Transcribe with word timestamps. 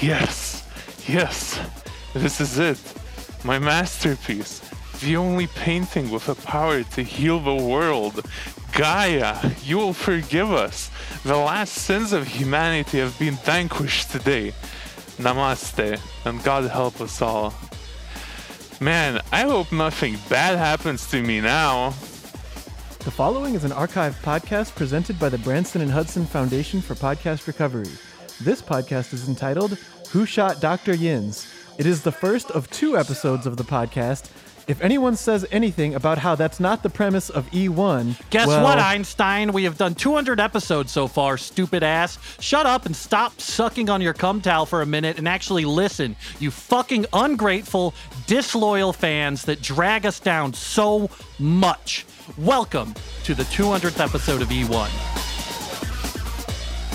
Yes, 0.00 0.62
yes, 1.08 1.58
this 2.12 2.40
is 2.40 2.58
it. 2.58 2.78
My 3.44 3.58
masterpiece. 3.58 4.60
The 5.00 5.16
only 5.16 5.46
painting 5.46 6.10
with 6.10 6.26
the 6.26 6.34
power 6.34 6.82
to 6.82 7.02
heal 7.02 7.40
the 7.40 7.54
world. 7.54 8.20
Gaia, 8.72 9.52
you 9.64 9.78
will 9.78 9.94
forgive 9.94 10.52
us. 10.52 10.90
The 11.24 11.36
last 11.36 11.72
sins 11.72 12.12
of 12.12 12.26
humanity 12.26 12.98
have 12.98 13.18
been 13.18 13.34
vanquished 13.36 14.10
today. 14.10 14.52
Namaste, 15.18 15.98
and 16.26 16.42
God 16.44 16.64
help 16.70 17.00
us 17.00 17.22
all. 17.22 17.54
Man, 18.80 19.22
I 19.32 19.42
hope 19.42 19.72
nothing 19.72 20.18
bad 20.28 20.58
happens 20.58 21.08
to 21.10 21.22
me 21.22 21.40
now. 21.40 21.90
The 22.98 23.10
following 23.10 23.54
is 23.54 23.64
an 23.64 23.72
archive 23.72 24.14
podcast 24.22 24.74
presented 24.74 25.18
by 25.18 25.30
the 25.30 25.38
Branson 25.38 25.80
and 25.80 25.90
Hudson 25.90 26.26
Foundation 26.26 26.82
for 26.82 26.94
Podcast 26.94 27.46
Recovery. 27.46 27.88
This 28.40 28.60
podcast 28.60 29.14
is 29.14 29.28
entitled 29.28 29.78
Who 30.10 30.26
Shot 30.26 30.60
Dr. 30.60 30.94
Yins? 30.94 31.50
It 31.78 31.86
is 31.86 32.02
the 32.02 32.12
first 32.12 32.50
of 32.50 32.68
two 32.70 32.98
episodes 32.98 33.46
of 33.46 33.56
the 33.56 33.64
podcast. 33.64 34.30
If 34.68 34.82
anyone 34.82 35.16
says 35.16 35.46
anything 35.50 35.94
about 35.94 36.18
how 36.18 36.34
that's 36.34 36.60
not 36.60 36.82
the 36.82 36.90
premise 36.90 37.30
of 37.30 37.50
E1, 37.52 38.28
Guess 38.28 38.48
well, 38.48 38.62
what, 38.62 38.78
Einstein? 38.78 39.54
We 39.54 39.64
have 39.64 39.78
done 39.78 39.94
200 39.94 40.38
episodes 40.38 40.92
so 40.92 41.08
far, 41.08 41.38
stupid 41.38 41.82
ass. 41.82 42.18
Shut 42.38 42.66
up 42.66 42.84
and 42.84 42.94
stop 42.94 43.40
sucking 43.40 43.88
on 43.88 44.02
your 44.02 44.12
cum 44.12 44.42
towel 44.42 44.66
for 44.66 44.82
a 44.82 44.86
minute 44.86 45.16
and 45.16 45.26
actually 45.26 45.64
listen. 45.64 46.14
You 46.38 46.50
fucking 46.50 47.06
ungrateful, 47.14 47.94
disloyal 48.26 48.92
fans 48.92 49.46
that 49.46 49.62
drag 49.62 50.04
us 50.04 50.20
down 50.20 50.52
so 50.52 51.08
much. 51.38 52.04
Welcome 52.36 52.92
to 53.24 53.34
the 53.34 53.44
200th 53.44 53.98
episode 53.98 54.42
of 54.42 54.52
E 54.52 54.64
E1. 54.64 55.25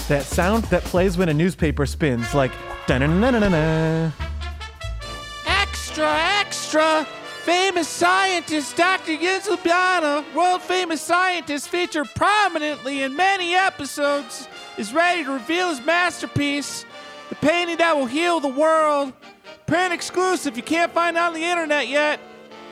That 0.08 0.24
sound 0.24 0.64
that 0.66 0.84
plays 0.84 1.18
when 1.18 1.30
a 1.30 1.34
newspaper 1.34 1.86
spins, 1.86 2.34
like 2.34 2.52
da-na-na-na-na-na. 2.88 4.12
Extra, 5.46 6.18
extra! 6.40 7.08
Famous 7.44 7.88
scientist 7.88 8.78
Dr. 8.78 9.18
Jens 9.18 9.50
world 10.36 10.62
famous 10.62 11.02
scientist 11.02 11.70
featured 11.70 12.08
prominently 12.14 13.02
in 13.02 13.16
many 13.16 13.56
episodes, 13.56 14.48
is 14.78 14.94
ready 14.94 15.24
to 15.24 15.32
reveal 15.32 15.70
his 15.70 15.84
masterpiece, 15.84 16.86
the 17.30 17.36
painting 17.36 17.78
that 17.78 17.98
will 17.98 18.06
heal 18.06 18.40
the 18.40 18.48
world. 18.48 19.12
Print 19.66 19.92
exclusive 19.92 20.56
you 20.56 20.62
can't 20.62 20.92
find 20.92 21.18
on 21.18 21.34
the 21.34 21.44
internet 21.44 21.88
yet. 21.88 22.20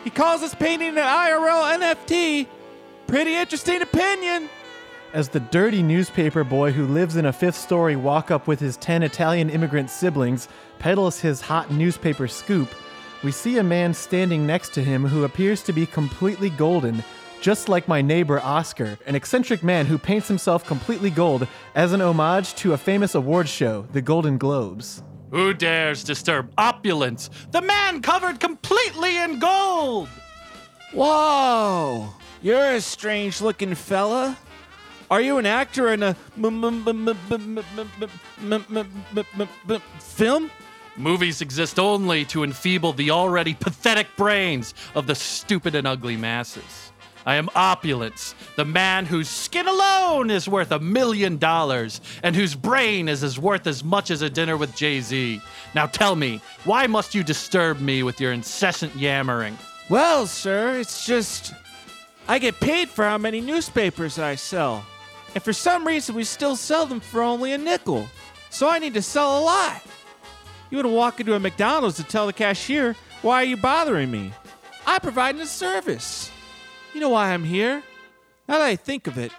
He 0.03 0.11
calls 0.11 0.41
this 0.41 0.53
painting 0.53 0.89
an 0.89 0.95
IRL 0.97 1.79
NFT. 1.79 2.47
Pretty 3.07 3.33
interesting 3.33 3.81
opinion. 3.81 4.49
As 5.11 5.27
the 5.27 5.39
dirty 5.39 5.81
newspaper 5.81 6.43
boy 6.43 6.71
who 6.71 6.85
lives 6.85 7.15
in 7.15 7.25
a 7.25 7.33
fifth 7.33 7.55
story 7.55 7.95
walk 7.95 8.29
up 8.29 8.45
with 8.45 8.59
his 8.59 8.77
10 8.77 9.01
Italian 9.01 9.49
immigrant 9.49 9.89
siblings 9.89 10.47
peddles 10.77 11.19
his 11.19 11.41
hot 11.41 11.71
newspaper 11.71 12.27
scoop, 12.27 12.69
we 13.23 13.31
see 13.31 13.57
a 13.57 13.63
man 13.63 13.91
standing 13.91 14.45
next 14.45 14.71
to 14.75 14.83
him 14.83 15.03
who 15.03 15.23
appears 15.23 15.63
to 15.63 15.73
be 15.73 15.87
completely 15.87 16.51
golden, 16.51 17.03
just 17.41 17.69
like 17.69 17.87
my 17.87 18.03
neighbor 18.03 18.39
Oscar, 18.41 18.99
an 19.07 19.15
eccentric 19.15 19.63
man 19.63 19.87
who 19.87 19.97
paints 19.97 20.27
himself 20.27 20.63
completely 20.65 21.09
gold 21.09 21.47
as 21.73 21.91
an 21.91 22.01
homage 22.01 22.53
to 22.55 22.73
a 22.73 22.77
famous 22.77 23.15
award 23.15 23.49
show, 23.49 23.87
the 23.93 24.03
Golden 24.03 24.37
Globes. 24.37 25.01
Who 25.31 25.55
dares 25.55 26.03
disturb 26.03 26.51
opulence? 26.55 27.31
The 27.49 27.61
man 27.63 28.03
covered 28.03 28.39
completely 28.39 29.17
in 29.17 29.39
gold! 29.39 30.07
Whoa, 30.93 32.09
you're 32.43 32.75
a 32.75 32.81
strange 32.81 33.41
looking 33.41 33.73
fella. 33.73 34.37
Are 35.11 35.21
you 35.21 35.39
an 35.39 35.47
actor 35.47 35.91
in 35.91 36.03
a 36.03 36.13
film? 39.99 40.51
Movies 40.97 41.41
exist 41.41 41.79
only 41.79 42.25
to 42.25 42.43
enfeeble 42.43 42.93
the 42.93 43.09
already 43.09 43.55
pathetic 43.55 44.07
brains 44.15 44.75
of 44.93 45.07
the 45.07 45.15
stupid 45.15 45.73
and 45.73 45.87
ugly 45.87 46.15
masses. 46.15 46.91
I 47.25 47.35
am 47.35 47.49
Opulence, 47.55 48.35
the 48.55 48.65
man 48.65 49.05
whose 49.05 49.29
skin 49.29 49.67
alone 49.67 50.29
is 50.29 50.47
worth 50.47 50.71
a 50.71 50.79
million 50.79 51.37
dollars 51.37 52.01
and 52.21 52.35
whose 52.35 52.53
brain 52.53 53.07
is 53.07 53.23
as 53.23 53.39
worth 53.39 53.65
as 53.65 53.83
much 53.83 54.11
as 54.11 54.21
a 54.21 54.29
dinner 54.29 54.57
with 54.57 54.75
Jay 54.75 55.01
Z. 55.01 55.41
Now 55.73 55.87
tell 55.87 56.15
me, 56.15 56.41
why 56.65 56.85
must 56.87 57.15
you 57.15 57.23
disturb 57.23 57.79
me 57.79 58.03
with 58.03 58.21
your 58.21 58.31
incessant 58.31 58.95
yammering? 58.95 59.57
Well, 59.89 60.27
sir, 60.27 60.79
it's 60.79 61.05
just. 61.05 61.53
I 62.27 62.37
get 62.37 62.59
paid 62.59 62.89
for 62.89 63.05
how 63.05 63.17
many 63.17 63.41
newspapers 63.41 64.19
I 64.19 64.35
sell. 64.35 64.85
And 65.35 65.43
for 65.43 65.53
some 65.53 65.85
reason, 65.85 66.15
we 66.15 66.23
still 66.23 66.55
sell 66.55 66.85
them 66.85 66.99
for 66.99 67.21
only 67.21 67.53
a 67.53 67.57
nickel. 67.57 68.07
So 68.49 68.67
I 68.67 68.79
need 68.79 68.95
to 68.95 69.01
sell 69.01 69.39
a 69.39 69.41
lot. 69.43 69.81
You 70.69 70.81
to 70.81 70.87
walk 70.87 71.19
into 71.19 71.33
a 71.33 71.39
McDonald's 71.39 71.99
and 71.99 72.07
tell 72.07 72.27
the 72.27 72.33
cashier, 72.33 72.95
why 73.21 73.41
are 73.41 73.45
you 73.45 73.57
bothering 73.57 74.11
me? 74.11 74.31
I 74.85 74.99
provide 74.99 75.35
a 75.37 75.45
service. 75.45 76.31
You 76.93 76.99
know 76.99 77.09
why 77.09 77.33
I'm 77.33 77.43
here? 77.43 77.83
Now 78.47 78.59
that 78.59 78.65
I 78.65 78.75
think 78.75 79.07
of 79.07 79.17
it, 79.17 79.31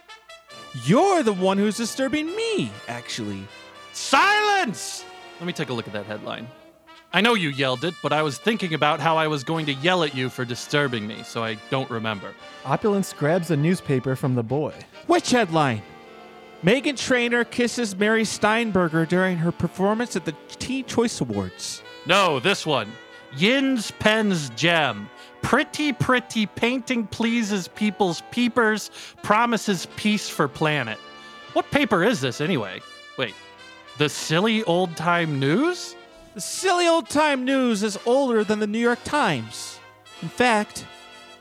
you're 0.84 1.22
the 1.22 1.32
one 1.32 1.58
who's 1.58 1.76
disturbing 1.76 2.26
me, 2.36 2.70
actually. 2.86 3.46
Silence! 3.92 5.04
Let 5.40 5.46
me 5.46 5.52
take 5.52 5.70
a 5.70 5.72
look 5.72 5.86
at 5.86 5.92
that 5.94 6.06
headline. 6.06 6.46
I 7.12 7.21
know 7.21 7.34
you 7.34 7.48
yelled 7.48 7.84
it, 7.84 7.94
but 8.03 8.12
I 8.12 8.22
was 8.22 8.38
thinking 8.38 8.72
about 8.72 9.00
how 9.00 9.16
I 9.16 9.26
was 9.26 9.43
going 9.43 9.66
to 9.66 9.72
yell 9.75 10.04
at 10.04 10.15
you 10.15 10.28
for 10.28 10.44
disturbing 10.44 11.09
me, 11.09 11.25
so 11.25 11.43
I 11.43 11.56
don't 11.69 11.91
remember. 11.91 12.34
Opulence 12.65 13.12
grabs 13.12 13.50
a 13.50 13.56
newspaper 13.56 14.15
from 14.15 14.37
the 14.37 14.44
boy. 14.44 14.72
Which 15.09 15.31
headline? 15.31 15.82
Meghan 16.62 16.97
Trainor 16.97 17.44
kisses 17.44 17.97
Mary 17.97 18.25
Steinberger 18.25 19.06
during 19.06 19.38
her 19.38 19.50
performance 19.50 20.15
at 20.15 20.25
the 20.25 20.37
Teen 20.50 20.84
Choice 20.84 21.21
Awards. 21.21 21.82
No, 22.06 22.38
this 22.38 22.65
one. 22.65 22.93
Yin's 23.37 23.91
Pen's 23.92 24.50
Gem. 24.50 25.09
Pretty, 25.42 25.92
pretty 25.92 26.47
painting 26.47 27.06
pleases 27.09 27.66
people's 27.69 28.22
peepers, 28.31 28.91
promises 29.22 29.87
peace 29.97 30.28
for 30.28 30.47
planet. 30.47 30.98
What 31.54 31.69
paper 31.72 32.04
is 32.04 32.21
this 32.21 32.41
anyway? 32.41 32.81
Wait, 33.19 33.34
the 33.98 34.09
silly 34.09 34.62
old 34.65 34.97
time 34.97 35.41
news? 35.41 35.97
The 36.32 36.41
silly 36.41 36.86
old 36.86 37.08
time 37.08 37.44
news 37.44 37.82
is 37.82 37.98
older 38.06 38.44
than 38.44 38.60
the 38.60 38.66
New 38.68 38.78
York 38.78 39.02
Times. 39.02 39.80
In 40.22 40.28
fact, 40.28 40.86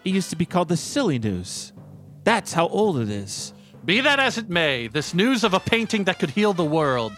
it 0.03 0.09
used 0.09 0.31
to 0.31 0.35
be 0.35 0.47
called 0.47 0.67
the 0.67 0.77
Silly 0.77 1.19
News. 1.19 1.73
That's 2.23 2.53
how 2.53 2.67
old 2.69 2.97
it 2.97 3.07
is. 3.07 3.53
Be 3.85 4.01
that 4.01 4.19
as 4.19 4.39
it 4.39 4.49
may, 4.49 4.87
this 4.87 5.13
news 5.13 5.43
of 5.43 5.53
a 5.53 5.59
painting 5.59 6.05
that 6.05 6.17
could 6.17 6.31
heal 6.31 6.53
the 6.53 6.65
world, 6.65 7.13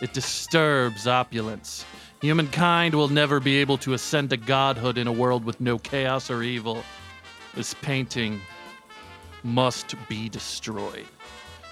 it 0.00 0.12
disturbs 0.12 1.08
opulence. 1.08 1.84
Humankind 2.20 2.94
will 2.94 3.08
never 3.08 3.40
be 3.40 3.56
able 3.56 3.78
to 3.78 3.94
ascend 3.94 4.30
to 4.30 4.36
godhood 4.36 4.96
in 4.96 5.08
a 5.08 5.12
world 5.12 5.44
with 5.44 5.60
no 5.60 5.78
chaos 5.78 6.30
or 6.30 6.44
evil. 6.44 6.84
This 7.54 7.74
painting 7.74 8.40
must 9.42 9.96
be 10.08 10.28
destroyed. 10.28 11.06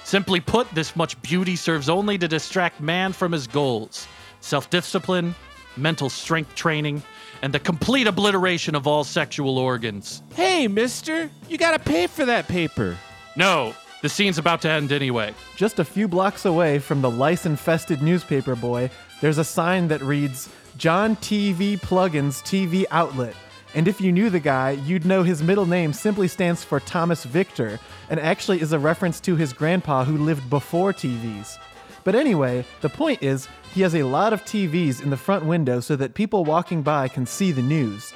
Simply 0.02 0.40
put, 0.40 0.68
this 0.74 0.96
much 0.96 1.20
beauty 1.22 1.54
serves 1.54 1.88
only 1.88 2.18
to 2.18 2.26
distract 2.26 2.80
man 2.80 3.12
from 3.12 3.30
his 3.30 3.46
goals 3.46 4.08
self 4.44 4.68
discipline, 4.70 5.34
mental 5.76 6.10
strength 6.10 6.54
training, 6.54 7.02
and 7.42 7.52
the 7.52 7.58
complete 7.58 8.06
obliteration 8.06 8.74
of 8.74 8.86
all 8.86 9.02
sexual 9.02 9.58
organs. 9.58 10.22
Hey, 10.34 10.68
mister, 10.68 11.30
you 11.48 11.58
gotta 11.58 11.78
pay 11.78 12.06
for 12.06 12.24
that 12.26 12.46
paper. 12.46 12.96
No, 13.36 13.74
the 14.02 14.08
scene's 14.08 14.38
about 14.38 14.60
to 14.62 14.70
end 14.70 14.92
anyway. 14.92 15.34
Just 15.56 15.78
a 15.78 15.84
few 15.84 16.06
blocks 16.06 16.44
away 16.44 16.78
from 16.78 17.00
the 17.00 17.10
lice 17.10 17.46
infested 17.46 18.02
newspaper 18.02 18.54
boy, 18.54 18.90
there's 19.20 19.38
a 19.38 19.44
sign 19.44 19.88
that 19.88 20.02
reads 20.02 20.50
John 20.76 21.16
TV 21.16 21.80
Plugins 21.80 22.42
TV 22.42 22.84
Outlet. 22.90 23.34
And 23.74 23.88
if 23.88 24.00
you 24.00 24.12
knew 24.12 24.30
the 24.30 24.40
guy, 24.40 24.72
you'd 24.72 25.06
know 25.06 25.22
his 25.24 25.42
middle 25.42 25.66
name 25.66 25.92
simply 25.92 26.28
stands 26.28 26.62
for 26.62 26.78
Thomas 26.78 27.24
Victor 27.24 27.80
and 28.08 28.20
actually 28.20 28.60
is 28.60 28.72
a 28.72 28.78
reference 28.78 29.20
to 29.20 29.34
his 29.34 29.52
grandpa 29.52 30.04
who 30.04 30.16
lived 30.18 30.48
before 30.48 30.92
TVs. 30.92 31.58
But 32.04 32.14
anyway, 32.14 32.64
the 32.82 32.90
point 32.90 33.22
is, 33.22 33.48
he 33.72 33.80
has 33.80 33.94
a 33.94 34.02
lot 34.02 34.32
of 34.32 34.44
TVs 34.44 35.02
in 35.02 35.10
the 35.10 35.16
front 35.16 35.44
window 35.46 35.80
so 35.80 35.96
that 35.96 36.14
people 36.14 36.44
walking 36.44 36.82
by 36.82 37.08
can 37.08 37.26
see 37.26 37.50
the 37.50 37.62
news. 37.62 38.12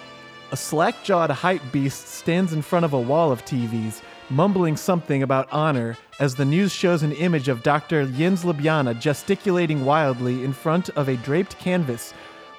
A 0.52 0.56
slack 0.56 1.02
jawed 1.02 1.30
hype 1.30 1.62
beast 1.72 2.08
stands 2.08 2.52
in 2.52 2.62
front 2.62 2.84
of 2.84 2.92
a 2.92 3.00
wall 3.00 3.32
of 3.32 3.44
TVs, 3.44 4.02
mumbling 4.30 4.76
something 4.76 5.22
about 5.22 5.50
honor 5.50 5.96
as 6.20 6.34
the 6.34 6.44
news 6.44 6.72
shows 6.72 7.02
an 7.02 7.12
image 7.12 7.48
of 7.48 7.62
Dr. 7.62 8.06
Jens 8.06 8.44
Ljubljana 8.44 8.98
gesticulating 8.98 9.84
wildly 9.84 10.44
in 10.44 10.52
front 10.52 10.90
of 10.90 11.08
a 11.08 11.16
draped 11.16 11.58
canvas 11.58 12.12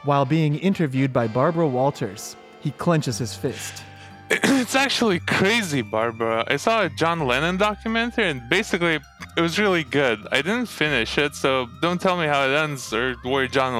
while 0.03 0.25
being 0.25 0.55
interviewed 0.57 1.13
by 1.13 1.27
Barbara 1.27 1.67
Walters. 1.67 2.35
He 2.61 2.71
clenches 2.71 3.17
his 3.17 3.35
fist. 3.35 3.83
It's 4.61 4.75
actually 4.75 5.19
crazy, 5.21 5.81
Barbara. 5.81 6.43
I 6.47 6.57
saw 6.57 6.83
a 6.83 6.89
John 6.89 7.25
Lennon 7.25 7.57
documentary 7.57 8.29
and 8.29 8.47
basically 8.47 8.99
it 9.35 9.41
was 9.41 9.57
really 9.57 9.83
good. 9.83 10.19
I 10.31 10.43
didn't 10.43 10.67
finish 10.67 11.17
it, 11.17 11.33
so 11.33 11.67
don't 11.81 11.99
tell 11.99 12.15
me 12.15 12.27
how 12.27 12.47
it 12.47 12.53
ends 12.53 12.93
or 12.93 13.15
where 13.23 13.47
John 13.47 13.73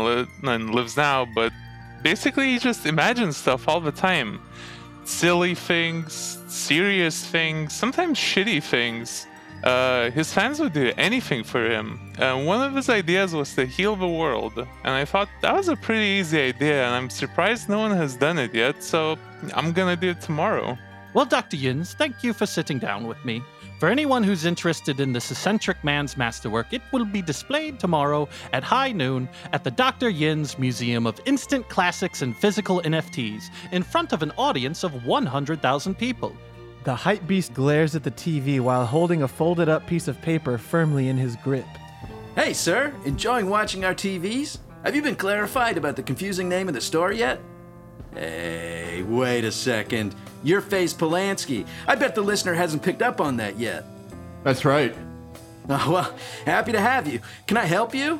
Lennon 0.44 0.72
lives 0.72 0.98
now, 0.98 1.28
but 1.36 1.52
basically 2.02 2.54
he 2.54 2.58
just 2.58 2.88
imagines 2.88 3.38
stuff 3.38 3.68
all 3.68 3.80
the 3.80 3.92
time. 3.92 4.42
Silly 5.04 5.54
things, 5.54 6.40
serious 6.48 7.24
things, 7.24 7.74
sometimes 7.74 8.18
shitty 8.18 8.64
things. 8.64 9.28
Uh, 9.64 10.10
his 10.12 10.34
fans 10.34 10.60
would 10.60 10.74
do 10.74 10.92
anything 10.98 11.44
for 11.44 11.70
him. 11.70 12.00
Uh, 12.18 12.42
one 12.42 12.62
of 12.62 12.74
his 12.76 12.90
ideas 12.90 13.34
was 13.34 13.54
to 13.56 13.66
heal 13.66 13.96
the 13.96 14.08
world, 14.08 14.58
and 14.58 14.94
I 14.94 15.06
thought 15.06 15.30
that 15.42 15.54
was 15.54 15.68
a 15.68 15.76
pretty 15.76 16.06
easy 16.06 16.40
idea, 16.40 16.86
and 16.86 16.96
I'm 16.96 17.10
surprised 17.10 17.68
no 17.70 17.80
one 17.80 17.92
has 17.92 18.16
done 18.16 18.40
it 18.40 18.54
yet, 18.54 18.84
so 18.84 19.18
I'm 19.54 19.74
gonna 19.74 19.96
do 19.96 20.12
it 20.12 20.22
tomorrow. 20.22 20.78
Well, 21.14 21.26
Dr. 21.26 21.58
Yins, 21.58 21.94
thank 21.94 22.24
you 22.24 22.34
for 22.34 22.46
sitting 22.46 22.80
down 22.80 23.08
with 23.08 23.24
me. 23.26 23.42
For 23.80 23.88
anyone 23.88 24.24
who's 24.24 24.46
interested 24.46 25.00
in 25.00 25.14
this 25.14 25.32
eccentric 25.32 25.82
man's 25.86 26.18
masterwork, 26.18 26.74
it 26.74 26.82
will 26.92 27.06
be 27.06 27.22
displayed 27.22 27.80
tomorrow 27.80 28.28
at 28.52 28.62
high 28.62 28.92
noon 28.92 29.30
at 29.54 29.64
the 29.64 29.72
Dr. 29.72 30.10
Yins 30.10 30.60
Museum 30.60 31.08
of 31.08 31.22
Instant 31.26 31.68
Classics 31.70 32.22
and 32.22 32.36
Physical 32.36 32.82
NFTs 32.82 33.50
in 33.72 33.82
front 33.82 34.12
of 34.12 34.22
an 34.22 34.34
audience 34.38 34.84
of 34.84 35.06
100,000 35.06 35.96
people. 35.96 36.36
The 36.84 36.96
hype 36.96 37.28
beast 37.28 37.54
glares 37.54 37.96
at 37.96 38.04
the 38.04 38.12
TV 38.12 38.60
while 38.60 38.86
holding 38.86 39.24
a 39.24 39.28
folded 39.28 39.68
up 39.68 39.86
piece 39.86 40.08
of 40.08 40.22
paper 40.22 40.58
firmly 40.58 41.10
in 41.10 41.18
his 41.18 41.36
grip. 41.38 41.66
Hey, 42.36 42.54
sir, 42.54 42.94
enjoying 43.06 43.50
watching 43.50 43.84
our 43.84 43.94
TVs? 43.94 44.60
Have 44.86 44.96
you 44.96 45.02
been 45.02 45.16
clarified 45.16 45.78
about 45.78 45.98
the 45.98 46.04
confusing 46.04 46.48
name 46.48 46.70
of 46.70 46.74
the 46.74 46.82
store 46.82 47.12
yet? 47.12 47.42
Hey, 48.14 49.04
wait 49.04 49.44
a 49.44 49.52
second. 49.52 50.16
Your 50.44 50.62
face, 50.62 50.94
Polanski. 50.94 51.68
I 51.86 51.96
bet 51.96 52.16
the 52.16 52.22
listener 52.22 52.54
hasn't 52.54 52.82
picked 52.82 53.02
up 53.02 53.20
on 53.20 53.38
that 53.38 53.60
yet. 53.60 53.86
That's 54.44 54.66
right. 54.66 54.96
Oh, 55.72 55.92
well, 55.92 56.16
happy 56.46 56.72
to 56.72 56.82
have 56.82 57.06
you. 57.06 57.20
Can 57.46 57.56
I 57.56 57.66
help 57.66 57.94
you? 57.94 58.20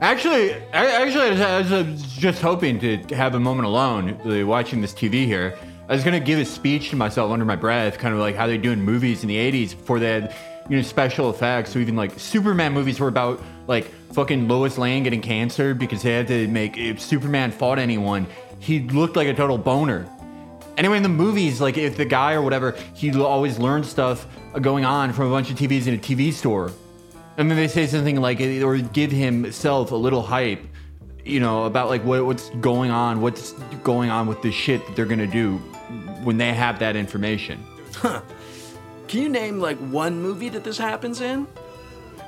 Actually, 0.00 0.54
I, 0.72 0.86
actually, 1.02 1.40
I 1.40 1.60
was, 1.60 1.70
I 1.72 1.82
was 1.82 2.02
just 2.02 2.42
hoping 2.42 2.80
to 2.80 2.96
have 3.14 3.36
a 3.36 3.38
moment 3.38 3.66
alone 3.66 4.20
uh, 4.28 4.44
watching 4.44 4.80
this 4.80 4.92
TV 4.92 5.24
here. 5.24 5.56
I 5.88 5.94
was 5.94 6.04
gonna 6.04 6.20
give 6.20 6.38
a 6.38 6.44
speech 6.44 6.90
to 6.90 6.96
myself 6.96 7.32
under 7.32 7.46
my 7.46 7.56
breath, 7.56 7.96
kind 7.96 8.12
of 8.12 8.20
like 8.20 8.36
how 8.36 8.46
they 8.46 8.58
do 8.58 8.72
in 8.72 8.82
movies 8.82 9.22
in 9.22 9.28
the 9.28 9.36
'80s 9.36 9.70
before 9.70 9.98
they 9.98 10.10
had, 10.10 10.34
you 10.68 10.76
know, 10.76 10.82
special 10.82 11.30
effects. 11.30 11.70
So 11.70 11.78
even 11.78 11.96
like 11.96 12.18
Superman 12.18 12.74
movies 12.74 13.00
were 13.00 13.08
about 13.08 13.40
like 13.66 13.86
fucking 14.12 14.48
Lois 14.48 14.76
Lane 14.76 15.02
getting 15.02 15.22
cancer 15.22 15.72
because 15.72 16.02
they 16.02 16.12
had 16.12 16.28
to 16.28 16.46
make 16.48 16.76
if 16.76 17.00
Superman 17.00 17.50
fought 17.50 17.78
anyone, 17.78 18.26
he 18.58 18.80
looked 18.80 19.16
like 19.16 19.28
a 19.28 19.34
total 19.34 19.56
boner. 19.56 20.06
Anyway, 20.76 20.98
in 20.98 21.02
the 21.02 21.08
movies, 21.08 21.58
like 21.58 21.78
if 21.78 21.96
the 21.96 22.04
guy 22.04 22.34
or 22.34 22.42
whatever, 22.42 22.76
he 22.92 23.10
always 23.18 23.58
learned 23.58 23.86
stuff 23.86 24.26
going 24.60 24.84
on 24.84 25.14
from 25.14 25.28
a 25.28 25.30
bunch 25.30 25.50
of 25.50 25.56
TVs 25.56 25.86
in 25.86 25.94
a 25.94 25.98
TV 25.98 26.34
store. 26.34 26.70
And 27.38 27.50
then 27.50 27.56
they 27.56 27.66
say 27.66 27.86
something 27.86 28.20
like, 28.20 28.40
eh, 28.42 28.62
or 28.62 28.76
give 28.76 29.10
himself 29.10 29.92
a 29.92 29.96
little 29.96 30.22
hype, 30.22 30.60
you 31.24 31.40
know, 31.40 31.64
about 31.64 31.88
like 31.88 32.04
what, 32.04 32.26
what's 32.26 32.50
going 32.60 32.90
on, 32.90 33.22
what's 33.22 33.52
going 33.82 34.10
on 34.10 34.26
with 34.26 34.42
the 34.42 34.52
shit 34.52 34.86
that 34.86 34.94
they're 34.94 35.06
gonna 35.06 35.26
do 35.26 35.58
when 36.24 36.38
they 36.38 36.52
have 36.52 36.78
that 36.78 36.96
information. 36.96 37.64
Huh. 37.94 38.22
Can 39.08 39.22
you 39.22 39.28
name 39.28 39.58
like 39.58 39.78
one 39.78 40.20
movie 40.20 40.48
that 40.50 40.64
this 40.64 40.78
happens 40.78 41.20
in? 41.20 41.46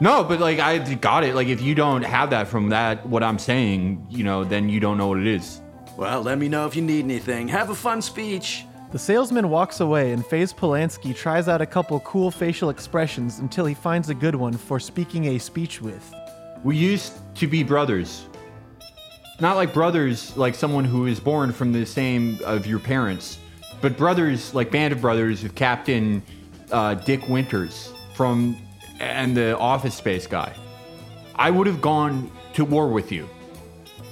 No, 0.00 0.24
but 0.24 0.40
like 0.40 0.58
I 0.58 0.78
got 0.94 1.24
it. 1.24 1.34
Like 1.34 1.48
if 1.48 1.60
you 1.60 1.74
don't 1.74 2.02
have 2.02 2.30
that 2.30 2.48
from 2.48 2.70
that, 2.70 3.06
what 3.06 3.22
I'm 3.22 3.38
saying, 3.38 4.06
you 4.08 4.24
know, 4.24 4.44
then 4.44 4.68
you 4.68 4.80
don't 4.80 4.96
know 4.96 5.08
what 5.08 5.18
it 5.18 5.26
is. 5.26 5.60
Well, 5.96 6.22
let 6.22 6.38
me 6.38 6.48
know 6.48 6.66
if 6.66 6.74
you 6.74 6.80
need 6.82 7.04
anything. 7.04 7.48
Have 7.48 7.68
a 7.68 7.74
fun 7.74 8.00
speech. 8.00 8.64
The 8.92 8.98
salesman 8.98 9.50
walks 9.50 9.78
away, 9.78 10.12
and 10.12 10.26
Faze 10.26 10.52
Polanski 10.52 11.14
tries 11.14 11.46
out 11.46 11.60
a 11.60 11.66
couple 11.66 12.00
cool 12.00 12.30
facial 12.30 12.70
expressions 12.70 13.38
until 13.38 13.66
he 13.66 13.74
finds 13.74 14.08
a 14.08 14.14
good 14.14 14.34
one 14.34 14.54
for 14.54 14.80
speaking 14.80 15.26
a 15.26 15.38
speech 15.38 15.80
with. 15.80 16.12
We 16.64 16.76
used 16.76 17.12
to 17.36 17.46
be 17.46 17.62
brothers. 17.62 18.26
Not 19.38 19.56
like 19.56 19.72
brothers, 19.72 20.36
like 20.36 20.54
someone 20.54 20.84
who 20.84 21.06
is 21.06 21.20
born 21.20 21.52
from 21.52 21.72
the 21.72 21.86
same 21.86 22.40
of 22.44 22.66
your 22.66 22.78
parents, 22.80 23.38
but 23.80 23.96
brothers, 23.96 24.54
like 24.54 24.70
Band 24.70 24.92
of 24.92 25.00
Brothers 25.00 25.44
of 25.44 25.54
Captain 25.54 26.22
uh, 26.70 26.94
Dick 26.94 27.28
Winters 27.28 27.92
from 28.14 28.56
and 28.98 29.36
the 29.36 29.56
Office 29.58 29.94
Space 29.94 30.26
guy. 30.26 30.54
I 31.34 31.50
would 31.50 31.66
have 31.66 31.80
gone 31.80 32.30
to 32.54 32.64
war 32.64 32.88
with 32.88 33.10
you. 33.10 33.28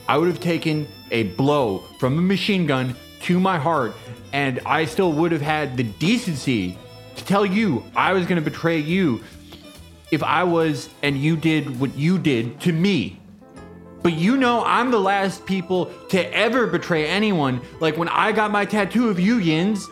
I 0.08 0.16
would 0.16 0.28
have 0.28 0.40
taken 0.40 0.88
a 1.10 1.24
blow 1.34 1.80
from 1.98 2.18
a 2.18 2.22
machine 2.22 2.66
gun 2.66 2.96
to 3.22 3.38
my 3.38 3.58
heart, 3.58 3.92
and 4.32 4.60
I 4.64 4.86
still 4.86 5.12
would 5.12 5.32
have 5.32 5.42
had 5.42 5.76
the 5.76 5.82
decency 5.82 6.78
to 7.16 7.24
tell 7.24 7.44
you 7.44 7.84
I 7.94 8.14
was 8.14 8.24
going 8.24 8.42
to 8.42 8.50
betray 8.50 8.78
you 8.78 9.22
if 10.10 10.22
I 10.22 10.44
was 10.44 10.88
and 11.02 11.18
you 11.18 11.36
did 11.36 11.78
what 11.78 11.94
you 11.96 12.18
did 12.18 12.60
to 12.62 12.72
me. 12.72 13.20
But 14.02 14.12
you 14.14 14.36
know, 14.36 14.64
I'm 14.64 14.90
the 14.90 15.00
last 15.00 15.44
people 15.44 15.86
to 16.10 16.34
ever 16.34 16.66
betray 16.66 17.06
anyone. 17.06 17.60
Like 17.80 17.96
when 17.96 18.08
I 18.08 18.32
got 18.32 18.50
my 18.50 18.64
tattoo 18.64 19.10
of 19.10 19.18
you, 19.18 19.38
Yins, 19.38 19.86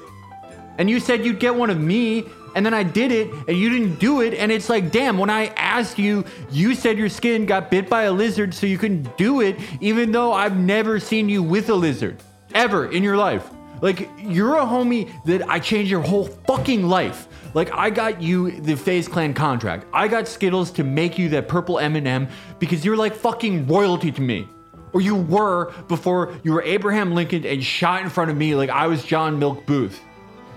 and 0.78 0.88
you 0.88 1.00
said 1.00 1.24
you'd 1.24 1.40
get 1.40 1.54
one 1.54 1.70
of 1.70 1.80
me, 1.80 2.24
and 2.54 2.64
then 2.64 2.72
I 2.72 2.82
did 2.82 3.12
it, 3.12 3.30
and 3.48 3.56
you 3.56 3.68
didn't 3.68 3.98
do 3.98 4.20
it. 4.20 4.34
And 4.34 4.50
it's 4.52 4.68
like, 4.68 4.90
damn, 4.90 5.18
when 5.18 5.30
I 5.30 5.46
asked 5.56 5.98
you, 5.98 6.24
you 6.50 6.74
said 6.74 6.98
your 6.98 7.08
skin 7.08 7.46
got 7.46 7.70
bit 7.70 7.88
by 7.88 8.02
a 8.02 8.12
lizard, 8.12 8.54
so 8.54 8.66
you 8.66 8.78
couldn't 8.78 9.16
do 9.16 9.40
it, 9.40 9.56
even 9.80 10.12
though 10.12 10.32
I've 10.32 10.56
never 10.56 11.00
seen 11.00 11.28
you 11.28 11.42
with 11.42 11.68
a 11.68 11.74
lizard 11.74 12.22
ever 12.54 12.90
in 12.90 13.02
your 13.02 13.16
life. 13.16 13.50
Like, 13.80 14.08
you're 14.18 14.56
a 14.56 14.64
homie 14.64 15.10
that 15.24 15.48
I 15.48 15.58
changed 15.58 15.90
your 15.90 16.00
whole 16.00 16.24
fucking 16.24 16.86
life. 16.86 17.28
Like, 17.54 17.72
I 17.72 17.90
got 17.90 18.20
you 18.20 18.60
the 18.60 18.76
FaZe 18.76 19.08
Clan 19.08 19.34
contract. 19.34 19.86
I 19.92 20.08
got 20.08 20.28
Skittles 20.28 20.70
to 20.72 20.84
make 20.84 21.18
you 21.18 21.28
that 21.30 21.48
purple 21.48 21.78
M&M 21.78 22.28
because 22.58 22.84
you're 22.84 22.96
like 22.96 23.14
fucking 23.14 23.66
royalty 23.66 24.10
to 24.12 24.20
me. 24.20 24.48
Or 24.92 25.00
you 25.00 25.14
were 25.14 25.72
before 25.88 26.38
you 26.42 26.52
were 26.52 26.62
Abraham 26.62 27.14
Lincoln 27.14 27.44
and 27.44 27.62
shot 27.62 28.02
in 28.02 28.08
front 28.08 28.30
of 28.30 28.36
me 28.36 28.54
like 28.54 28.70
I 28.70 28.86
was 28.86 29.04
John 29.04 29.38
Milk 29.38 29.66
Booth. 29.66 30.00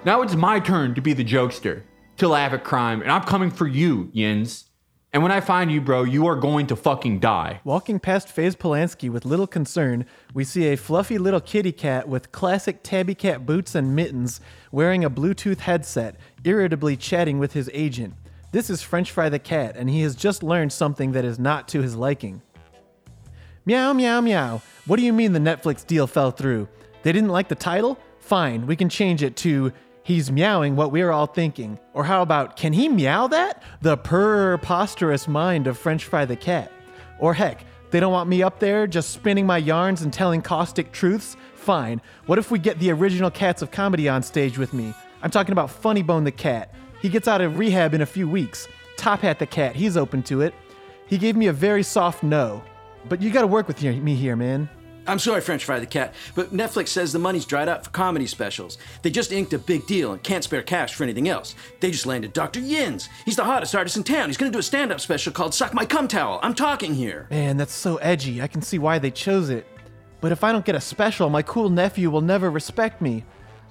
Now 0.05 0.21
it's 0.21 0.35
my 0.35 0.61
turn 0.61 0.95
to 0.95 1.01
be 1.01 1.11
the 1.11 1.25
jokester, 1.25 1.83
to 2.17 2.27
laugh 2.29 2.53
at 2.53 2.63
crime, 2.63 3.01
and 3.01 3.11
I'm 3.11 3.23
coming 3.23 3.51
for 3.51 3.67
you, 3.67 4.09
Yins. 4.13 4.68
And 5.11 5.23
when 5.23 5.31
I 5.31 5.41
find 5.41 5.71
you, 5.71 5.81
bro, 5.81 6.03
you 6.03 6.27
are 6.27 6.35
going 6.35 6.67
to 6.67 6.75
fucking 6.75 7.19
die. 7.19 7.61
Walking 7.63 7.99
past 7.99 8.29
Faze 8.29 8.55
Polanski 8.55 9.09
with 9.09 9.25
little 9.25 9.47
concern, 9.47 10.05
we 10.35 10.43
see 10.43 10.67
a 10.67 10.77
fluffy 10.77 11.17
little 11.17 11.41
kitty 11.41 11.71
cat 11.71 12.07
with 12.07 12.31
classic 12.31 12.83
tabby 12.83 13.15
cat 13.15 13.43
boots 13.43 13.73
and 13.73 13.95
mittens, 13.95 14.39
wearing 14.71 15.03
a 15.03 15.09
Bluetooth 15.09 15.61
headset, 15.61 16.15
irritably 16.43 16.95
chatting 16.95 17.39
with 17.39 17.53
his 17.53 17.71
agent. 17.73 18.13
This 18.51 18.69
is 18.69 18.83
French 18.83 19.09
Fry 19.09 19.29
the 19.29 19.39
cat, 19.39 19.75
and 19.75 19.89
he 19.89 20.01
has 20.01 20.15
just 20.15 20.43
learned 20.43 20.71
something 20.71 21.13
that 21.13 21.25
is 21.25 21.39
not 21.39 21.67
to 21.69 21.81
his 21.81 21.95
liking. 21.95 22.43
Meow, 23.65 23.93
meow, 23.93 24.21
meow. 24.21 24.61
What 24.85 24.97
do 24.97 25.03
you 25.03 25.13
mean 25.13 25.33
the 25.33 25.39
Netflix 25.39 25.85
deal 25.85 26.05
fell 26.05 26.29
through? 26.29 26.67
They 27.01 27.11
didn't 27.11 27.29
like 27.29 27.47
the 27.47 27.55
title? 27.55 27.97
Fine, 28.19 28.67
we 28.67 28.75
can 28.75 28.89
change 28.89 29.23
it 29.23 29.35
to 29.37 29.73
He's 30.03 30.31
meowing 30.31 30.75
what 30.75 30.91
we're 30.91 31.11
all 31.11 31.27
thinking. 31.27 31.79
Or 31.93 32.03
how 32.03 32.21
about, 32.21 32.55
can 32.55 32.73
he 32.73 32.89
meow 32.89 33.27
that? 33.27 33.61
The 33.81 33.97
preposterous 33.97 35.27
mind 35.27 35.67
of 35.67 35.77
French 35.77 36.05
Fry 36.05 36.25
the 36.25 36.35
cat. 36.35 36.71
Or 37.19 37.33
heck, 37.33 37.65
they 37.91 37.99
don't 37.99 38.13
want 38.13 38.29
me 38.29 38.41
up 38.41 38.59
there 38.59 38.87
just 38.87 39.11
spinning 39.11 39.45
my 39.45 39.57
yarns 39.57 40.01
and 40.01 40.11
telling 40.11 40.41
caustic 40.41 40.91
truths? 40.91 41.35
Fine. 41.55 42.01
What 42.25 42.39
if 42.39 42.49
we 42.49 42.59
get 42.59 42.79
the 42.79 42.91
original 42.91 43.29
cats 43.29 43.61
of 43.61 43.71
comedy 43.71 44.07
on 44.07 44.23
stage 44.23 44.57
with 44.57 44.73
me? 44.73 44.93
I'm 45.21 45.31
talking 45.31 45.51
about 45.51 45.69
Funny 45.69 46.01
Bone 46.01 46.23
the 46.23 46.31
cat. 46.31 46.73
He 47.01 47.09
gets 47.09 47.27
out 47.27 47.41
of 47.41 47.59
rehab 47.59 47.93
in 47.93 48.01
a 48.01 48.05
few 48.05 48.27
weeks. 48.27 48.67
Top 48.97 49.21
Hat 49.21 49.39
the 49.39 49.45
cat, 49.45 49.75
he's 49.75 49.97
open 49.97 50.23
to 50.23 50.41
it. 50.41 50.53
He 51.07 51.17
gave 51.17 51.35
me 51.35 51.47
a 51.47 51.53
very 51.53 51.83
soft 51.83 52.23
no. 52.23 52.63
But 53.07 53.21
you 53.21 53.31
gotta 53.31 53.47
work 53.47 53.67
with 53.67 53.81
me 53.81 54.15
here, 54.15 54.35
man. 54.35 54.69
I'm 55.09 55.19
sorry, 55.19 55.41
French 55.41 55.65
Fry 55.65 55.79
the 55.79 55.87
Cat, 55.87 56.13
but 56.35 56.53
Netflix 56.53 56.89
says 56.89 57.11
the 57.11 57.17
money's 57.17 57.45
dried 57.45 57.67
up 57.67 57.83
for 57.83 57.89
comedy 57.89 58.27
specials. 58.27 58.77
They 59.01 59.09
just 59.09 59.31
inked 59.31 59.53
a 59.53 59.57
big 59.57 59.87
deal 59.87 60.11
and 60.11 60.21
can't 60.21 60.43
spare 60.43 60.61
cash 60.61 60.93
for 60.93 61.03
anything 61.03 61.27
else. 61.27 61.55
They 61.79 61.89
just 61.89 62.05
landed 62.05 62.31
Dr. 62.31 62.59
Yins. 62.59 63.09
He's 63.25 63.35
the 63.35 63.43
hottest 63.43 63.73
artist 63.73 63.97
in 63.97 64.03
town. 64.03 64.29
He's 64.29 64.37
gonna 64.37 64.51
do 64.51 64.59
a 64.59 64.63
stand 64.63 64.91
up 64.91 64.99
special 64.99 65.33
called 65.33 65.55
Suck 65.55 65.73
My 65.73 65.83
Cum 65.83 66.07
Towel. 66.07 66.39
I'm 66.43 66.53
talking 66.53 66.93
here. 66.93 67.27
Man, 67.31 67.57
that's 67.57 67.73
so 67.73 67.97
edgy. 67.97 68.39
I 68.39 68.47
can 68.47 68.61
see 68.61 68.77
why 68.77 68.99
they 68.99 69.09
chose 69.09 69.49
it. 69.49 69.65
But 70.21 70.31
if 70.31 70.43
I 70.43 70.51
don't 70.51 70.65
get 70.65 70.75
a 70.75 70.81
special, 70.81 71.29
my 71.29 71.41
cool 71.41 71.69
nephew 71.69 72.11
will 72.11 72.21
never 72.21 72.51
respect 72.51 73.01
me. 73.01 73.23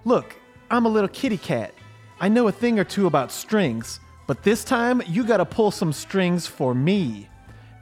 Look, 0.05 0.35
I'm 0.71 0.87
a 0.87 0.91
little 0.91 1.09
kitty 1.09 1.39
cat. 1.39 1.73
I 2.21 2.29
know 2.29 2.49
a 2.49 2.53
thing 2.53 2.81
or 2.81 2.85
two 2.85 3.07
about 3.07 3.31
strings, 3.31 4.01
but 4.27 4.43
this 4.43 4.65
time 4.65 5.03
you 5.07 5.25
gotta 5.25 5.45
pull 5.45 5.71
some 5.71 5.93
strings 5.93 6.49
for 6.49 6.75
me. 6.75 7.29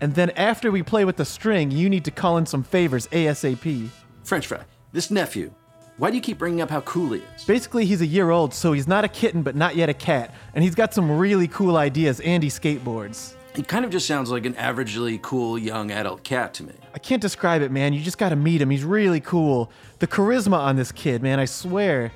And 0.00 0.14
then 0.14 0.30
after 0.30 0.70
we 0.70 0.82
play 0.82 1.04
with 1.04 1.16
the 1.16 1.24
string, 1.24 1.70
you 1.70 1.88
need 1.88 2.04
to 2.04 2.10
call 2.10 2.36
in 2.36 2.46
some 2.46 2.62
favors 2.62 3.06
ASAP. 3.08 3.88
French 4.24 4.46
Fry, 4.46 4.60
this 4.92 5.10
nephew, 5.10 5.52
why 5.98 6.10
do 6.10 6.16
you 6.16 6.22
keep 6.22 6.36
bringing 6.36 6.60
up 6.60 6.68
how 6.68 6.82
cool 6.82 7.12
he 7.12 7.22
is? 7.34 7.44
Basically, 7.44 7.86
he's 7.86 8.02
a 8.02 8.06
year 8.06 8.30
old, 8.30 8.52
so 8.52 8.72
he's 8.72 8.86
not 8.86 9.04
a 9.04 9.08
kitten, 9.08 9.42
but 9.42 9.56
not 9.56 9.76
yet 9.76 9.88
a 9.88 9.94
cat. 9.94 10.34
And 10.54 10.62
he's 10.62 10.74
got 10.74 10.92
some 10.92 11.16
really 11.16 11.48
cool 11.48 11.78
ideas, 11.78 12.20
and 12.20 12.42
he 12.42 12.50
skateboards. 12.50 13.34
He 13.54 13.62
kind 13.62 13.86
of 13.86 13.90
just 13.90 14.06
sounds 14.06 14.30
like 14.30 14.44
an 14.44 14.52
averagely 14.54 15.20
cool 15.22 15.58
young 15.58 15.90
adult 15.90 16.22
cat 16.22 16.52
to 16.54 16.64
me. 16.64 16.74
I 16.94 16.98
can't 16.98 17.22
describe 17.22 17.62
it, 17.62 17.70
man. 17.70 17.94
You 17.94 18.00
just 18.02 18.18
gotta 18.18 18.36
meet 18.36 18.60
him. 18.60 18.68
He's 18.68 18.84
really 18.84 19.20
cool. 19.20 19.70
The 19.98 20.06
charisma 20.06 20.58
on 20.58 20.76
this 20.76 20.92
kid, 20.92 21.22
man, 21.22 21.40
I 21.40 21.46
swear. 21.46 22.12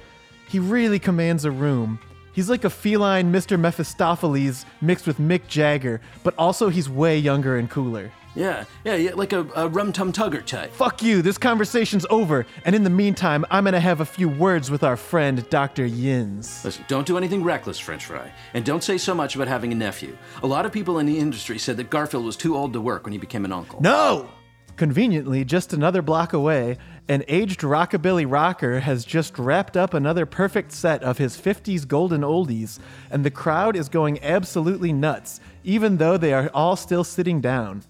He 0.50 0.58
really 0.58 0.98
commands 0.98 1.46
a 1.46 1.50
room. 1.50 1.98
He's 2.32 2.48
like 2.48 2.64
a 2.64 2.70
feline 2.70 3.32
Mr. 3.32 3.58
Mistoffelees 3.60 4.64
mixed 4.80 5.06
with 5.06 5.18
Mick 5.18 5.48
Jagger, 5.48 6.00
but 6.22 6.34
also 6.38 6.68
he's 6.68 6.88
way 6.88 7.18
younger 7.18 7.58
and 7.58 7.68
cooler. 7.68 8.10
Yeah, 8.36 8.64
yeah, 8.84 8.94
yeah, 8.94 9.14
like 9.14 9.32
a, 9.32 9.44
a 9.56 9.68
rum 9.68 9.92
tum 9.92 10.12
tugger 10.12 10.44
type. 10.44 10.72
Fuck 10.72 11.02
you, 11.02 11.20
this 11.20 11.36
conversation's 11.36 12.06
over. 12.10 12.46
And 12.64 12.76
in 12.76 12.84
the 12.84 12.90
meantime, 12.90 13.44
I'm 13.50 13.64
gonna 13.64 13.80
have 13.80 14.00
a 14.00 14.04
few 14.04 14.28
words 14.28 14.70
with 14.70 14.84
our 14.84 14.96
friend, 14.96 15.48
Dr. 15.50 15.84
Yins. 15.84 16.64
Listen, 16.64 16.84
don't 16.86 17.06
do 17.06 17.16
anything 17.18 17.42
reckless, 17.42 17.80
French 17.80 18.04
fry. 18.04 18.30
And 18.54 18.64
don't 18.64 18.84
say 18.84 18.98
so 18.98 19.14
much 19.14 19.34
about 19.34 19.48
having 19.48 19.72
a 19.72 19.74
nephew. 19.74 20.16
A 20.44 20.46
lot 20.46 20.64
of 20.64 20.70
people 20.70 21.00
in 21.00 21.06
the 21.06 21.18
industry 21.18 21.58
said 21.58 21.76
that 21.78 21.90
Garfield 21.90 22.24
was 22.24 22.36
too 22.36 22.56
old 22.56 22.72
to 22.74 22.80
work 22.80 23.02
when 23.04 23.12
he 23.12 23.18
became 23.18 23.44
an 23.44 23.52
uncle. 23.52 23.80
No! 23.80 24.30
Conveniently, 24.76 25.44
just 25.44 25.72
another 25.72 26.00
block 26.00 26.32
away, 26.32 26.78
an 27.10 27.24
aged 27.26 27.62
rockabilly 27.62 28.24
rocker 28.24 28.78
has 28.78 29.04
just 29.04 29.36
wrapped 29.36 29.76
up 29.76 29.94
another 29.94 30.24
perfect 30.24 30.70
set 30.70 31.02
of 31.02 31.18
his 31.18 31.36
50s 31.36 31.86
golden 31.88 32.20
oldies, 32.20 32.78
and 33.10 33.24
the 33.24 33.32
crowd 33.32 33.74
is 33.74 33.88
going 33.88 34.22
absolutely 34.22 34.92
nuts, 34.92 35.40
even 35.64 35.96
though 35.96 36.16
they 36.16 36.32
are 36.32 36.48
all 36.54 36.76
still 36.76 37.02
sitting 37.02 37.40
down. 37.40 37.82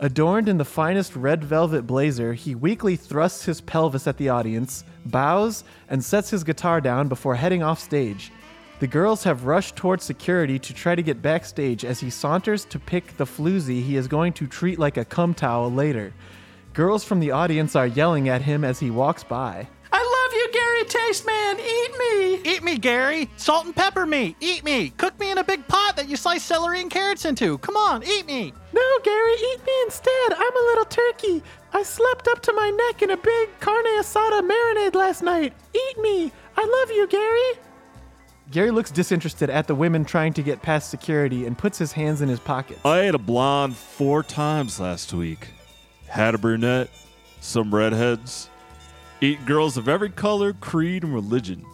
Adorned 0.00 0.50
in 0.50 0.58
the 0.58 0.66
finest 0.66 1.16
red 1.16 1.42
velvet 1.42 1.86
blazer, 1.86 2.34
he 2.34 2.54
weakly 2.54 2.94
thrusts 2.94 3.46
his 3.46 3.62
pelvis 3.62 4.06
at 4.06 4.18
the 4.18 4.28
audience, 4.28 4.84
bows, 5.06 5.64
and 5.88 6.04
sets 6.04 6.28
his 6.28 6.44
guitar 6.44 6.78
down 6.78 7.08
before 7.08 7.36
heading 7.36 7.62
off 7.62 7.80
stage. 7.80 8.30
The 8.80 8.86
girls 8.86 9.24
have 9.24 9.46
rushed 9.46 9.76
towards 9.76 10.04
security 10.04 10.58
to 10.58 10.74
try 10.74 10.94
to 10.94 11.02
get 11.02 11.22
backstage 11.22 11.86
as 11.86 12.00
he 12.00 12.10
saunters 12.10 12.66
to 12.66 12.78
pick 12.78 13.16
the 13.16 13.24
floozy 13.24 13.82
he 13.82 13.96
is 13.96 14.06
going 14.06 14.34
to 14.34 14.46
treat 14.46 14.78
like 14.78 14.98
a 14.98 15.06
cum 15.06 15.32
towel 15.32 15.72
later. 15.72 16.12
Girls 16.76 17.04
from 17.04 17.20
the 17.20 17.30
audience 17.30 17.74
are 17.74 17.86
yelling 17.86 18.28
at 18.28 18.42
him 18.42 18.62
as 18.62 18.78
he 18.78 18.90
walks 18.90 19.24
by. 19.24 19.66
I 19.90 19.98
love 19.98 20.32
you, 20.34 20.48
Gary 20.52 20.84
Tasteman. 20.84 21.58
Eat 21.58 21.92
me. 21.98 22.52
Eat 22.52 22.62
me, 22.62 22.76
Gary. 22.76 23.30
Salt 23.38 23.64
and 23.64 23.74
pepper 23.74 24.04
me. 24.04 24.36
Eat 24.40 24.62
me. 24.62 24.90
Cook 24.90 25.18
me 25.18 25.30
in 25.30 25.38
a 25.38 25.42
big 25.42 25.66
pot 25.68 25.96
that 25.96 26.06
you 26.06 26.16
slice 26.16 26.42
celery 26.42 26.82
and 26.82 26.90
carrots 26.90 27.24
into. 27.24 27.56
Come 27.58 27.78
on, 27.78 28.02
eat 28.04 28.26
me. 28.26 28.52
No, 28.74 28.98
Gary, 29.02 29.32
eat 29.32 29.60
me 29.64 29.72
instead. 29.86 30.34
I'm 30.34 30.54
a 30.54 30.66
little 30.66 30.84
turkey. 30.84 31.42
I 31.72 31.82
slept 31.82 32.28
up 32.28 32.42
to 32.42 32.52
my 32.52 32.68
neck 32.68 33.00
in 33.00 33.10
a 33.10 33.16
big 33.16 33.58
carne 33.58 33.86
asada 33.98 34.46
marinade 34.46 34.94
last 34.94 35.22
night. 35.22 35.54
Eat 35.72 35.98
me. 36.02 36.30
I 36.58 36.80
love 36.82 36.94
you, 36.94 37.06
Gary. 37.06 37.52
Gary 38.50 38.70
looks 38.70 38.90
disinterested 38.90 39.48
at 39.48 39.66
the 39.66 39.74
women 39.74 40.04
trying 40.04 40.34
to 40.34 40.42
get 40.42 40.60
past 40.60 40.90
security 40.90 41.46
and 41.46 41.56
puts 41.56 41.78
his 41.78 41.92
hands 41.92 42.20
in 42.20 42.28
his 42.28 42.38
pockets. 42.38 42.80
I 42.84 43.00
ate 43.00 43.14
a 43.14 43.18
blonde 43.18 43.74
four 43.76 44.22
times 44.22 44.78
last 44.78 45.14
week. 45.14 45.55
Had 46.08 46.34
a 46.34 46.38
brunette, 46.38 46.90
some 47.40 47.74
redheads. 47.74 48.48
Eat 49.20 49.44
girls 49.46 49.76
of 49.76 49.88
every 49.88 50.10
color, 50.10 50.52
creed, 50.52 51.02
and 51.02 51.14
religion. 51.14 51.64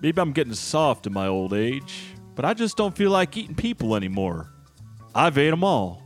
Maybe 0.00 0.20
I'm 0.20 0.32
getting 0.32 0.54
soft 0.54 1.06
in 1.06 1.12
my 1.12 1.26
old 1.26 1.52
age, 1.52 2.14
but 2.34 2.44
I 2.44 2.54
just 2.54 2.76
don't 2.76 2.96
feel 2.96 3.10
like 3.10 3.36
eating 3.36 3.54
people 3.54 3.94
anymore. 3.94 4.52
I've 5.14 5.38
ate 5.38 5.50
them 5.50 5.64
all. 5.64 6.02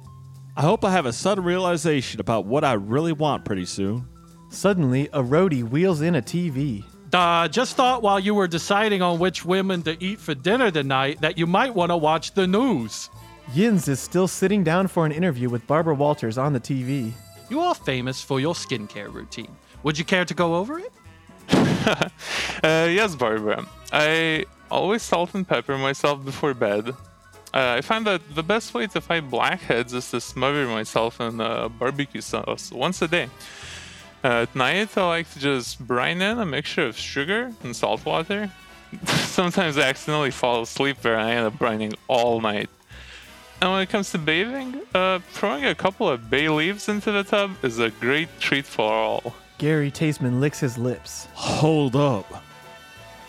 I 0.57 0.63
hope 0.63 0.85
I 0.85 0.91
have 0.91 1.07
a 1.07 1.13
sudden 1.13 1.45
realization 1.45 2.21
about 2.21 2.47
what 2.47 2.65
I 2.65 2.73
really 2.75 3.13
want 3.13 3.45
pretty 3.45 3.67
soon. 3.67 4.09
Suddenly, 4.51 5.09
a 5.13 5.23
roadie 5.23 5.63
wheels 5.63 6.01
in 6.01 6.15
a 6.15 6.23
TV. 6.23 6.85
Uh, 7.13 7.49
just 7.49 7.77
thought 7.77 8.03
while 8.03 8.19
you 8.19 8.35
were 8.35 8.49
deciding 8.49 9.03
on 9.03 9.19
which 9.19 9.45
women 9.45 9.83
to 9.83 10.03
eat 10.03 10.19
for 10.19 10.35
dinner 10.35 10.71
tonight 10.71 11.21
that 11.21 11.39
you 11.39 11.47
might 11.47 11.75
want 11.75 11.91
to 11.91 11.97
watch 11.97 12.33
the 12.33 12.47
news. 12.47 13.11
Yins 13.55 13.87
is 13.89 14.01
still 14.01 14.27
sitting 14.27 14.65
down 14.65 14.89
for 14.89 15.07
an 15.07 15.13
interview 15.13 15.49
with 15.49 15.67
Barbara 15.67 15.95
Walters 15.95 16.37
on 16.37 16.53
the 16.53 16.61
TV. 16.61 17.13
You 17.49 17.61
are 17.61 17.75
famous 17.75 18.21
for 18.23 18.41
your 18.41 18.55
skincare 18.55 19.13
routine. 19.13 19.55
Would 19.83 19.99
you 19.99 20.05
care 20.05 20.25
to 20.25 20.35
go 20.35 20.57
over 20.57 20.79
it? 20.79 20.93
Uh, 22.65 22.89
yes, 22.91 23.15
Barbara. 23.15 23.65
I 23.93 24.47
always 24.71 25.03
salt 25.03 25.35
and 25.35 25.47
pepper 25.47 25.79
myself 25.79 26.25
before 26.25 26.55
bed. 26.55 26.89
Uh, 27.55 27.77
I 27.79 27.81
find 27.81 28.05
that 28.07 28.23
the 28.35 28.43
best 28.43 28.75
way 28.75 28.87
to 28.89 29.01
fight 29.01 29.31
blackheads 29.31 29.93
is 29.95 30.11
to 30.11 30.21
smother 30.21 30.67
myself 30.67 31.21
in 31.21 31.41
uh, 31.41 31.69
barbecue 31.69 32.21
sauce 32.21 32.73
once 32.73 33.01
a 33.03 33.09
day. 33.09 33.29
Uh, 34.25 34.43
at 34.43 34.57
night, 34.57 34.97
I 34.99 35.07
like 35.07 35.31
to 35.35 35.39
just 35.39 35.79
brine 35.87 36.21
in 36.21 36.39
a 36.41 36.47
mixture 36.47 36.87
of 36.87 36.97
sugar 36.97 37.53
and 37.63 37.77
salt 37.77 38.05
water. 38.05 38.51
Sometimes 39.07 39.79
I 39.79 39.83
accidentally 39.83 40.33
fall 40.33 40.63
asleep 40.63 40.97
where 41.03 41.17
I 41.17 41.33
end 41.33 41.47
up 41.47 41.55
brining 41.55 41.95
all 42.09 42.41
night. 42.41 42.69
And 43.61 43.71
when 43.71 43.83
it 43.83 43.89
comes 43.89 44.11
to 44.13 44.19
bathing, 44.19 44.83
uh, 44.95 45.21
throwing 45.31 45.65
a 45.65 45.75
couple 45.75 46.09
of 46.09 46.29
bay 46.29 46.49
leaves 46.49 46.89
into 46.89 47.11
the 47.11 47.25
tub 47.25 47.53
is 47.63 47.79
a 47.79 47.91
great 47.91 48.29
treat 48.39 48.67
for 48.67 48.93
all. 48.93 49.35
Gary 49.59 49.91
Tasteman 49.91 50.41
licks 50.41 50.61
his 50.61 50.77
lips. 50.77 51.29
Hold 51.33 51.97
up. 51.97 52.45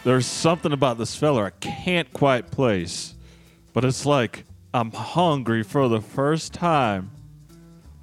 There's 0.04 0.26
something 0.26 0.74
about 0.74 0.98
this 0.98 1.16
feller 1.16 1.46
I 1.46 1.50
can't 1.52 2.12
quite 2.12 2.52
place, 2.52 3.16
but 3.74 3.86
it's 3.86 4.06
like 4.06 4.44
I'm 4.74 4.92
hungry 4.92 5.64
for 5.64 5.88
the 5.88 6.02
first 6.02 6.54
time. 6.54 7.12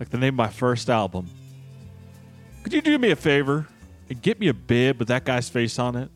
Like 0.00 0.08
the 0.10 0.18
name 0.18 0.34
of 0.34 0.38
my 0.38 0.48
first 0.48 0.88
album. 0.88 1.28
Could 2.62 2.72
you 2.72 2.80
do 2.80 2.98
me 2.98 3.10
a 3.10 3.16
favor 3.16 3.66
and 4.08 4.20
get 4.20 4.40
me 4.40 4.48
a 4.48 4.54
bib 4.54 4.98
with 4.98 5.08
that 5.08 5.24
guy's 5.24 5.48
face 5.50 5.78
on 5.78 5.96
it? 5.96 6.10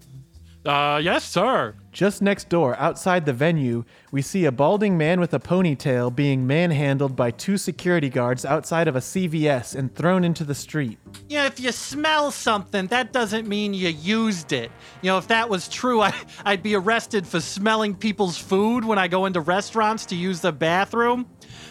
Uh, 0.65 1.01
yes, 1.03 1.25
sir. 1.25 1.75
Just 1.99 2.23
next 2.23 2.49
door, 2.49 2.77
outside 2.77 3.27
the 3.27 3.33
venue, 3.33 3.83
we 4.13 4.23
see 4.23 4.45
a 4.45 4.53
balding 4.53 4.97
man 4.97 5.19
with 5.19 5.35
a 5.35 5.41
ponytail 5.41 6.15
being 6.15 6.47
manhandled 6.47 7.17
by 7.17 7.33
two 7.33 7.57
security 7.57 8.09
guards 8.09 8.45
outside 8.45 8.87
of 8.87 8.95
a 8.95 9.01
CVS 9.01 9.75
and 9.75 9.93
thrown 9.93 10.23
into 10.23 10.45
the 10.45 10.55
street. 10.55 10.97
Yeah, 11.29 11.47
if 11.47 11.59
you 11.59 11.73
smell 11.73 12.31
something, 12.31 12.87
that 12.87 13.13
doesn't 13.13 13.49
mean 13.49 13.75
you 13.75 13.89
used 13.89 14.53
it. 14.53 14.71
You 15.03 15.11
know, 15.11 15.19
if 15.19 15.27
that 15.27 15.51
was 15.51 15.69
true, 15.69 16.01
I, 16.03 16.15
I'd 16.45 16.63
be 16.63 16.77
arrested 16.77 17.27
for 17.27 17.41
smelling 17.41 17.97
people's 17.97 18.39
food 18.39 18.85
when 18.85 19.01
I 19.01 19.09
go 19.09 19.27
into 19.27 19.41
restaurants 19.41 20.07
to 20.07 20.15
use 20.15 20.41
the 20.41 20.53
bathroom. 20.53 21.27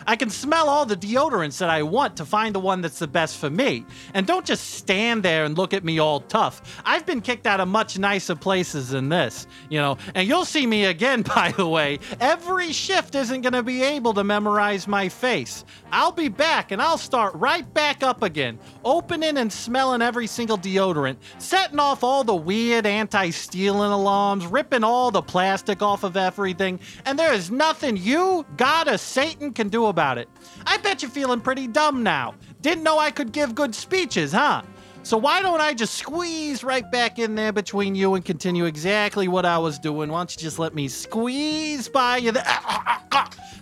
I 0.09 0.15
can 0.15 0.29
smell 0.29 0.69
all 0.69 0.85
the 0.85 0.95
deodorants 0.95 1.57
that 1.57 1.69
I 1.69 1.83
want 1.83 2.15
to 2.15 2.25
find 2.25 2.55
the 2.55 2.61
one 2.61 2.79
that's 2.79 2.99
the 2.99 3.07
best 3.07 3.37
for 3.37 3.49
me. 3.49 3.85
And 4.13 4.25
don't 4.25 4.45
just 4.45 4.75
stand 4.75 5.21
there 5.21 5.43
and 5.43 5.57
look 5.57 5.73
at 5.73 5.83
me 5.83 5.99
all 5.99 6.21
tough. 6.21 6.81
I've 6.85 7.05
been 7.05 7.19
kicked 7.19 7.45
out 7.45 7.59
of 7.59 7.67
much 7.67 7.99
nicer 7.99 8.33
places 8.33 8.89
than 8.91 9.09
this, 9.09 9.47
you 9.69 9.79
know. 9.79 9.97
And 10.15 10.25
you'll 10.25 10.45
see 10.45 10.65
me 10.65 10.85
again, 10.85 11.21
by 11.35 11.51
the 11.57 11.67
way. 11.67 11.99
Every 12.21 12.71
shift 12.71 13.15
isn't 13.15 13.41
going 13.41 13.51
to 13.51 13.63
be 13.63 13.83
able 13.83 14.13
to 14.13 14.23
memorize 14.23 14.87
my 14.87 15.09
face. 15.09 15.65
I'll 15.91 16.13
be 16.13 16.29
back 16.29 16.71
and 16.71 16.81
I'll 16.81 16.97
start 16.97 17.33
right 17.35 17.71
back 17.73 18.01
up 18.01 18.23
again, 18.23 18.59
opening 18.85 19.37
and 19.37 19.51
smelling 19.51 20.01
every 20.01 20.27
single 20.27 20.57
deodorant, 20.57 21.17
setting 21.37 21.79
off 21.79 22.01
all 22.01 22.23
the 22.23 22.35
weird 22.35 22.85
anti 22.85 23.29
stealing 23.31 23.91
alarms, 23.91 24.45
ripping 24.45 24.85
all 24.85 25.11
the 25.11 25.21
plastic 25.21 25.81
off 25.81 26.05
of 26.05 26.15
everything. 26.15 26.79
And 27.05 27.19
there 27.19 27.33
is 27.33 27.51
nothing 27.51 27.97
you, 27.97 28.45
God, 28.55 28.87
or 28.87 28.97
Satan 28.97 29.51
can 29.51 29.67
do 29.67 29.87
about 29.87 29.96
it. 29.97 30.29
I 30.65 30.77
bet 30.77 31.01
you're 31.01 31.11
feeling 31.11 31.41
pretty 31.41 31.67
dumb 31.67 32.03
now. 32.03 32.35
Didn't 32.61 32.83
know 32.83 32.99
I 32.99 33.11
could 33.11 33.31
give 33.31 33.55
good 33.55 33.73
speeches, 33.73 34.31
huh? 34.31 34.61
So 35.03 35.15
why 35.15 35.41
don't 35.41 35.61
I 35.61 35.73
just 35.73 35.93
squeeze 35.93 36.65
right 36.65 36.89
back 36.91 37.17
in 37.17 37.33
there 37.33 37.53
between 37.53 37.95
you 37.95 38.15
and 38.15 38.25
continue 38.25 38.65
exactly 38.65 39.29
what 39.29 39.45
I 39.45 39.57
was 39.57 39.79
doing? 39.79 40.11
Why 40.11 40.19
don't 40.19 40.35
you 40.35 40.41
just 40.41 40.59
let 40.59 40.75
me 40.75 40.89
squeeze 40.89 41.87
by 41.87 42.17
you? 42.17 42.33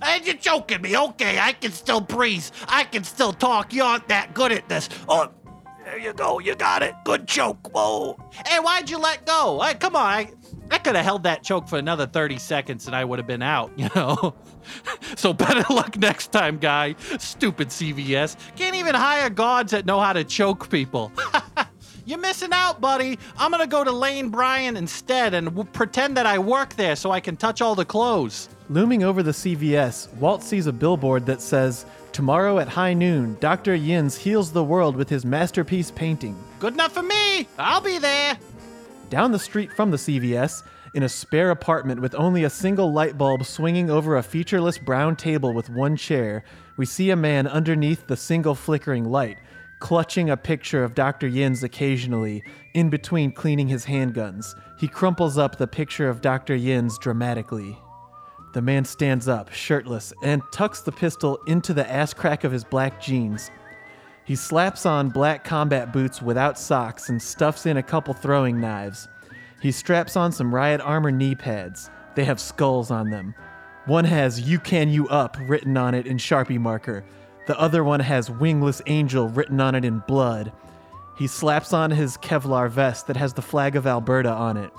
And 0.02 0.26
you're 0.26 0.36
joking 0.36 0.82
me. 0.82 0.98
Okay, 0.98 1.38
I 1.38 1.52
can 1.54 1.72
still 1.72 2.02
breathe. 2.02 2.46
I 2.68 2.84
can 2.84 3.04
still 3.04 3.32
talk. 3.32 3.74
You 3.74 3.84
aren't 3.84 4.08
that 4.08 4.34
good 4.34 4.52
at 4.52 4.68
this. 4.68 4.90
Oh, 5.08 5.30
there 5.84 6.00
you 6.00 6.14
go. 6.14 6.40
You 6.40 6.56
got 6.56 6.82
it. 6.82 6.96
Good 7.04 7.28
choke. 7.28 7.72
Whoa. 7.72 8.18
Hey, 8.48 8.58
why'd 8.58 8.90
you 8.90 8.98
let 8.98 9.28
go? 9.28 9.62
Hey, 9.62 9.76
come 9.76 9.96
on. 9.96 10.04
I, 10.04 10.32
I 10.72 10.78
could 10.78 10.96
have 10.96 11.06
held 11.06 11.24
that 11.24 11.44
choke 11.44 11.68
for 11.68 11.78
another 11.78 12.06
30 12.08 12.38
seconds 12.40 12.88
and 12.88 12.96
I 12.96 13.06
would 13.06 13.20
have 13.20 13.28
been 13.28 13.42
out, 13.42 13.72
you 13.78 13.90
know? 13.96 14.36
so 15.16 15.34
better 15.34 15.64
luck 15.74 15.98
next 15.98 16.32
time, 16.32 16.58
guy. 16.58 16.96
Stupid 17.20 17.70
CVS. 17.70 18.36
Can't 18.56 18.76
even 18.76 18.96
hire 18.96 19.30
guards 19.30 19.72
that 19.72 19.86
know 19.86 20.00
how 20.00 20.14
to 20.14 20.24
choke 20.24 20.70
people. 20.70 21.12
You're 22.08 22.20
missing 22.20 22.52
out, 22.54 22.80
buddy. 22.82 23.18
I'm 23.36 23.50
gonna 23.50 23.66
go 23.66 23.84
to 23.84 23.92
Lane 23.92 24.30
Bryant 24.30 24.78
instead 24.78 25.34
and 25.34 25.48
w- 25.48 25.68
pretend 25.74 26.16
that 26.18 26.28
I 26.28 26.38
work 26.38 26.76
there 26.76 26.96
so 26.96 27.10
I 27.10 27.20
can 27.20 27.36
touch 27.36 27.62
all 27.62 27.74
the 27.74 27.86
clothes. 27.86 28.48
Looming 28.70 29.04
over 29.04 29.24
the 29.24 29.32
CVS, 29.32 30.14
Walt 30.18 30.44
sees 30.44 30.68
a 30.68 30.74
billboard 30.74 31.26
that 31.26 31.42
says, 31.42 31.86
Tomorrow 32.12 32.60
at 32.60 32.68
high 32.68 32.94
noon, 32.94 33.38
Dr. 33.40 33.74
Yins 33.76 34.16
heals 34.16 34.52
the 34.52 34.64
world 34.64 34.96
with 34.96 35.10
his 35.10 35.26
masterpiece 35.26 35.90
painting. 35.90 36.36
Good 36.60 36.74
enough 36.74 36.94
for 36.94 37.02
me. 37.04 37.48
I'll 37.58 37.82
be 37.82 37.98
there. 37.98 38.38
Down 39.10 39.32
the 39.32 39.40
street 39.40 39.72
from 39.72 39.92
the 39.92 39.98
CVS, 39.98 40.64
in 40.96 41.04
a 41.04 41.10
spare 41.10 41.52
apartment 41.52 42.02
with 42.02 42.16
only 42.16 42.44
a 42.44 42.50
single 42.50 42.92
light 42.92 43.18
bulb 43.18 43.46
swinging 43.46 43.90
over 43.90 44.16
a 44.16 44.24
featureless 44.24 44.78
brown 44.78 45.16
table 45.16 45.54
with 45.54 45.70
one 45.70 45.96
chair, 45.96 46.44
we 46.76 46.86
see 46.86 47.12
a 47.12 47.16
man 47.16 47.48
underneath 47.48 48.08
the 48.08 48.18
single 48.18 48.56
flickering 48.56 49.06
light, 49.06 49.38
clutching 49.80 50.30
a 50.30 50.38
picture 50.38 50.84
of 50.84 50.96
Dr. 50.96 51.28
Yins 51.28 51.64
occasionally, 51.64 52.44
in 52.74 52.90
between 52.90 53.32
cleaning 53.32 53.68
his 53.68 53.86
handguns. 53.86 54.56
He 54.80 54.88
crumples 54.88 55.38
up 55.38 55.58
the 55.58 55.68
picture 55.68 56.10
of 56.10 56.22
Dr. 56.22 56.56
Yins 56.56 56.98
dramatically. 56.98 57.78
The 58.54 58.62
man 58.62 58.86
stands 58.86 59.28
up, 59.28 59.52
shirtless, 59.52 60.14
and 60.24 60.42
tucks 60.54 60.82
the 60.82 60.92
pistol 60.92 61.38
into 61.46 61.74
the 61.74 61.90
ass 61.92 62.14
crack 62.14 62.44
of 62.44 62.54
his 62.54 62.64
black 62.64 63.02
jeans. 63.02 63.52
He 64.26 64.36
slaps 64.36 64.88
on 64.88 65.10
black 65.10 65.44
combat 65.44 65.94
boots 65.94 66.20
without 66.20 66.58
socks 66.58 67.10
and 67.10 67.22
stuffs 67.22 67.68
in 67.68 67.78
a 67.78 67.84
couple 67.84 68.14
throwing 68.16 68.60
knives. 68.60 69.08
He 69.62 69.72
straps 69.72 70.16
on 70.18 70.32
some 70.32 70.54
riot 70.54 70.82
armor 70.82 71.12
knee 71.12 71.36
pads. 71.36 71.92
They 72.16 72.26
have 72.26 72.40
skulls 72.40 72.90
on 72.90 73.12
them. 73.12 73.36
One 73.86 74.06
has 74.06 74.42
You 74.42 74.60
Can 74.60 74.90
You 74.90 75.08
Up 75.10 75.38
written 75.42 75.78
on 75.78 75.94
it 75.94 76.08
in 76.08 76.18
Sharpie 76.18 76.60
marker. 76.60 77.06
The 77.46 77.60
other 77.60 77.84
one 77.84 78.00
has 78.00 78.32
Wingless 78.32 78.82
Angel 78.88 79.30
written 79.30 79.62
on 79.62 79.76
it 79.76 79.86
in 79.86 80.00
blood. 80.08 80.52
He 81.20 81.28
slaps 81.28 81.72
on 81.72 81.92
his 81.92 82.18
Kevlar 82.18 82.68
vest 82.68 83.06
that 83.06 83.18
has 83.18 83.34
the 83.34 83.44
flag 83.44 83.76
of 83.76 83.86
Alberta 83.86 84.32
on 84.32 84.58
it. 84.58 84.72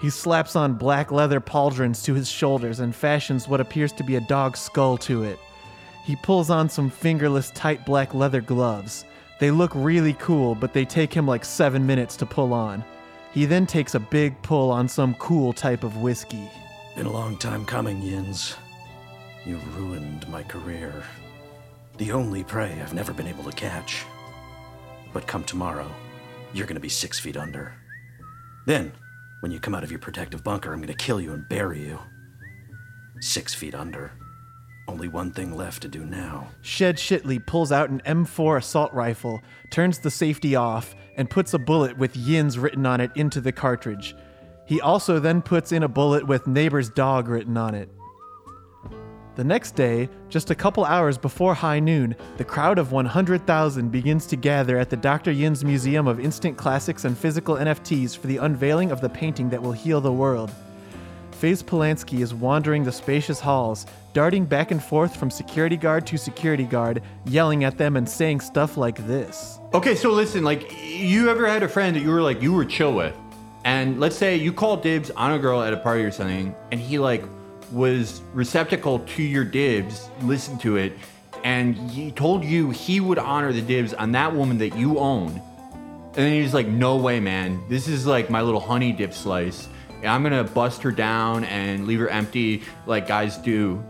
He 0.00 0.08
slaps 0.08 0.54
on 0.54 0.74
black 0.74 1.10
leather 1.10 1.40
pauldrons 1.40 2.04
to 2.04 2.14
his 2.14 2.30
shoulders 2.30 2.78
and 2.78 2.94
fashions 2.94 3.48
what 3.48 3.60
appears 3.60 3.92
to 3.94 4.04
be 4.04 4.14
a 4.14 4.20
dog's 4.20 4.60
skull 4.60 4.96
to 4.98 5.24
it. 5.24 5.38
He 6.04 6.16
pulls 6.16 6.50
on 6.50 6.68
some 6.68 6.90
fingerless, 6.90 7.50
tight 7.50 7.86
black 7.86 8.12
leather 8.12 8.42
gloves. 8.42 9.06
They 9.40 9.50
look 9.50 9.72
really 9.74 10.12
cool, 10.14 10.54
but 10.54 10.72
they 10.72 10.84
take 10.84 11.12
him 11.12 11.26
like 11.26 11.44
seven 11.44 11.86
minutes 11.86 12.16
to 12.18 12.26
pull 12.26 12.52
on. 12.52 12.84
He 13.32 13.46
then 13.46 13.66
takes 13.66 13.94
a 13.94 14.00
big 14.00 14.40
pull 14.42 14.70
on 14.70 14.86
some 14.86 15.14
cool 15.14 15.52
type 15.52 15.82
of 15.82 15.96
whiskey. 15.96 16.48
Been 16.94 17.06
a 17.06 17.12
long 17.12 17.36
time 17.38 17.64
coming, 17.64 18.00
Yins. 18.00 18.54
You 19.44 19.56
ruined 19.74 20.28
my 20.28 20.42
career. 20.42 21.02
The 21.96 22.12
only 22.12 22.44
prey 22.44 22.80
I've 22.80 22.94
never 22.94 23.12
been 23.12 23.26
able 23.26 23.44
to 23.44 23.52
catch. 23.52 24.04
But 25.12 25.26
come 25.26 25.44
tomorrow, 25.44 25.90
you're 26.52 26.66
gonna 26.66 26.80
be 26.80 26.88
six 26.88 27.18
feet 27.18 27.36
under. 27.36 27.74
Then, 28.66 28.92
when 29.40 29.52
you 29.52 29.58
come 29.58 29.74
out 29.74 29.84
of 29.84 29.90
your 29.90 30.00
protective 30.00 30.44
bunker, 30.44 30.72
I'm 30.72 30.80
gonna 30.80 30.94
kill 30.94 31.20
you 31.20 31.32
and 31.32 31.48
bury 31.48 31.80
you. 31.80 31.98
Six 33.20 33.54
feet 33.54 33.74
under. 33.74 34.12
Only 34.86 35.08
one 35.08 35.30
thing 35.30 35.56
left 35.56 35.82
to 35.82 35.88
do 35.88 36.04
now. 36.04 36.48
Shed 36.60 36.96
Shitley 36.96 37.44
pulls 37.44 37.72
out 37.72 37.90
an 37.90 38.02
M4 38.06 38.58
assault 38.58 38.92
rifle, 38.92 39.40
turns 39.70 39.98
the 39.98 40.10
safety 40.10 40.54
off, 40.54 40.94
and 41.16 41.30
puts 41.30 41.54
a 41.54 41.58
bullet 41.58 41.96
with 41.96 42.16
Yins 42.16 42.58
written 42.58 42.84
on 42.84 43.00
it 43.00 43.10
into 43.14 43.40
the 43.40 43.52
cartridge. 43.52 44.14
He 44.66 44.80
also 44.80 45.18
then 45.18 45.42
puts 45.42 45.72
in 45.72 45.82
a 45.82 45.88
bullet 45.88 46.26
with 46.26 46.46
neighbor's 46.46 46.90
dog 46.90 47.28
written 47.28 47.56
on 47.56 47.74
it. 47.74 47.88
The 49.36 49.44
next 49.44 49.74
day, 49.74 50.08
just 50.28 50.50
a 50.50 50.54
couple 50.54 50.84
hours 50.84 51.18
before 51.18 51.54
high 51.54 51.80
noon, 51.80 52.14
the 52.36 52.44
crowd 52.44 52.78
of 52.78 52.92
100,000 52.92 53.90
begins 53.90 54.26
to 54.26 54.36
gather 54.36 54.78
at 54.78 54.90
the 54.90 54.96
Dr. 54.96 55.32
Yin's 55.32 55.64
Museum 55.64 56.06
of 56.06 56.20
Instant 56.20 56.56
Classics 56.56 57.04
and 57.04 57.18
Physical 57.18 57.56
NFTs 57.56 58.16
for 58.16 58.28
the 58.28 58.36
unveiling 58.36 58.92
of 58.92 59.00
the 59.00 59.08
painting 59.08 59.48
that 59.50 59.60
will 59.60 59.72
heal 59.72 60.00
the 60.00 60.12
world. 60.12 60.52
Faze 61.32 61.64
Polanski 61.64 62.20
is 62.20 62.32
wandering 62.32 62.84
the 62.84 62.92
spacious 62.92 63.40
halls, 63.40 63.86
darting 64.14 64.46
back 64.46 64.70
and 64.70 64.82
forth 64.82 65.14
from 65.14 65.30
security 65.30 65.76
guard 65.76 66.06
to 66.06 66.16
security 66.16 66.64
guard, 66.64 67.02
yelling 67.26 67.64
at 67.64 67.76
them 67.76 67.96
and 67.96 68.08
saying 68.08 68.40
stuff 68.40 68.78
like 68.78 69.06
this. 69.06 69.58
Okay, 69.74 69.94
so 69.94 70.10
listen, 70.10 70.44
like, 70.44 70.72
you 70.82 71.28
ever 71.28 71.46
had 71.46 71.62
a 71.62 71.68
friend 71.68 71.94
that 71.96 72.00
you 72.00 72.10
were 72.10 72.22
like, 72.22 72.40
you 72.40 72.54
were 72.54 72.64
chill 72.64 72.94
with, 72.94 73.14
and 73.64 74.00
let's 74.00 74.16
say 74.16 74.36
you 74.36 74.52
called 74.52 74.82
dibs 74.82 75.10
on 75.10 75.32
a 75.32 75.38
girl 75.38 75.62
at 75.62 75.74
a 75.74 75.76
party 75.76 76.04
or 76.04 76.10
something, 76.10 76.54
and 76.70 76.80
he 76.80 76.98
like 76.98 77.24
was 77.72 78.22
receptacle 78.32 79.00
to 79.00 79.22
your 79.22 79.44
dibs, 79.44 80.08
listened 80.22 80.60
to 80.60 80.76
it, 80.76 80.92
and 81.42 81.76
he 81.90 82.12
told 82.12 82.44
you 82.44 82.70
he 82.70 83.00
would 83.00 83.18
honor 83.18 83.52
the 83.52 83.62
dibs 83.62 83.92
on 83.92 84.12
that 84.12 84.34
woman 84.34 84.58
that 84.58 84.76
you 84.76 84.98
own. 84.98 85.42
And 86.16 86.22
then 86.22 86.40
he's 86.40 86.54
like, 86.54 86.68
no 86.68 86.96
way, 86.96 87.18
man. 87.18 87.60
This 87.68 87.88
is 87.88 88.06
like 88.06 88.30
my 88.30 88.42
little 88.42 88.60
honey 88.60 88.92
dip 88.92 89.12
slice. 89.12 89.68
I'm 90.04 90.22
gonna 90.22 90.44
bust 90.44 90.82
her 90.82 90.92
down 90.92 91.44
and 91.44 91.86
leave 91.86 91.98
her 91.98 92.08
empty 92.08 92.62
like 92.86 93.08
guys 93.08 93.36
do. 93.38 93.82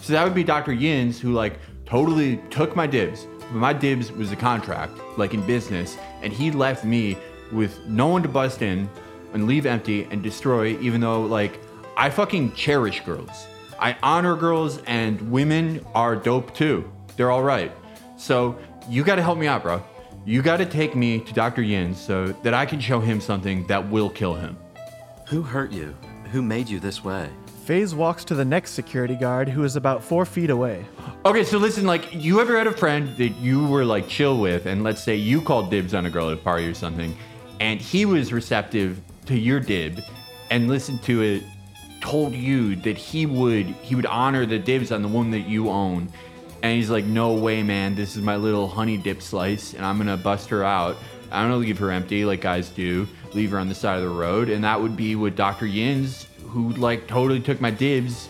So 0.00 0.12
that 0.12 0.24
would 0.24 0.34
be 0.34 0.44
Dr. 0.44 0.72
Yins, 0.72 1.20
who 1.20 1.32
like 1.32 1.58
totally 1.84 2.38
took 2.50 2.76
my 2.76 2.86
dibs. 2.86 3.26
My 3.52 3.72
dibs 3.72 4.12
was 4.12 4.30
a 4.32 4.36
contract, 4.36 4.92
like 5.16 5.34
in 5.34 5.44
business, 5.46 5.96
and 6.22 6.32
he 6.32 6.50
left 6.50 6.84
me 6.84 7.16
with 7.50 7.86
no 7.86 8.08
one 8.08 8.22
to 8.22 8.28
bust 8.28 8.62
in 8.62 8.88
and 9.32 9.46
leave 9.46 9.66
empty 9.66 10.04
and 10.10 10.22
destroy, 10.22 10.78
even 10.78 11.00
though 11.00 11.22
like 11.22 11.60
I 11.96 12.10
fucking 12.10 12.52
cherish 12.52 13.00
girls. 13.04 13.46
I 13.78 13.96
honor 14.02 14.36
girls 14.36 14.80
and 14.86 15.20
women 15.30 15.84
are 15.94 16.16
dope 16.16 16.54
too. 16.54 16.90
They're 17.16 17.30
all 17.30 17.42
right. 17.42 17.72
So 18.16 18.58
you 18.88 19.04
gotta 19.04 19.22
help 19.22 19.38
me 19.38 19.46
out, 19.46 19.62
bro. 19.62 19.82
You 20.24 20.42
gotta 20.42 20.66
take 20.66 20.94
me 20.94 21.20
to 21.20 21.32
Dr. 21.32 21.62
Yins 21.62 22.00
so 22.00 22.26
that 22.42 22.54
I 22.54 22.66
can 22.66 22.80
show 22.80 23.00
him 23.00 23.20
something 23.20 23.66
that 23.66 23.88
will 23.88 24.10
kill 24.10 24.34
him. 24.34 24.56
Who 25.28 25.42
hurt 25.42 25.72
you? 25.72 25.96
Who 26.32 26.42
made 26.42 26.68
you 26.68 26.80
this 26.80 27.02
way? 27.02 27.30
Faze 27.68 27.94
walks 27.94 28.24
to 28.24 28.34
the 28.34 28.46
next 28.46 28.70
security 28.70 29.14
guard, 29.14 29.46
who 29.46 29.62
is 29.62 29.76
about 29.76 30.02
four 30.02 30.24
feet 30.24 30.48
away. 30.48 30.86
Okay, 31.26 31.44
so 31.44 31.58
listen, 31.58 31.84
like, 31.84 32.14
you 32.14 32.40
ever 32.40 32.56
had 32.56 32.66
a 32.66 32.72
friend 32.72 33.14
that 33.18 33.36
you 33.40 33.66
were 33.66 33.84
like 33.84 34.08
chill 34.08 34.40
with, 34.40 34.64
and 34.64 34.82
let's 34.82 35.02
say 35.02 35.14
you 35.16 35.42
called 35.42 35.70
dibs 35.70 35.92
on 35.92 36.06
a 36.06 36.10
girl 36.10 36.30
at 36.30 36.32
a 36.32 36.40
party 36.40 36.66
or 36.66 36.72
something, 36.72 37.14
and 37.60 37.78
he 37.78 38.06
was 38.06 38.32
receptive 38.32 39.02
to 39.26 39.38
your 39.38 39.60
dib 39.60 40.00
and 40.48 40.70
listened 40.70 41.02
to 41.02 41.20
it, 41.20 41.42
told 42.00 42.32
you 42.32 42.74
that 42.76 42.96
he 42.96 43.26
would 43.26 43.66
he 43.66 43.94
would 43.94 44.06
honor 44.06 44.46
the 44.46 44.58
dibs 44.58 44.90
on 44.90 45.02
the 45.02 45.08
one 45.08 45.30
that 45.32 45.46
you 45.46 45.68
own, 45.68 46.10
and 46.62 46.74
he's 46.74 46.88
like, 46.88 47.04
no 47.04 47.34
way, 47.34 47.62
man, 47.62 47.94
this 47.94 48.16
is 48.16 48.22
my 48.22 48.36
little 48.36 48.66
honey 48.66 48.96
dip 48.96 49.20
slice, 49.20 49.74
and 49.74 49.84
I'm 49.84 49.98
gonna 49.98 50.16
bust 50.16 50.48
her 50.48 50.64
out. 50.64 50.96
I'm 51.30 51.50
gonna 51.50 51.58
leave 51.58 51.76
her 51.80 51.90
empty 51.90 52.24
like 52.24 52.40
guys 52.40 52.70
do, 52.70 53.06
leave 53.34 53.50
her 53.50 53.58
on 53.58 53.68
the 53.68 53.74
side 53.74 53.98
of 53.98 54.04
the 54.04 54.08
road, 54.08 54.48
and 54.48 54.64
that 54.64 54.80
would 54.80 54.96
be 54.96 55.16
what 55.16 55.36
Dr. 55.36 55.66
Yins, 55.66 56.27
who 56.48 56.70
like 56.70 57.06
totally 57.06 57.40
took 57.40 57.60
my 57.60 57.70
dibs, 57.70 58.28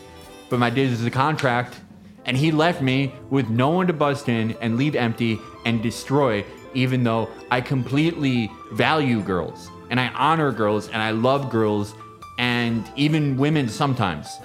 but 0.50 0.58
my 0.58 0.70
dibs 0.70 0.92
is 0.92 1.06
a 1.06 1.10
contract, 1.10 1.80
and 2.24 2.36
he 2.36 2.52
left 2.52 2.82
me 2.82 3.14
with 3.30 3.48
no 3.48 3.70
one 3.70 3.86
to 3.86 3.92
bust 3.92 4.28
in 4.28 4.56
and 4.60 4.76
leave 4.76 4.94
empty 4.94 5.38
and 5.64 5.82
destroy, 5.82 6.44
even 6.74 7.04
though 7.04 7.28
I 7.50 7.60
completely 7.60 8.50
value 8.72 9.22
girls 9.22 9.70
and 9.90 9.98
I 9.98 10.08
honor 10.08 10.52
girls 10.52 10.88
and 10.88 11.00
I 11.02 11.10
love 11.10 11.50
girls 11.50 11.94
and 12.38 12.84
even 12.96 13.36
women 13.36 13.68
sometimes. 13.68 14.38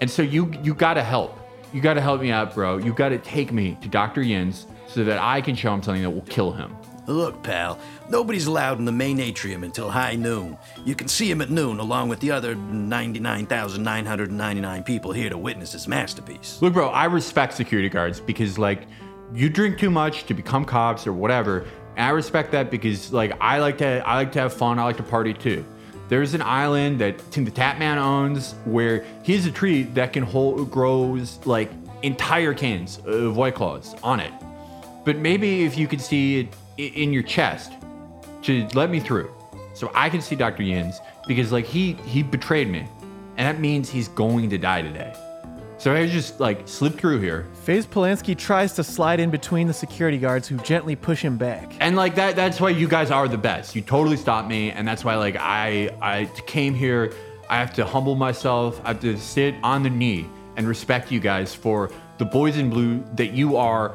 And 0.00 0.10
so 0.10 0.22
you 0.22 0.52
you 0.62 0.74
gotta 0.74 1.02
help. 1.02 1.38
You 1.72 1.80
gotta 1.80 2.00
help 2.00 2.20
me 2.20 2.30
out, 2.30 2.54
bro. 2.54 2.78
You 2.78 2.92
gotta 2.92 3.18
take 3.18 3.52
me 3.52 3.76
to 3.82 3.88
Dr. 3.88 4.22
Yins 4.22 4.66
so 4.86 5.04
that 5.04 5.18
I 5.18 5.40
can 5.40 5.54
show 5.54 5.74
him 5.74 5.82
something 5.82 6.02
that 6.02 6.10
will 6.10 6.22
kill 6.22 6.52
him. 6.52 6.74
Look, 7.06 7.42
pal, 7.42 7.78
nobody's 8.08 8.46
allowed 8.46 8.78
in 8.78 8.84
the 8.84 8.92
main 8.92 9.20
atrium 9.20 9.64
until 9.64 9.90
high 9.90 10.16
noon. 10.16 10.58
You 10.84 10.94
can 10.94 11.08
see 11.08 11.30
him 11.30 11.40
at 11.40 11.50
noon 11.50 11.78
along 11.78 12.08
with 12.08 12.20
the 12.20 12.32
other 12.32 12.54
99,999 12.54 14.82
people 14.82 15.12
here 15.12 15.30
to 15.30 15.38
witness 15.38 15.72
his 15.72 15.86
masterpiece. 15.86 16.60
Look, 16.60 16.74
bro, 16.74 16.88
I 16.88 17.04
respect 17.04 17.54
security 17.54 17.88
guards 17.88 18.20
because 18.20 18.58
like 18.58 18.86
you 19.32 19.48
drink 19.48 19.78
too 19.78 19.90
much 19.90 20.26
to 20.26 20.34
become 20.34 20.64
cops 20.64 21.06
or 21.06 21.12
whatever. 21.12 21.66
And 21.96 22.06
I 22.06 22.10
respect 22.10 22.52
that 22.52 22.70
because 22.70 23.12
like 23.12 23.32
I 23.40 23.58
like 23.58 23.78
to 23.78 24.06
I 24.06 24.16
like 24.16 24.32
to 24.32 24.40
have 24.40 24.52
fun. 24.52 24.78
I 24.78 24.84
like 24.84 24.98
to 24.98 25.02
party 25.02 25.32
too. 25.32 25.64
There's 26.08 26.34
an 26.34 26.42
island 26.42 27.00
that 27.00 27.18
TimTheTatman 27.30 27.96
owns 27.96 28.54
where 28.64 29.04
he 29.24 29.34
has 29.34 29.46
a 29.46 29.50
tree 29.50 29.84
that 29.94 30.12
can 30.12 30.22
hold 30.22 30.70
grows 30.70 31.44
like 31.44 31.70
entire 32.02 32.54
cans 32.54 33.00
of 33.04 33.36
White 33.36 33.56
Claws 33.56 33.96
on 34.02 34.20
it. 34.20 34.32
But 35.04 35.18
maybe 35.18 35.64
if 35.64 35.76
you 35.76 35.88
could 35.88 36.00
see 36.00 36.40
it 36.40 36.48
in 36.76 37.12
your 37.12 37.22
chest 37.22 37.72
to 38.42 38.66
let 38.74 38.90
me 38.90 39.00
through, 39.00 39.32
so 39.74 39.90
I 39.94 40.08
can 40.08 40.20
see 40.20 40.36
Dr. 40.36 40.62
Yins 40.62 41.00
because 41.26 41.52
like 41.52 41.64
he 41.64 41.94
he 42.06 42.22
betrayed 42.22 42.68
me, 42.68 42.86
and 43.36 43.46
that 43.46 43.60
means 43.60 43.90
he's 43.90 44.08
going 44.08 44.50
to 44.50 44.58
die 44.58 44.82
today. 44.82 45.14
So 45.78 45.94
I 45.94 46.06
just 46.06 46.40
like 46.40 46.66
slip 46.66 46.94
through 46.94 47.20
here, 47.20 47.46
Faze 47.64 47.86
Polanski 47.86 48.36
tries 48.36 48.72
to 48.74 48.84
slide 48.84 49.20
in 49.20 49.30
between 49.30 49.66
the 49.66 49.74
security 49.74 50.16
guards 50.16 50.48
who 50.48 50.56
gently 50.58 50.96
push 50.96 51.20
him 51.20 51.36
back. 51.36 51.76
and 51.80 51.96
like 51.96 52.14
that 52.14 52.34
that's 52.34 52.60
why 52.60 52.70
you 52.70 52.88
guys 52.88 53.10
are 53.10 53.28
the 53.28 53.38
best. 53.38 53.76
You 53.76 53.82
totally 53.82 54.16
stopped 54.16 54.48
me, 54.48 54.70
and 54.70 54.88
that's 54.88 55.04
why 55.04 55.16
like 55.16 55.36
I 55.36 55.90
I 56.00 56.30
came 56.46 56.74
here. 56.74 57.12
I 57.48 57.58
have 57.58 57.72
to 57.74 57.84
humble 57.84 58.16
myself. 58.16 58.80
I 58.84 58.88
have 58.88 59.00
to 59.00 59.16
sit 59.16 59.54
on 59.62 59.82
the 59.82 59.90
knee 59.90 60.26
and 60.56 60.66
respect 60.66 61.12
you 61.12 61.20
guys 61.20 61.54
for 61.54 61.90
the 62.18 62.24
boys 62.24 62.56
in 62.56 62.70
blue 62.70 63.04
that 63.14 63.32
you 63.32 63.56
are 63.56 63.94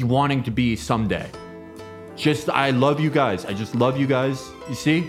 wanting 0.00 0.42
to 0.44 0.50
be 0.50 0.74
someday. 0.74 1.30
Just 2.18 2.50
I 2.50 2.70
love 2.70 2.98
you 2.98 3.10
guys. 3.10 3.44
I 3.44 3.52
just 3.54 3.76
love 3.76 3.96
you 3.96 4.06
guys. 4.06 4.50
You 4.68 4.74
see? 4.74 5.08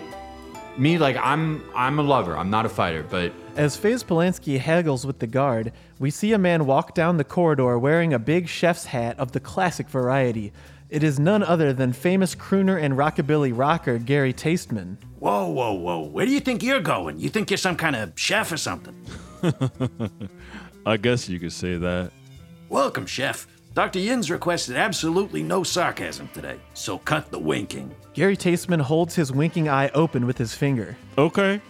Me 0.77 0.99
like 0.99 1.17
I'm 1.17 1.63
I'm 1.75 1.97
a 1.97 2.03
lover. 2.03 2.37
I'm 2.37 2.51
not 2.51 2.67
a 2.67 2.69
fighter, 2.69 3.03
but 3.03 3.33
As 3.55 3.75
Faze 3.75 4.03
Polanski 4.03 4.59
haggles 4.59 5.07
with 5.07 5.17
the 5.17 5.25
guard, 5.25 5.73
we 5.97 6.11
see 6.11 6.33
a 6.33 6.37
man 6.37 6.67
walk 6.67 6.93
down 6.93 7.17
the 7.17 7.23
corridor 7.23 7.79
wearing 7.79 8.13
a 8.13 8.19
big 8.19 8.47
chef's 8.47 8.85
hat 8.85 9.17
of 9.17 9.31
the 9.31 9.39
classic 9.39 9.89
variety. 9.89 10.53
It 10.89 11.03
is 11.03 11.19
none 11.19 11.41
other 11.43 11.73
than 11.73 11.93
famous 11.93 12.35
crooner 12.35 12.81
and 12.81 12.93
rockabilly 12.93 13.57
rocker 13.57 13.97
Gary 13.97 14.33
Tasteman. 14.33 14.97
Whoa, 15.17 15.47
whoa, 15.47 15.73
whoa. 15.73 16.01
Where 16.01 16.25
do 16.27 16.31
you 16.31 16.39
think 16.39 16.61
you're 16.63 16.79
going? 16.79 17.19
You 17.19 17.29
think 17.29 17.49
you're 17.49 17.57
some 17.57 17.75
kind 17.75 17.95
of 17.95 18.13
chef 18.15 18.51
or 18.51 18.57
something? 18.57 18.95
I 20.85 20.97
guess 20.97 21.27
you 21.27 21.39
could 21.39 21.53
say 21.53 21.75
that. 21.77 22.11
Welcome, 22.69 23.05
chef. 23.07 23.47
Dr. 23.79 23.99
Yins 23.99 24.29
requested 24.29 24.75
absolutely 24.75 25.41
no 25.41 25.63
sarcasm 25.63 26.27
today, 26.33 26.59
so 26.73 26.97
cut 26.97 27.31
the 27.31 27.39
winking. 27.39 27.95
Gary 28.13 28.35
Tasteman 28.35 28.81
holds 28.81 29.15
his 29.15 29.31
winking 29.31 29.69
eye 29.69 29.87
open 29.93 30.27
with 30.27 30.37
his 30.37 30.53
finger. 30.53 30.97
Okay. 31.17 31.61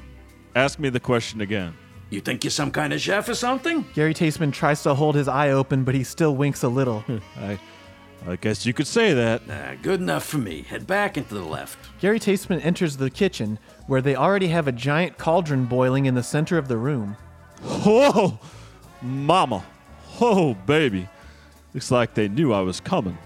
Ask 0.56 0.80
me 0.80 0.90
the 0.90 1.00
question 1.00 1.42
again. 1.42 1.76
You 2.10 2.20
think 2.20 2.44
you're 2.44 2.50
some 2.50 2.72
kind 2.72 2.94
of 2.94 3.00
chef 3.00 3.30
or 3.30 3.36
something? 3.36 3.86
Gary 3.94 4.16
Tasteman 4.16 4.52
tries 4.52 4.82
to 4.82 4.96
hold 4.96 5.14
his 5.14 5.28
eye 5.28 5.52
open, 5.52 5.84
but 5.84 5.94
he 5.94 6.04
still 6.04 6.36
winks 6.36 6.64
a 6.64 6.68
little. 6.68 7.06
I 7.38 7.60
I 8.28 8.38
guess 8.38 8.66
you 8.66 8.74
could 8.74 8.88
say 8.88 9.14
that. 9.14 9.46
Nah, 9.46 9.76
good 9.80 10.02
enough 10.02 10.26
for 10.26 10.40
me. 10.40 10.64
Head 10.64 10.88
back 10.88 11.16
into 11.16 11.36
the 11.36 11.44
left. 11.44 11.78
Gary 12.00 12.20
Tasteman 12.20 12.66
enters 12.66 12.98
the 12.98 13.12
kitchen, 13.12 13.60
where 13.86 14.02
they 14.02 14.16
already 14.16 14.48
have 14.48 14.68
a 14.68 14.72
giant 14.72 15.20
cauldron 15.20 15.66
boiling 15.66 16.08
in 16.08 16.16
the 16.16 16.24
center 16.24 16.58
of 16.58 16.70
the 16.70 16.78
room. 16.78 17.18
Whoa! 17.62 18.40
Mama. 19.00 19.64
Oh, 20.20 20.56
baby. 20.66 21.08
Looks 21.74 21.92
like 21.92 22.14
they 22.14 22.28
knew 22.28 22.54
I 22.54 22.62
was 22.62 22.80
coming. 22.80 23.18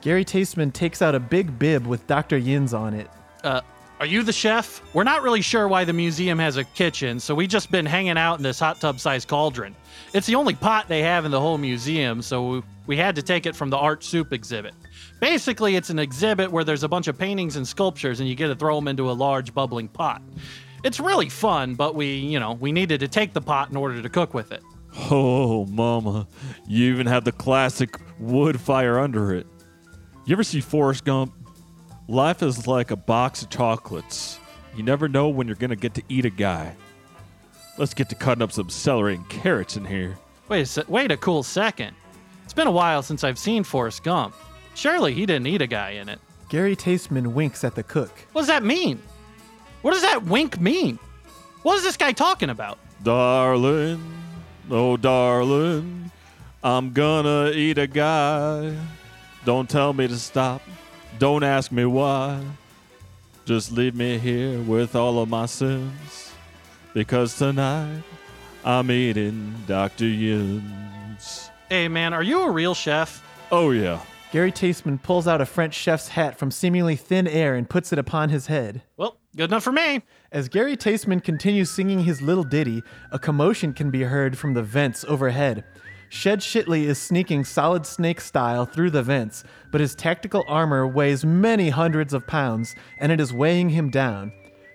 Gary 0.00 0.24
Tasteman 0.24 0.72
takes 0.72 1.02
out 1.02 1.14
a 1.14 1.20
big 1.20 1.58
bib 1.58 1.86
with 1.86 2.06
Dr. 2.06 2.38
Yin's 2.38 2.72
on 2.72 2.94
it. 2.94 3.10
Uh, 3.44 3.60
are 3.98 4.06
you 4.06 4.22
the 4.22 4.32
chef? 4.32 4.80
We're 4.94 5.04
not 5.04 5.22
really 5.22 5.42
sure 5.42 5.68
why 5.68 5.84
the 5.84 5.92
museum 5.92 6.38
has 6.38 6.56
a 6.56 6.64
kitchen, 6.64 7.20
so 7.20 7.34
we've 7.34 7.50
just 7.50 7.70
been 7.70 7.84
hanging 7.84 8.16
out 8.16 8.38
in 8.38 8.42
this 8.42 8.58
hot 8.58 8.80
tub 8.80 8.98
sized 8.98 9.28
cauldron. 9.28 9.76
It's 10.14 10.26
the 10.26 10.36
only 10.36 10.54
pot 10.54 10.88
they 10.88 11.02
have 11.02 11.26
in 11.26 11.30
the 11.30 11.40
whole 11.40 11.58
museum, 11.58 12.22
so 12.22 12.48
we, 12.48 12.62
we 12.86 12.96
had 12.96 13.14
to 13.16 13.22
take 13.22 13.44
it 13.44 13.54
from 13.54 13.68
the 13.68 13.76
art 13.76 14.02
soup 14.02 14.32
exhibit. 14.32 14.74
Basically, 15.20 15.76
it's 15.76 15.90
an 15.90 15.98
exhibit 15.98 16.50
where 16.50 16.64
there's 16.64 16.82
a 16.82 16.88
bunch 16.88 17.08
of 17.08 17.18
paintings 17.18 17.56
and 17.56 17.68
sculptures, 17.68 18.20
and 18.20 18.28
you 18.28 18.34
get 18.34 18.48
to 18.48 18.54
throw 18.54 18.76
them 18.76 18.88
into 18.88 19.10
a 19.10 19.12
large 19.12 19.52
bubbling 19.52 19.88
pot. 19.88 20.22
It's 20.82 20.98
really 20.98 21.28
fun, 21.28 21.74
but 21.74 21.94
we, 21.94 22.14
you 22.14 22.40
know, 22.40 22.54
we 22.54 22.72
needed 22.72 23.00
to 23.00 23.08
take 23.08 23.34
the 23.34 23.42
pot 23.42 23.68
in 23.68 23.76
order 23.76 24.00
to 24.00 24.08
cook 24.08 24.32
with 24.32 24.50
it. 24.50 24.62
Oh, 25.10 25.66
mama. 25.66 26.26
You 26.66 26.92
even 26.92 27.06
have 27.06 27.24
the 27.24 27.32
classic 27.32 27.96
wood 28.18 28.60
fire 28.60 28.98
under 28.98 29.34
it. 29.34 29.46
You 30.26 30.32
ever 30.34 30.44
see 30.44 30.60
Forrest 30.60 31.04
Gump? 31.04 31.32
Life 32.08 32.42
is 32.42 32.66
like 32.66 32.90
a 32.90 32.96
box 32.96 33.42
of 33.42 33.50
chocolates. 33.50 34.38
You 34.76 34.82
never 34.82 35.08
know 35.08 35.28
when 35.28 35.46
you're 35.46 35.56
going 35.56 35.70
to 35.70 35.76
get 35.76 35.94
to 35.94 36.02
eat 36.08 36.24
a 36.24 36.30
guy. 36.30 36.76
Let's 37.78 37.94
get 37.94 38.08
to 38.10 38.14
cutting 38.14 38.42
up 38.42 38.52
some 38.52 38.68
celery 38.68 39.14
and 39.14 39.28
carrots 39.28 39.76
in 39.76 39.84
here. 39.84 40.18
Wait 40.48 40.62
a 40.62 40.66
se- 40.66 40.84
wait 40.88 41.10
a 41.12 41.16
cool 41.16 41.42
second. 41.42 41.94
It's 42.44 42.52
been 42.52 42.66
a 42.66 42.72
while 42.72 43.02
since 43.02 43.22
I've 43.24 43.38
seen 43.38 43.62
Forrest 43.64 44.02
Gump. 44.02 44.34
Surely 44.74 45.14
he 45.14 45.24
didn't 45.24 45.46
eat 45.46 45.62
a 45.62 45.66
guy 45.66 45.90
in 45.90 46.08
it. 46.08 46.18
Gary 46.48 46.74
Tasteman 46.74 47.28
winks 47.28 47.62
at 47.62 47.74
the 47.76 47.82
cook. 47.84 48.10
What 48.32 48.42
does 48.42 48.48
that 48.48 48.64
mean? 48.64 49.00
What 49.82 49.92
does 49.92 50.02
that 50.02 50.24
wink 50.24 50.60
mean? 50.60 50.98
What 51.62 51.76
is 51.76 51.84
this 51.84 51.96
guy 51.96 52.12
talking 52.12 52.50
about? 52.50 52.78
Darling, 53.02 54.02
oh 54.70 54.96
darling, 54.96 56.10
I'm 56.62 56.92
gonna 56.92 57.50
eat 57.50 57.78
a 57.78 57.86
guy. 57.86 58.76
Don't 59.44 59.68
tell 59.68 59.92
me 59.92 60.06
to 60.08 60.16
stop. 60.18 60.62
Don't 61.18 61.42
ask 61.42 61.72
me 61.72 61.84
why. 61.84 62.42
Just 63.44 63.72
leave 63.72 63.94
me 63.94 64.18
here 64.18 64.60
with 64.60 64.94
all 64.94 65.18
of 65.18 65.28
my 65.28 65.46
sins. 65.46 66.32
Because 66.94 67.36
tonight 67.36 68.02
I'm 68.64 68.90
eating 68.90 69.54
Dr. 69.66 70.06
Yin's. 70.06 71.50
Hey 71.68 71.88
man, 71.88 72.12
are 72.12 72.22
you 72.22 72.42
a 72.42 72.50
real 72.50 72.74
chef? 72.74 73.24
Oh, 73.52 73.70
yeah. 73.70 74.00
Gary 74.32 74.52
Tasteman 74.52 75.02
pulls 75.02 75.26
out 75.26 75.40
a 75.40 75.46
French 75.46 75.74
chef's 75.74 76.08
hat 76.08 76.38
from 76.38 76.50
seemingly 76.50 76.94
thin 76.94 77.26
air 77.26 77.54
and 77.56 77.68
puts 77.68 77.92
it 77.92 77.98
upon 77.98 78.28
his 78.28 78.46
head. 78.46 78.82
Well, 78.96 79.19
good 79.36 79.50
enough 79.50 79.64
for 79.64 79.72
me. 79.72 80.02
As 80.32 80.48
Gary 80.48 80.76
Tasteman 80.76 81.22
continues 81.22 81.70
singing 81.70 82.00
his 82.00 82.22
little 82.22 82.44
ditty, 82.44 82.82
a 83.10 83.18
commotion 83.18 83.72
can 83.72 83.90
be 83.90 84.02
heard 84.02 84.36
from 84.36 84.54
the 84.54 84.62
vents 84.62 85.04
overhead. 85.08 85.64
Shed 86.08 86.40
Shitley 86.40 86.84
is 86.84 86.98
sneaking 86.98 87.44
solid 87.44 87.86
snake 87.86 88.20
style 88.20 88.66
through 88.66 88.90
the 88.90 89.02
vents, 89.02 89.44
but 89.70 89.80
his 89.80 89.94
tactical 89.94 90.44
armor 90.48 90.86
weighs 90.86 91.24
many 91.24 91.68
hundreds 91.68 92.12
of 92.12 92.26
pounds, 92.26 92.74
and 92.98 93.12
it 93.12 93.20
is 93.20 93.32
weighing 93.32 93.68
him 93.68 93.90
down. 93.90 94.32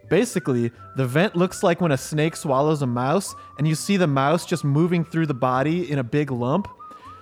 Basically, 0.10 0.72
the 0.96 1.06
vent 1.06 1.36
looks 1.36 1.62
like 1.62 1.82
when 1.82 1.92
a 1.92 1.98
snake 1.98 2.38
swallows 2.38 2.82
a 2.82 2.88
mouse, 2.88 3.36
and 3.58 3.68
you 3.68 3.76
see 3.76 3.98
the 3.98 4.08
mouse 4.08 4.46
just 4.46 4.64
moving 4.64 5.04
through 5.04 5.26
the 5.26 5.34
body 5.34 5.92
in 5.92 6.00
a 6.00 6.04
big 6.04 6.32
lump. 6.32 6.70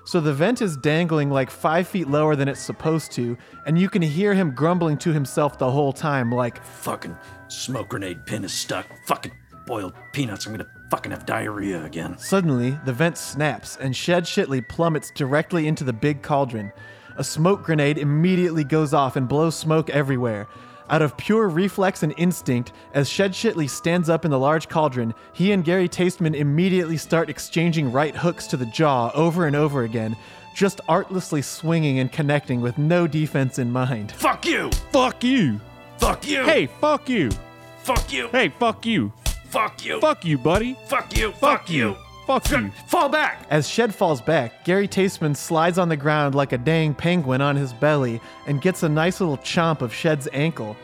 So 0.06 0.20
the 0.20 0.34
vent 0.34 0.62
is 0.62 0.76
dangling 0.78 1.30
like 1.30 1.50
five 1.50 1.88
feet 1.88 2.10
lower 2.10 2.36
than 2.36 2.48
it's 2.48 2.60
supposed 2.60 3.12
to, 3.14 3.38
and 3.66 3.80
you 3.80 3.90
can 3.90 4.02
hear 4.02 4.34
him 4.34 4.52
grumbling 4.52 4.98
to 5.00 5.14
himself 5.14 5.58
the 5.58 5.72
whole 5.72 5.94
time, 5.94 6.32
like, 6.32 6.64
Fucking 6.64 7.16
smoke 7.48 7.90
grenade 7.90 8.26
pin 8.26 8.44
is 8.44 8.52
stuck. 8.52 8.86
Fucking 9.06 9.32
boiled 9.66 9.94
peanuts. 10.12 10.46
I'm 10.46 10.54
gonna 10.54 10.68
fucking 10.92 11.12
have 11.12 11.26
diarrhea 11.26 11.84
again. 11.86 12.18
Suddenly, 12.18 12.78
the 12.86 12.94
vent 12.94 13.18
snaps 13.18 13.78
and 13.78 13.96
Shed 13.96 14.26
Shitley 14.26 14.68
plummets 14.68 15.10
directly 15.12 15.68
into 15.68 15.84
the 15.84 15.94
big 15.94 16.22
cauldron. 16.22 16.72
A 17.16 17.24
smoke 17.24 17.64
grenade 17.64 17.98
immediately 17.98 18.64
goes 18.64 18.94
off 18.94 19.16
and 19.16 19.28
blows 19.28 19.56
smoke 19.56 19.90
everywhere. 19.90 20.48
Out 20.94 21.02
of 21.02 21.18
pure 21.18 21.50
reflex 21.50 22.04
and 22.04 22.14
instinct, 22.18 22.72
as 22.94 23.10
Shed 23.10 23.32
Shitley 23.32 23.68
stands 23.68 24.10
up 24.10 24.26
in 24.26 24.30
the 24.30 24.38
large 24.38 24.70
cauldron, 24.70 25.16
he 25.34 25.52
and 25.52 25.66
Gary 25.66 25.90
Tasteman 25.90 26.36
immediately 26.36 26.98
start 26.98 27.32
exchanging 27.32 27.92
right 27.92 28.16
hooks 28.16 28.46
to 28.46 28.58
the 28.58 28.68
jaw 28.68 29.10
over 29.16 29.48
and 29.48 29.56
over 29.56 29.86
again, 29.86 30.16
just 30.54 30.82
artlessly 30.88 31.42
swinging 31.42 31.98
and 31.98 32.12
connecting 32.12 32.62
with 32.62 32.78
no 32.78 33.08
defense 33.08 33.58
in 33.58 33.72
mind. 33.72 34.12
Fuck 34.12 34.46
you! 34.46 34.70
Fuck 34.92 35.24
you. 35.24 35.60
Fuck 35.98 36.28
you! 36.28 36.44
Hey, 36.44 36.68
fuck 36.68 37.10
you. 37.10 37.32
Fuck 37.80 38.14
you! 38.14 38.28
Hey, 38.28 38.50
fuck 38.50 38.86
you. 38.86 39.12
Fuck 39.46 39.84
you! 39.84 40.00
Fuck 40.00 40.24
you, 40.24 40.38
buddy. 40.38 40.78
Fuck 40.86 41.18
you! 41.18 41.32
Fuck 41.32 41.72
you! 41.72 41.98
Fuck 42.26 42.50
you. 42.52 42.72
Fall 42.88 43.10
back! 43.10 43.46
As 43.50 43.68
Shed 43.68 43.94
falls 43.94 44.22
back, 44.22 44.64
Gary 44.64 44.88
Tasteman 44.88 45.36
slides 45.36 45.78
on 45.78 45.90
the 45.90 45.98
ground 45.98 46.36
like 46.36 46.54
a 46.54 46.58
dang 46.58 46.94
penguin 46.94 47.42
on 47.42 47.56
his 47.56 47.74
belly 47.74 48.22
and 48.48 48.62
gets 48.62 48.84
a 48.84 48.90
nice 48.90 49.20
little 49.20 49.38
chomp 49.38 49.82
of 49.82 49.94
Shed's 49.94 50.30
ankle. 50.32 50.78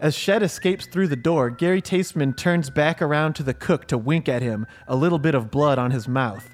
As 0.00 0.14
Shed 0.14 0.42
escapes 0.42 0.86
through 0.86 1.08
the 1.08 1.16
door, 1.16 1.48
Gary 1.48 1.80
Tasteman 1.80 2.36
turns 2.36 2.68
back 2.68 3.00
around 3.00 3.34
to 3.34 3.42
the 3.42 3.54
cook 3.54 3.86
to 3.86 3.96
wink 3.96 4.28
at 4.28 4.42
him, 4.42 4.66
a 4.88 4.96
little 4.96 5.18
bit 5.18 5.34
of 5.34 5.50
blood 5.50 5.78
on 5.78 5.92
his 5.92 6.08
mouth. 6.08 6.48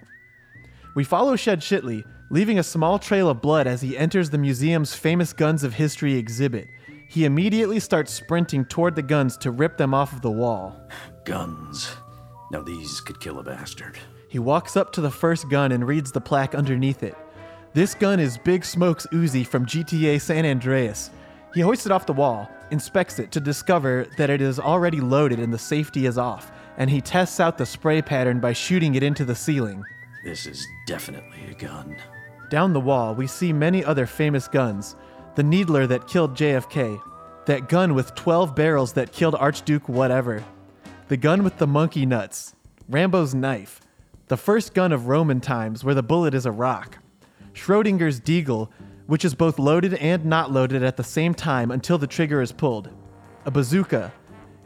We 0.94 1.02
follow 1.02 1.34
Shed 1.34 1.60
Shitley, 1.60 2.04
leaving 2.30 2.58
a 2.58 2.62
small 2.62 2.98
trail 2.98 3.28
of 3.28 3.40
blood 3.40 3.66
as 3.66 3.80
he 3.80 3.96
enters 3.96 4.30
the 4.30 4.38
museum's 4.38 4.94
famous 4.94 5.32
Guns 5.32 5.64
of 5.64 5.74
History 5.74 6.14
exhibit. 6.14 6.68
He 7.08 7.24
immediately 7.24 7.80
starts 7.80 8.12
sprinting 8.12 8.66
toward 8.66 8.94
the 8.94 9.02
guns 9.02 9.36
to 9.38 9.50
rip 9.50 9.78
them 9.78 9.94
off 9.94 10.12
of 10.12 10.20
the 10.20 10.30
wall. 10.30 10.78
Guns. 11.24 11.96
Now 12.52 12.62
these 12.62 13.00
could 13.00 13.18
kill 13.18 13.38
a 13.38 13.42
bastard. 13.42 13.98
He 14.28 14.38
walks 14.38 14.76
up 14.76 14.92
to 14.92 15.00
the 15.00 15.10
first 15.10 15.48
gun 15.48 15.72
and 15.72 15.86
reads 15.86 16.12
the 16.12 16.20
plaque 16.20 16.54
underneath 16.54 17.02
it. 17.02 17.16
This 17.72 17.94
gun 17.94 18.20
is 18.20 18.38
Big 18.38 18.64
Smoke's 18.64 19.06
Uzi 19.12 19.46
from 19.46 19.64
GTA 19.64 20.20
San 20.20 20.44
Andreas. 20.44 21.10
He 21.54 21.62
hoists 21.62 21.86
it 21.86 21.92
off 21.92 22.06
the 22.06 22.12
wall, 22.12 22.48
inspects 22.70 23.18
it 23.18 23.32
to 23.32 23.40
discover 23.40 24.06
that 24.18 24.28
it 24.28 24.42
is 24.42 24.60
already 24.60 25.00
loaded 25.00 25.38
and 25.38 25.52
the 25.52 25.58
safety 25.58 26.04
is 26.04 26.18
off, 26.18 26.52
and 26.76 26.90
he 26.90 27.00
tests 27.00 27.40
out 27.40 27.56
the 27.56 27.64
spray 27.64 28.02
pattern 28.02 28.38
by 28.38 28.52
shooting 28.52 28.94
it 28.94 29.02
into 29.02 29.24
the 29.24 29.34
ceiling. 29.34 29.82
This 30.24 30.46
is 30.46 30.66
definitely 30.86 31.40
a 31.50 31.54
gun. 31.54 31.96
Down 32.50 32.72
the 32.72 32.80
wall, 32.80 33.14
we 33.14 33.26
see 33.26 33.52
many 33.52 33.84
other 33.84 34.06
famous 34.06 34.46
guns. 34.46 34.94
The 35.36 35.42
Needler 35.42 35.86
that 35.86 36.06
killed 36.06 36.36
JFK, 36.36 37.00
that 37.46 37.68
gun 37.68 37.94
with 37.94 38.14
12 38.14 38.54
barrels 38.54 38.92
that 38.92 39.12
killed 39.12 39.36
Archduke 39.36 39.88
whatever, 39.88 40.44
the 41.08 41.16
gun 41.16 41.44
with 41.44 41.56
the 41.56 41.66
monkey 41.66 42.04
nuts, 42.04 42.54
Rambo's 42.88 43.34
knife, 43.34 43.80
the 44.28 44.36
first 44.36 44.74
gun 44.74 44.92
of 44.92 45.08
Roman 45.08 45.40
times 45.40 45.84
where 45.84 45.94
the 45.94 46.02
bullet 46.02 46.34
is 46.34 46.46
a 46.46 46.52
rock, 46.52 46.98
Schrodinger's 47.54 48.20
Deagle, 48.20 48.70
which 49.06 49.24
is 49.24 49.34
both 49.34 49.58
loaded 49.58 49.94
and 49.94 50.24
not 50.24 50.52
loaded 50.52 50.82
at 50.82 50.96
the 50.96 51.04
same 51.04 51.34
time 51.34 51.70
until 51.70 51.98
the 51.98 52.06
trigger 52.06 52.42
is 52.42 52.52
pulled, 52.52 52.90
a 53.46 53.50
bazooka, 53.50 54.12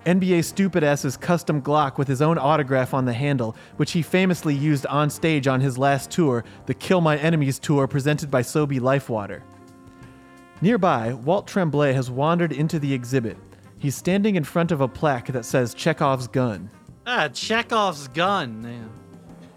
NBA 0.04 0.44
Stupid 0.44 0.82
Ass's 0.82 1.16
custom 1.16 1.62
Glock 1.62 1.96
with 1.96 2.08
his 2.08 2.20
own 2.20 2.36
autograph 2.36 2.92
on 2.92 3.04
the 3.04 3.12
handle, 3.12 3.54
which 3.76 3.92
he 3.92 4.02
famously 4.02 4.52
used 4.52 4.84
on 4.86 5.08
stage 5.08 5.46
on 5.46 5.60
his 5.60 5.78
last 5.78 6.10
tour, 6.10 6.44
the 6.66 6.74
Kill 6.74 7.00
My 7.00 7.16
Enemies 7.18 7.60
tour 7.60 7.86
presented 7.86 8.28
by 8.28 8.42
Sobe 8.42 8.80
Lifewater. 8.80 9.42
Nearby, 10.60 11.12
Walt 11.12 11.46
Tremblay 11.46 11.92
has 11.92 12.10
wandered 12.10 12.50
into 12.52 12.80
the 12.80 12.92
exhibit. 12.92 13.36
He's 13.78 13.94
standing 13.94 14.34
in 14.34 14.42
front 14.44 14.72
of 14.72 14.80
a 14.80 14.88
plaque 14.88 15.28
that 15.28 15.44
says 15.44 15.72
Chekhov's 15.74 16.26
gun. 16.26 16.68
Ah, 17.06 17.28
Chekhov's 17.28 18.08
gun. 18.08 18.64
Yeah. 18.64 19.01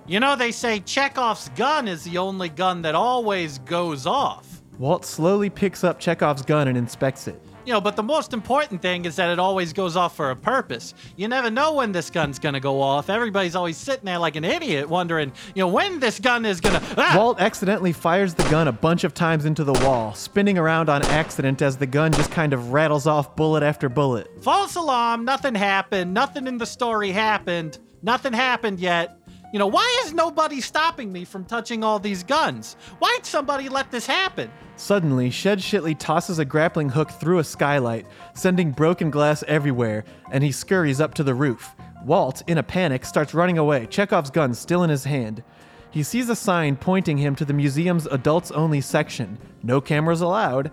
You 0.08 0.20
know, 0.20 0.36
they 0.36 0.52
say 0.52 0.82
Chekhov's 0.82 1.50
gun 1.56 1.88
is 1.88 2.04
the 2.04 2.20
only 2.20 2.50
gun 2.50 2.84
that 2.84 2.94
always 2.94 3.58
goes 3.60 4.06
off. 4.06 4.62
Walt 4.78 5.04
slowly 5.04 5.50
picks 5.50 5.84
up 5.84 6.00
Chekhov's 6.00 6.44
gun 6.44 6.68
and 6.68 6.78
inspects 6.78 7.28
it. 7.28 7.42
You 7.66 7.74
know, 7.74 7.82
but 7.82 7.96
the 7.96 8.04
most 8.04 8.32
important 8.32 8.84
thing 8.84 9.06
is 9.06 9.16
that 9.16 9.32
it 9.32 9.40
always 9.40 9.74
goes 9.74 9.96
off 9.96 10.16
for 10.16 10.30
a 10.30 10.36
purpose. 10.36 10.94
You 11.16 11.28
never 11.28 11.50
know 11.50 11.74
when 11.74 11.92
this 11.92 12.12
gun's 12.12 12.38
gonna 12.38 12.60
go 12.60 12.80
off. 12.80 13.10
Everybody's 13.10 13.56
always 13.56 13.78
sitting 13.78 14.06
there 14.06 14.20
like 14.20 14.36
an 14.36 14.44
idiot 14.44 14.88
wondering, 14.88 15.32
you 15.56 15.64
know, 15.64 15.70
when 15.70 16.00
this 16.00 16.20
gun 16.20 16.46
is 16.46 16.62
gonna. 16.62 16.84
Ah! 16.96 17.16
Walt 17.18 17.42
accidentally 17.42 17.92
fires 17.92 18.36
the 18.36 18.48
gun 18.52 18.68
a 18.68 18.72
bunch 18.72 19.04
of 19.04 19.16
times 19.16 19.46
into 19.46 19.64
the 19.64 19.74
wall, 19.74 20.14
spinning 20.14 20.60
around 20.60 20.88
on 20.88 21.02
accident 21.06 21.64
as 21.64 21.78
the 21.78 21.88
gun 21.88 22.12
just 22.12 22.30
kind 22.30 22.54
of 22.54 22.72
rattles 22.72 23.08
off 23.08 23.36
bullet 23.36 23.64
after 23.64 23.90
bullet. 23.90 24.30
False 24.44 24.76
alarm, 24.76 25.26
nothing 25.26 25.56
happened. 25.56 26.14
Nothing 26.14 26.46
in 26.46 26.60
the 26.60 26.68
story 26.68 27.10
happened. 27.10 27.80
Nothing 28.04 28.34
happened 28.34 28.80
yet. 28.80 29.18
You 29.56 29.60
know, 29.60 29.68
why 29.68 30.02
is 30.04 30.14
nobody 30.14 30.60
stopping 30.60 31.14
me 31.14 31.24
from 31.24 31.46
touching 31.46 31.82
all 31.82 31.98
these 31.98 32.24
guns? 32.24 32.76
Why'd 33.00 33.26
somebody 33.26 33.70
let 33.70 33.90
this 33.90 34.06
happen? 34.06 34.52
Suddenly, 34.76 35.30
Shed 35.30 35.60
Shitley 35.60 35.98
tosses 35.98 36.40
a 36.40 36.44
grappling 36.44 36.90
hook 36.90 37.10
through 37.10 37.40
a 37.40 37.44
skylight, 37.46 38.06
sending 38.34 38.72
broken 38.72 39.10
glass 39.10 39.46
everywhere, 39.48 40.04
and 40.30 40.44
he 40.44 40.52
scurries 40.52 41.00
up 41.00 41.14
to 41.14 41.24
the 41.24 41.34
roof. 41.34 41.74
Walt, 42.04 42.44
in 42.48 42.58
a 42.58 42.64
panic, 42.64 43.06
starts 43.06 43.34
running 43.34 43.58
away, 43.58 43.86
Chekhov's 43.86 44.30
gun 44.30 44.54
still 44.54 44.84
in 44.84 44.90
his 44.90 45.06
hand. 45.06 45.42
He 45.90 46.04
sees 46.04 46.28
a 46.28 46.36
sign 46.36 46.76
pointing 46.76 47.18
him 47.18 47.34
to 47.36 47.46
the 47.46 47.54
museum's 47.54 48.08
adults 48.08 48.52
only 48.52 48.82
section 48.82 49.38
no 49.64 49.80
cameras 49.80 50.20
allowed. 50.20 50.70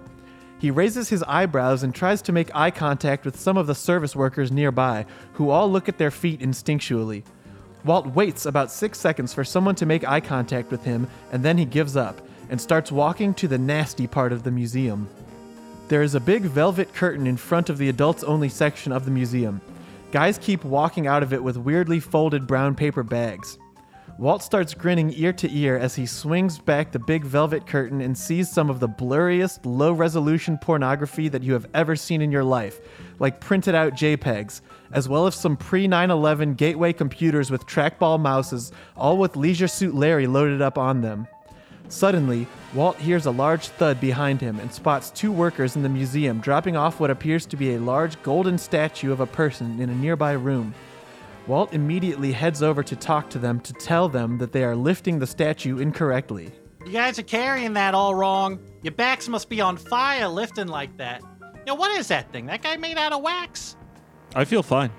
He 0.59 0.73
raises 0.73 1.09
his 1.09 1.23
eyebrows 1.29 1.85
and 1.85 1.95
tries 1.95 2.21
to 2.23 2.33
make 2.33 2.53
eye 2.53 2.73
contact 2.73 3.27
with 3.27 3.39
some 3.39 3.57
of 3.57 3.69
the 3.69 3.77
service 3.77 4.17
workers 4.17 4.51
nearby, 4.51 5.07
who 5.35 5.51
all 5.51 5.71
look 5.71 5.89
at 5.89 5.99
their 5.99 6.11
feet 6.11 6.41
instinctually. 6.41 7.23
Walt 7.85 8.07
waits 8.09 8.47
about 8.47 8.71
six 8.71 8.99
seconds 8.99 9.35
for 9.35 9.45
someone 9.45 9.75
to 9.75 9.87
make 9.87 10.09
eye 10.09 10.21
contact 10.21 10.71
with 10.71 10.85
him, 10.85 11.09
and 11.33 11.45
then 11.45 11.59
he 11.59 11.65
gives 11.65 11.97
up, 11.97 12.21
and 12.49 12.61
starts 12.61 12.93
walking 12.93 13.35
to 13.35 13.49
the 13.49 13.59
nasty 13.59 14.07
part 14.07 14.33
of 14.33 14.45
the 14.45 14.51
museum. 14.51 15.09
There 15.89 16.03
is 16.03 16.15
a 16.15 16.21
big 16.21 16.43
velvet 16.43 16.95
curtain 16.95 17.27
in 17.27 17.37
front 17.37 17.69
of 17.69 17.79
the 17.79 17.89
adults 17.89 18.23
only 18.23 18.49
section 18.49 18.93
of 18.93 19.05
the 19.05 19.11
museum. 19.11 19.61
Guys 20.13 20.39
keep 20.39 20.65
walking 20.65 21.07
out 21.07 21.23
of 21.23 21.33
it 21.33 21.43
with 21.43 21.57
weirdly 21.57 21.99
folded 21.99 22.47
brown 22.47 22.75
paper 22.75 23.03
bags. 23.03 23.59
Walt 24.19 24.43
starts 24.43 24.75
grinning 24.75 25.13
ear 25.17 25.33
to 25.33 25.51
ear 25.51 25.77
as 25.79 25.97
he 25.97 26.07
swings 26.07 26.59
back 26.59 26.93
the 26.93 26.99
big 26.99 27.25
velvet 27.25 27.67
curtain 27.67 28.01
and 28.01 28.17
sees 28.17 28.51
some 28.51 28.71
of 28.71 28.79
the 28.79 28.89
blurriest, 28.89 29.61
low 29.65 29.93
resolution 29.93 30.59
pornography 30.59 31.29
that 31.29 31.43
you 31.43 31.55
have 31.55 31.67
ever 31.75 31.97
seen 31.97 32.21
in 32.23 32.31
your 32.31 32.45
life, 32.45 32.81
like 33.19 33.41
printed 33.41 33.75
out 33.75 33.95
JPEGs, 33.95 34.61
as 34.93 35.09
well 35.09 35.27
as 35.27 35.35
some 35.35 35.57
pre 35.57 35.89
9 35.89 36.11
11 36.11 36.55
gateway 36.55 36.93
computers 36.93 37.51
with 37.51 37.67
trackball 37.67 38.21
mouses, 38.21 38.73
all 38.97 39.19
with 39.19 39.37
Leisure 39.37 39.69
Suit 39.69 39.95
Larry 39.95 40.27
loaded 40.27 40.63
up 40.63 40.79
on 40.79 41.01
them. 41.01 41.27
Suddenly, 41.89 42.47
Walt 42.73 42.97
hears 42.97 43.27
a 43.27 43.31
large 43.31 43.69
thud 43.69 44.01
behind 44.01 44.41
him 44.41 44.59
and 44.61 44.73
spots 44.73 45.11
two 45.11 45.31
workers 45.31 45.77
in 45.77 45.83
the 45.83 45.89
museum 45.91 46.41
dropping 46.41 46.75
off 46.75 47.01
what 47.01 47.11
appears 47.11 47.45
to 47.47 47.57
be 47.57 47.75
a 47.75 47.81
large 47.81 48.21
golden 48.23 48.57
statue 48.57 49.13
of 49.13 49.21
a 49.21 49.27
person 49.27 49.79
in 49.79 49.91
a 49.91 49.95
nearby 49.95 50.33
room. 50.33 50.75
Walt 51.47 51.75
immediately 51.75 52.33
heads 52.33 52.63
over 52.63 52.83
to 52.83 52.97
talk 52.97 53.29
to 53.31 53.39
them 53.39 53.61
to 53.61 53.73
tell 53.75 54.09
them 54.09 54.39
that 54.39 54.53
they 54.53 54.65
are 54.65 54.77
lifting 54.77 55.19
the 55.19 55.27
statue 55.27 55.79
incorrectly. 55.79 56.51
You 56.87 56.93
guys 56.93 57.19
are 57.19 57.25
carrying 57.25 57.75
that 57.75 57.95
all 57.95 58.15
wrong. 58.15 58.59
Your 58.83 58.93
backs 58.93 59.29
must 59.29 59.49
be 59.49 59.61
on 59.61 59.77
fire 59.77 60.29
lifting 60.29 60.69
like 60.69 60.97
that. 60.97 61.23
Now, 61.67 61.75
what 61.75 61.97
is 61.99 62.09
that 62.09 62.33
thing? 62.33 62.47
That 62.47 62.63
guy 62.63 62.77
made 62.77 62.97
out 62.97 63.13
of 63.13 63.23
wax? 63.23 63.77
I 64.35 64.45
feel 64.45 64.63
fine. 64.63 64.91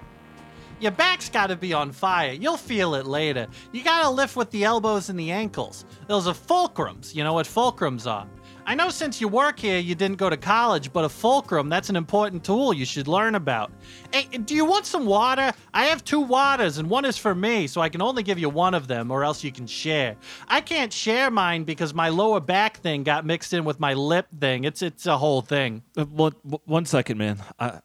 Your 0.79 0.91
back's 0.91 1.29
gotta 1.29 1.55
be 1.55 1.73
on 1.73 1.91
fire. 1.91 2.33
You'll 2.33 2.57
feel 2.57 2.95
it 2.95 3.05
later. 3.05 3.47
You 3.71 3.83
gotta 3.83 4.09
lift 4.09 4.35
with 4.35 4.51
the 4.51 4.65
elbows 4.65 5.09
and 5.09 5.17
the 5.17 5.31
ankles. 5.31 5.85
Those 6.07 6.27
are 6.27 6.33
fulcrums. 6.33 7.15
You 7.15 7.23
know 7.23 7.33
what 7.33 7.45
fulcrums 7.45 8.05
are. 8.05 8.27
I 8.65 8.75
know 8.75 8.89
since 8.89 9.19
you 9.19 9.27
work 9.27 9.59
here, 9.59 9.79
you 9.79 9.93
didn't 9.93 10.17
go 10.17 10.29
to 10.29 10.37
college, 10.37 10.93
but 10.93 11.03
a 11.03 11.09
fulcrum, 11.09 11.67
that's 11.67 11.89
an 11.89 11.95
important 11.95 12.43
tool 12.45 12.73
you 12.73 12.85
should 12.85 13.07
learn 13.07 13.35
about. 13.35 13.71
Hey, 14.13 14.23
do 14.37 14.55
you 14.55 14.63
want 14.63 14.85
some 14.85 15.05
water? 15.05 15.51
I 15.73 15.85
have 15.85 16.03
two 16.03 16.21
waters, 16.21 16.77
and 16.77 16.89
one 16.89 17.03
is 17.03 17.17
for 17.17 17.35
me, 17.35 17.67
so 17.67 17.81
I 17.81 17.89
can 17.89 18.01
only 18.01 18.23
give 18.23 18.39
you 18.39 18.49
one 18.49 18.73
of 18.73 18.87
them, 18.87 19.11
or 19.11 19.23
else 19.23 19.43
you 19.43 19.51
can 19.51 19.67
share. 19.67 20.15
I 20.47 20.61
can't 20.61 20.93
share 20.93 21.29
mine 21.29 21.65
because 21.65 21.93
my 21.93 22.09
lower 22.09 22.39
back 22.39 22.77
thing 22.77 23.03
got 23.03 23.25
mixed 23.25 23.53
in 23.53 23.65
with 23.65 23.79
my 23.79 23.93
lip 23.93 24.27
thing. 24.39 24.63
It's 24.63 24.81
it's 24.81 25.05
a 25.07 25.17
whole 25.17 25.41
thing. 25.41 25.83
Uh, 25.97 26.05
one, 26.05 26.33
one 26.65 26.85
second, 26.85 27.17
man. 27.17 27.41
I, 27.59 27.81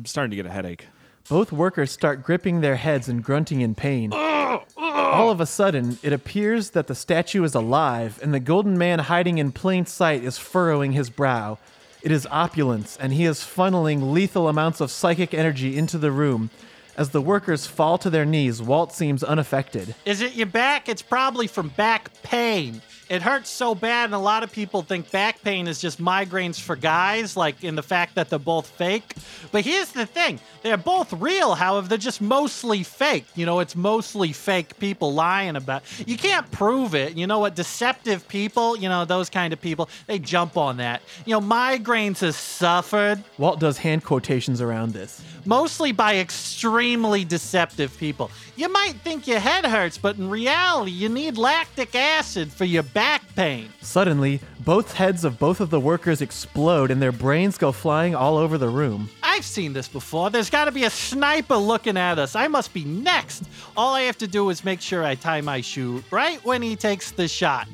I'm 0.00 0.06
starting 0.06 0.30
to 0.30 0.36
get 0.36 0.46
a 0.46 0.50
headache. 0.50 0.86
Both 1.28 1.52
workers 1.52 1.90
start 1.90 2.22
gripping 2.22 2.62
their 2.62 2.76
heads 2.76 3.06
and 3.06 3.22
grunting 3.22 3.60
in 3.60 3.74
pain. 3.74 4.14
All 4.14 5.30
of 5.30 5.42
a 5.42 5.46
sudden, 5.46 5.98
it 6.02 6.14
appears 6.14 6.70
that 6.70 6.86
the 6.86 6.94
statue 6.94 7.44
is 7.44 7.54
alive, 7.54 8.18
and 8.22 8.32
the 8.32 8.40
golden 8.40 8.78
man 8.78 9.00
hiding 9.00 9.36
in 9.36 9.52
plain 9.52 9.84
sight 9.84 10.24
is 10.24 10.38
furrowing 10.38 10.92
his 10.92 11.10
brow. 11.10 11.58
It 12.00 12.12
is 12.12 12.26
opulence, 12.30 12.96
and 12.96 13.12
he 13.12 13.26
is 13.26 13.40
funneling 13.40 14.10
lethal 14.10 14.48
amounts 14.48 14.80
of 14.80 14.90
psychic 14.90 15.34
energy 15.34 15.76
into 15.76 15.98
the 15.98 16.10
room. 16.10 16.48
As 16.96 17.10
the 17.10 17.20
workers 17.20 17.66
fall 17.66 17.98
to 17.98 18.08
their 18.08 18.24
knees, 18.24 18.62
Walt 18.62 18.94
seems 18.94 19.22
unaffected. 19.22 19.94
Is 20.06 20.22
it 20.22 20.34
your 20.34 20.46
back? 20.46 20.88
It's 20.88 21.02
probably 21.02 21.46
from 21.46 21.68
back 21.68 22.10
pain. 22.22 22.80
It 23.10 23.22
hurts 23.22 23.50
so 23.50 23.74
bad, 23.74 24.04
and 24.04 24.14
a 24.14 24.18
lot 24.18 24.44
of 24.44 24.52
people 24.52 24.82
think 24.82 25.10
back 25.10 25.42
pain 25.42 25.66
is 25.66 25.80
just 25.80 26.00
migraines 26.00 26.60
for 26.60 26.76
guys, 26.76 27.36
like 27.36 27.64
in 27.64 27.74
the 27.74 27.82
fact 27.82 28.14
that 28.14 28.30
they're 28.30 28.38
both 28.38 28.68
fake. 28.68 29.14
But 29.50 29.64
here's 29.64 29.90
the 29.90 30.06
thing 30.06 30.38
they're 30.62 30.76
both 30.76 31.12
real, 31.14 31.56
however, 31.56 31.88
they're 31.88 31.98
just 31.98 32.20
mostly 32.20 32.84
fake. 32.84 33.26
You 33.34 33.46
know, 33.46 33.58
it's 33.58 33.74
mostly 33.74 34.32
fake 34.32 34.78
people 34.78 35.12
lying 35.12 35.56
about. 35.56 35.82
You 36.06 36.16
can't 36.16 36.48
prove 36.52 36.94
it. 36.94 37.16
You 37.16 37.26
know 37.26 37.40
what? 37.40 37.56
Deceptive 37.56 38.28
people, 38.28 38.76
you 38.76 38.88
know, 38.88 39.04
those 39.04 39.28
kind 39.28 39.52
of 39.52 39.60
people, 39.60 39.90
they 40.06 40.20
jump 40.20 40.56
on 40.56 40.76
that. 40.76 41.02
You 41.26 41.32
know, 41.32 41.40
migraines 41.40 42.20
has 42.20 42.36
suffered 42.36 43.24
Walt 43.38 43.58
does 43.58 43.78
hand 43.78 44.04
quotations 44.04 44.60
around 44.60 44.92
this. 44.92 45.20
Mostly 45.46 45.92
by 45.92 46.18
extremely 46.18 47.24
deceptive 47.24 47.96
people. 47.98 48.30
You 48.56 48.70
might 48.72 49.00
think 49.02 49.26
your 49.26 49.40
head 49.40 49.64
hurts, 49.64 49.98
but 49.98 50.16
in 50.18 50.28
reality, 50.28 50.90
you 50.90 51.08
need 51.08 51.38
lactic 51.38 51.94
acid 51.94 52.52
for 52.52 52.64
your 52.64 52.82
back 52.82 53.22
pain. 53.34 53.68
Suddenly, 53.80 54.40
both 54.60 54.94
heads 54.94 55.24
of 55.24 55.38
both 55.38 55.60
of 55.60 55.70
the 55.70 55.80
workers 55.80 56.20
explode 56.20 56.90
and 56.90 57.00
their 57.00 57.12
brains 57.12 57.58
go 57.58 57.72
flying 57.72 58.14
all 58.14 58.36
over 58.36 58.58
the 58.58 58.68
room. 58.68 59.08
I've 59.22 59.44
seen 59.44 59.72
this 59.72 59.88
before. 59.88 60.30
There's 60.30 60.50
got 60.50 60.66
to 60.66 60.72
be 60.72 60.84
a 60.84 60.90
sniper 60.90 61.56
looking 61.56 61.96
at 61.96 62.18
us. 62.18 62.36
I 62.36 62.48
must 62.48 62.74
be 62.74 62.84
next. 62.84 63.44
All 63.76 63.94
I 63.94 64.02
have 64.02 64.18
to 64.18 64.26
do 64.26 64.50
is 64.50 64.64
make 64.64 64.80
sure 64.80 65.04
I 65.04 65.14
tie 65.14 65.40
my 65.40 65.60
shoe 65.60 66.02
right 66.10 66.44
when 66.44 66.62
he 66.62 66.76
takes 66.76 67.10
the 67.10 67.26
shot. 67.28 67.66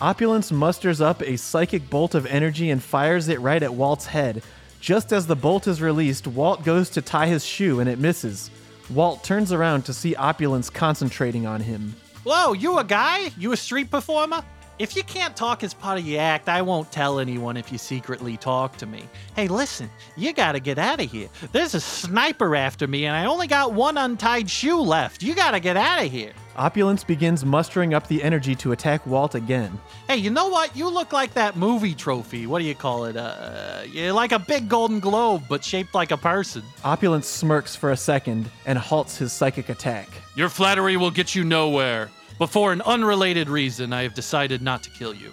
Opulence 0.00 0.50
musters 0.50 1.00
up 1.00 1.22
a 1.22 1.36
psychic 1.36 1.88
bolt 1.88 2.16
of 2.16 2.26
energy 2.26 2.70
and 2.70 2.82
fires 2.82 3.28
it 3.28 3.40
right 3.40 3.62
at 3.62 3.72
Walt's 3.72 4.06
head. 4.06 4.42
Just 4.82 5.12
as 5.12 5.28
the 5.28 5.36
bolt 5.36 5.68
is 5.68 5.80
released, 5.80 6.26
Walt 6.26 6.64
goes 6.64 6.90
to 6.90 7.00
tie 7.00 7.28
his 7.28 7.44
shoe 7.44 7.78
and 7.78 7.88
it 7.88 8.00
misses. 8.00 8.50
Walt 8.90 9.22
turns 9.22 9.52
around 9.52 9.84
to 9.84 9.94
see 9.94 10.16
Opulence 10.16 10.68
concentrating 10.68 11.46
on 11.46 11.60
him. 11.60 11.94
Whoa, 12.24 12.52
you 12.52 12.76
a 12.78 12.82
guy? 12.82 13.30
You 13.38 13.52
a 13.52 13.56
street 13.56 13.92
performer? 13.92 14.42
If 14.82 14.96
you 14.96 15.04
can't 15.04 15.36
talk 15.36 15.62
as 15.62 15.74
part 15.74 16.00
of 16.00 16.04
your 16.04 16.20
act, 16.20 16.48
I 16.48 16.60
won't 16.60 16.90
tell 16.90 17.20
anyone 17.20 17.56
if 17.56 17.70
you 17.70 17.78
secretly 17.78 18.36
talk 18.36 18.76
to 18.78 18.84
me. 18.84 19.08
Hey, 19.36 19.46
listen, 19.46 19.88
you 20.16 20.32
gotta 20.32 20.58
get 20.58 20.76
out 20.76 21.00
of 21.00 21.08
here. 21.08 21.28
There's 21.52 21.74
a 21.74 21.80
sniper 21.80 22.56
after 22.56 22.88
me, 22.88 23.06
and 23.06 23.14
I 23.14 23.26
only 23.26 23.46
got 23.46 23.74
one 23.74 23.96
untied 23.96 24.50
shoe 24.50 24.80
left. 24.80 25.22
You 25.22 25.36
gotta 25.36 25.60
get 25.60 25.76
out 25.76 26.04
of 26.04 26.10
here. 26.10 26.32
Opulence 26.56 27.04
begins 27.04 27.44
mustering 27.44 27.94
up 27.94 28.08
the 28.08 28.24
energy 28.24 28.56
to 28.56 28.72
attack 28.72 29.06
Walt 29.06 29.36
again. 29.36 29.78
Hey, 30.08 30.16
you 30.16 30.30
know 30.30 30.48
what? 30.48 30.76
You 30.76 30.88
look 30.88 31.12
like 31.12 31.32
that 31.34 31.54
movie 31.54 31.94
trophy. 31.94 32.48
What 32.48 32.58
do 32.58 32.64
you 32.64 32.74
call 32.74 33.04
it? 33.04 33.16
Uh, 33.16 33.82
you're 33.88 34.12
like 34.12 34.32
a 34.32 34.40
big 34.40 34.68
golden 34.68 34.98
globe, 34.98 35.44
but 35.48 35.62
shaped 35.62 35.94
like 35.94 36.10
a 36.10 36.16
person. 36.16 36.64
Opulence 36.82 37.28
smirks 37.28 37.76
for 37.76 37.92
a 37.92 37.96
second 37.96 38.50
and 38.66 38.76
halts 38.80 39.16
his 39.16 39.32
psychic 39.32 39.68
attack. 39.68 40.08
Your 40.34 40.48
flattery 40.48 40.96
will 40.96 41.12
get 41.12 41.36
you 41.36 41.44
nowhere. 41.44 42.10
But 42.38 42.48
for 42.48 42.72
an 42.72 42.82
unrelated 42.82 43.48
reason, 43.48 43.92
I 43.92 44.02
have 44.02 44.14
decided 44.14 44.62
not 44.62 44.82
to 44.84 44.90
kill 44.90 45.14
you. 45.14 45.30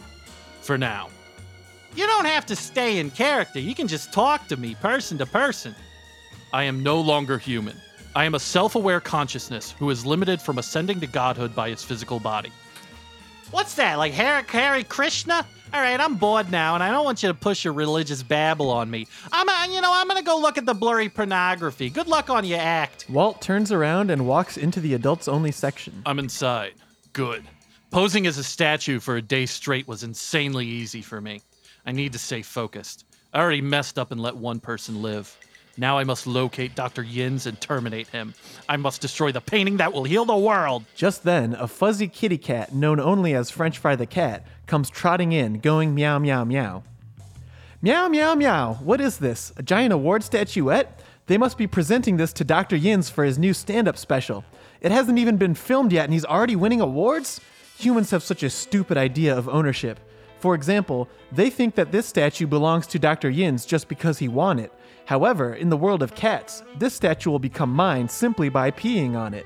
For 0.61 0.77
now. 0.77 1.09
You 1.95 2.05
don't 2.05 2.25
have 2.25 2.45
to 2.47 2.55
stay 2.55 2.99
in 2.99 3.09
character. 3.11 3.59
You 3.59 3.73
can 3.73 3.87
just 3.87 4.13
talk 4.13 4.47
to 4.47 4.57
me, 4.57 4.75
person 4.75 5.17
to 5.17 5.25
person. 5.25 5.75
I 6.53 6.63
am 6.63 6.83
no 6.83 6.99
longer 6.99 7.37
human. 7.37 7.77
I 8.15 8.25
am 8.25 8.35
a 8.35 8.39
self 8.39 8.75
aware 8.75 8.99
consciousness 8.99 9.71
who 9.71 9.89
is 9.89 10.05
limited 10.05 10.41
from 10.41 10.57
ascending 10.57 10.99
to 10.99 11.07
godhood 11.07 11.55
by 11.55 11.69
his 11.69 11.83
physical 11.83 12.19
body. 12.19 12.51
What's 13.51 13.75
that? 13.75 13.97
Like 13.97 14.13
Hare, 14.13 14.43
Hare 14.43 14.83
Krishna? 14.83 15.45
All 15.71 15.81
right, 15.81 15.99
I'm 15.99 16.15
bored 16.15 16.51
now, 16.51 16.73
and 16.73 16.83
I 16.83 16.89
don't 16.89 17.05
want 17.05 17.21
you 17.21 17.29
to 17.29 17.33
push 17.35 17.63
your 17.63 17.73
religious 17.73 18.23
babble 18.23 18.71
on 18.71 18.89
me. 18.89 19.07
I'm, 19.31 19.47
uh, 19.47 19.67
you 19.71 19.81
know, 19.81 19.91
I'm 19.93 20.07
gonna 20.07 20.23
go 20.23 20.39
look 20.39 20.57
at 20.57 20.65
the 20.65 20.73
blurry 20.73 21.09
pornography. 21.09 21.91
Good 21.91 22.07
luck 22.07 22.31
on 22.31 22.43
your 22.43 22.59
act. 22.59 23.05
Walt 23.07 23.39
turns 23.41 23.71
around 23.71 24.09
and 24.09 24.25
walks 24.25 24.57
into 24.57 24.79
the 24.79 24.95
adults 24.95 25.27
only 25.27 25.51
section. 25.51 26.01
I'm 26.07 26.17
inside. 26.17 26.73
Good. 27.19 27.43
Posing 27.91 28.27
as 28.27 28.37
a 28.37 28.43
statue 28.45 29.01
for 29.01 29.17
a 29.17 29.21
day 29.21 29.45
straight 29.45 29.89
was 29.89 30.03
insanely 30.03 30.65
easy 30.65 31.01
for 31.01 31.19
me. 31.19 31.41
I 31.85 31.91
need 31.91 32.13
to 32.13 32.17
stay 32.17 32.41
focused. 32.41 33.03
I 33.33 33.41
already 33.41 33.61
messed 33.61 33.99
up 33.99 34.13
and 34.13 34.21
let 34.21 34.37
one 34.37 34.61
person 34.61 35.01
live. 35.01 35.37
Now 35.75 35.97
I 35.97 36.05
must 36.05 36.25
locate 36.25 36.75
Dr. 36.75 37.03
Yins 37.03 37.45
and 37.45 37.59
terminate 37.59 38.07
him. 38.07 38.33
I 38.69 38.77
must 38.77 39.01
destroy 39.01 39.33
the 39.33 39.41
painting 39.41 39.75
that 39.75 39.91
will 39.91 40.05
heal 40.05 40.23
the 40.23 40.37
world. 40.37 40.85
Just 40.95 41.23
then, 41.23 41.55
a 41.55 41.67
fuzzy 41.67 42.07
kitty 42.07 42.37
cat, 42.37 42.73
known 42.73 43.01
only 43.01 43.35
as 43.35 43.51
French 43.51 43.79
Fry 43.79 43.97
the 43.97 44.05
cat, 44.05 44.47
comes 44.65 44.89
trotting 44.89 45.33
in, 45.33 45.59
going 45.59 45.93
meow 45.93 46.19
meow 46.19 46.45
meow. 46.45 46.83
Meow 47.81 48.07
meow 48.07 48.33
meow, 48.33 48.75
what 48.75 49.01
is 49.01 49.17
this? 49.17 49.51
A 49.57 49.61
giant 49.61 49.91
award 49.91 50.23
statuette? 50.23 51.01
They 51.27 51.37
must 51.37 51.57
be 51.57 51.67
presenting 51.67 52.15
this 52.15 52.31
to 52.31 52.45
Dr. 52.45 52.77
Yins 52.77 53.09
for 53.09 53.25
his 53.25 53.37
new 53.37 53.53
stand 53.53 53.89
up 53.89 53.97
special. 53.97 54.45
It 54.81 54.91
hasn't 54.91 55.19
even 55.19 55.37
been 55.37 55.55
filmed 55.55 55.91
yet 55.91 56.05
and 56.05 56.13
he's 56.13 56.25
already 56.25 56.55
winning 56.55 56.81
awards? 56.81 57.41
Humans 57.77 58.11
have 58.11 58.23
such 58.23 58.43
a 58.43 58.49
stupid 58.49 58.97
idea 58.97 59.37
of 59.37 59.49
ownership. 59.49 59.99
For 60.39 60.55
example, 60.55 61.09
they 61.31 61.49
think 61.49 61.75
that 61.75 61.91
this 61.91 62.05
statue 62.05 62.47
belongs 62.47 62.87
to 62.87 62.99
Dr. 62.99 63.29
Yins 63.29 63.65
just 63.65 63.89
because 63.89 64.19
he 64.19 64.27
won 64.27 64.57
it. 64.57 64.71
However, 65.05 65.53
in 65.53 65.69
the 65.69 65.77
world 65.77 66.01
of 66.01 66.15
cats, 66.15 66.63
this 66.77 66.93
statue 66.93 67.29
will 67.29 67.39
become 67.39 67.73
mine 67.73 68.07
simply 68.07 68.47
by 68.47 68.71
peeing 68.71 69.15
on 69.15 69.33
it. 69.33 69.45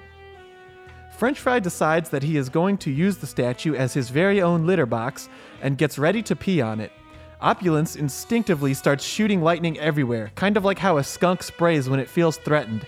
French 1.17 1.39
Fry 1.39 1.59
decides 1.59 2.09
that 2.09 2.23
he 2.23 2.37
is 2.37 2.49
going 2.49 2.77
to 2.79 2.91
use 2.91 3.17
the 3.17 3.27
statue 3.27 3.75
as 3.75 3.93
his 3.93 4.09
very 4.09 4.41
own 4.41 4.67
litter 4.67 4.85
box 4.85 5.29
and 5.61 5.77
gets 5.77 5.97
ready 5.97 6.21
to 6.23 6.35
pee 6.35 6.61
on 6.61 6.79
it. 6.79 6.91
Opulence 7.39 7.95
instinctively 7.95 8.73
starts 8.73 9.03
shooting 9.03 9.41
lightning 9.41 9.79
everywhere, 9.79 10.31
kind 10.35 10.57
of 10.57 10.65
like 10.65 10.79
how 10.79 10.97
a 10.97 11.03
skunk 11.03 11.43
sprays 11.43 11.89
when 11.89 11.99
it 11.99 12.09
feels 12.09 12.37
threatened. 12.37 12.85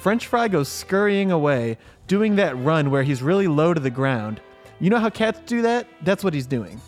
French 0.00 0.28
Fry 0.28 0.48
goes 0.48 0.70
scurrying 0.70 1.30
away, 1.30 1.76
doing 2.06 2.36
that 2.36 2.56
run 2.56 2.90
where 2.90 3.02
he's 3.02 3.20
really 3.20 3.46
low 3.46 3.74
to 3.74 3.80
the 3.80 3.90
ground. 3.90 4.40
You 4.80 4.88
know 4.88 4.98
how 4.98 5.10
cats 5.10 5.40
do 5.44 5.60
that? 5.60 5.86
That's 6.00 6.24
what 6.24 6.32
he's 6.32 6.46
doing. 6.46 6.80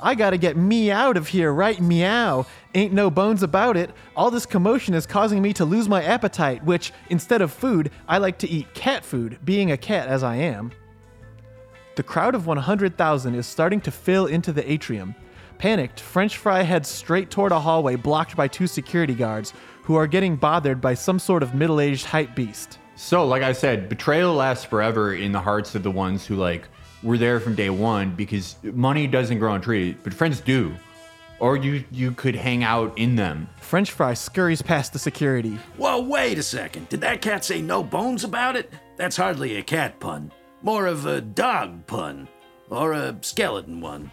I 0.00 0.16
gotta 0.16 0.36
get 0.36 0.56
me 0.56 0.90
out 0.90 1.16
of 1.16 1.28
here, 1.28 1.52
right? 1.52 1.80
Meow. 1.80 2.44
Ain't 2.74 2.92
no 2.92 3.08
bones 3.08 3.44
about 3.44 3.76
it. 3.76 3.92
All 4.16 4.32
this 4.32 4.46
commotion 4.46 4.94
is 4.94 5.06
causing 5.06 5.40
me 5.40 5.52
to 5.52 5.64
lose 5.64 5.88
my 5.88 6.02
appetite, 6.02 6.64
which, 6.64 6.92
instead 7.08 7.40
of 7.40 7.52
food, 7.52 7.92
I 8.08 8.18
like 8.18 8.36
to 8.38 8.50
eat 8.50 8.74
cat 8.74 9.04
food, 9.04 9.38
being 9.44 9.70
a 9.70 9.76
cat 9.76 10.08
as 10.08 10.24
I 10.24 10.34
am. 10.34 10.72
The 11.94 12.02
crowd 12.02 12.34
of 12.34 12.48
100,000 12.48 13.34
is 13.36 13.46
starting 13.46 13.80
to 13.82 13.92
fill 13.92 14.26
into 14.26 14.52
the 14.52 14.68
atrium. 14.68 15.14
Panicked, 15.58 16.00
French 16.00 16.36
Fry 16.36 16.62
heads 16.62 16.88
straight 16.88 17.30
toward 17.30 17.52
a 17.52 17.60
hallway 17.60 17.94
blocked 17.94 18.34
by 18.34 18.48
two 18.48 18.66
security 18.66 19.14
guards 19.14 19.52
who 19.82 19.96
are 19.96 20.06
getting 20.06 20.36
bothered 20.36 20.80
by 20.80 20.94
some 20.94 21.18
sort 21.18 21.42
of 21.42 21.54
middle 21.54 21.80
aged 21.80 22.06
hype 22.06 22.34
beast. 22.34 22.78
So, 22.96 23.26
like 23.26 23.42
I 23.42 23.52
said, 23.52 23.88
betrayal 23.88 24.34
lasts 24.34 24.64
forever 24.64 25.14
in 25.14 25.32
the 25.32 25.40
hearts 25.40 25.74
of 25.74 25.82
the 25.82 25.90
ones 25.90 26.24
who 26.26 26.36
like 26.36 26.68
were 27.02 27.18
there 27.18 27.40
from 27.40 27.54
day 27.54 27.70
one 27.70 28.14
because 28.14 28.56
money 28.62 29.06
doesn't 29.06 29.38
grow 29.38 29.52
on 29.52 29.60
trees, 29.60 29.96
but 30.02 30.14
friends 30.14 30.40
do. 30.40 30.74
Or 31.40 31.56
you 31.56 31.84
you 31.90 32.12
could 32.12 32.36
hang 32.36 32.62
out 32.62 32.96
in 32.96 33.16
them. 33.16 33.48
French 33.56 33.90
Fry 33.90 34.14
scurries 34.14 34.62
past 34.62 34.92
the 34.92 34.98
security. 35.00 35.58
Whoa, 35.76 36.00
wait 36.00 36.38
a 36.38 36.42
second. 36.42 36.88
Did 36.88 37.00
that 37.00 37.20
cat 37.20 37.44
say 37.44 37.60
no 37.60 37.82
bones 37.82 38.22
about 38.22 38.54
it? 38.54 38.72
That's 38.96 39.16
hardly 39.16 39.56
a 39.56 39.62
cat 39.62 39.98
pun. 39.98 40.30
More 40.62 40.86
of 40.86 41.06
a 41.06 41.20
dog 41.20 41.86
pun. 41.88 42.28
Or 42.70 42.92
a 42.92 43.16
skeleton 43.22 43.80
one. 43.80 44.12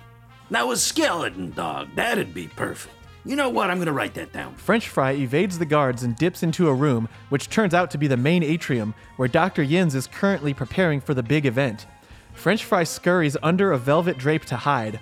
Now, 0.49 0.71
a 0.71 0.77
skeleton 0.77 1.51
dog, 1.51 1.89
that'd 1.95 2.33
be 2.33 2.47
perfect. 2.47 2.95
You 3.25 3.35
know 3.35 3.49
what? 3.49 3.69
I'm 3.69 3.79
gonna 3.79 3.93
write 3.93 4.13
that 4.13 4.31
down. 4.31 4.55
French 4.55 4.87
Fry 4.87 5.11
evades 5.11 5.59
the 5.59 5.65
guards 5.65 6.03
and 6.03 6.15
dips 6.15 6.41
into 6.41 6.69
a 6.69 6.73
room, 6.73 7.09
which 7.29 7.49
turns 7.49 7.73
out 7.73 7.91
to 7.91 7.97
be 7.97 8.07
the 8.07 8.17
main 8.17 8.43
atrium, 8.43 8.93
where 9.17 9.27
Dr. 9.27 9.61
Yins 9.61 9.93
is 9.93 10.07
currently 10.07 10.53
preparing 10.53 11.01
for 11.01 11.13
the 11.13 11.23
big 11.23 11.45
event. 11.45 11.85
French 12.33 12.63
Fry 12.63 12.83
scurries 12.83 13.35
under 13.43 13.71
a 13.71 13.77
velvet 13.77 14.17
drape 14.17 14.45
to 14.45 14.55
hide. 14.55 14.99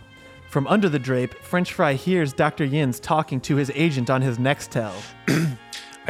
From 0.50 0.66
under 0.68 0.90
the 0.90 0.98
drape, 0.98 1.36
French 1.36 1.74
Fry 1.74 1.94
hears 1.94 2.34
Dr. 2.34 2.66
Yins 2.66 3.00
talking 3.00 3.40
to 3.42 3.58
his 3.58 3.72
agent 3.76 4.10
on 4.10 4.22
his 4.22 4.38
Nextel. 4.38 4.94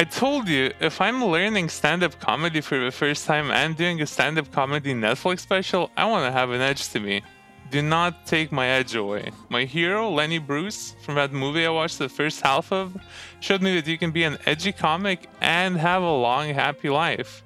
I 0.00 0.04
told 0.04 0.48
you, 0.48 0.72
if 0.80 1.00
I'm 1.00 1.24
learning 1.24 1.68
stand 1.68 2.04
up 2.04 2.18
comedy 2.20 2.60
for 2.60 2.78
the 2.78 2.92
first 2.92 3.26
time 3.26 3.50
and 3.50 3.76
doing 3.76 4.00
a 4.00 4.06
stand 4.06 4.38
up 4.38 4.50
comedy 4.52 4.94
Netflix 4.94 5.40
special, 5.40 5.90
I 5.96 6.04
want 6.06 6.24
to 6.24 6.30
have 6.30 6.50
an 6.50 6.60
edge 6.60 6.88
to 6.90 7.00
me. 7.00 7.22
Do 7.70 7.82
not 7.82 8.26
take 8.26 8.50
my 8.50 8.66
edge 8.66 8.94
away. 8.94 9.30
My 9.50 9.64
hero, 9.64 10.08
Lenny 10.10 10.38
Bruce, 10.38 10.94
from 11.02 11.16
that 11.16 11.32
movie 11.32 11.66
I 11.66 11.70
watched 11.70 11.98
the 11.98 12.08
first 12.08 12.40
half 12.40 12.72
of, 12.72 12.96
showed 13.40 13.60
me 13.60 13.74
that 13.74 13.86
you 13.86 13.98
can 13.98 14.10
be 14.10 14.24
an 14.24 14.38
edgy 14.46 14.72
comic 14.72 15.28
and 15.42 15.76
have 15.76 16.02
a 16.02 16.10
long, 16.10 16.48
happy 16.48 16.88
life. 16.88 17.42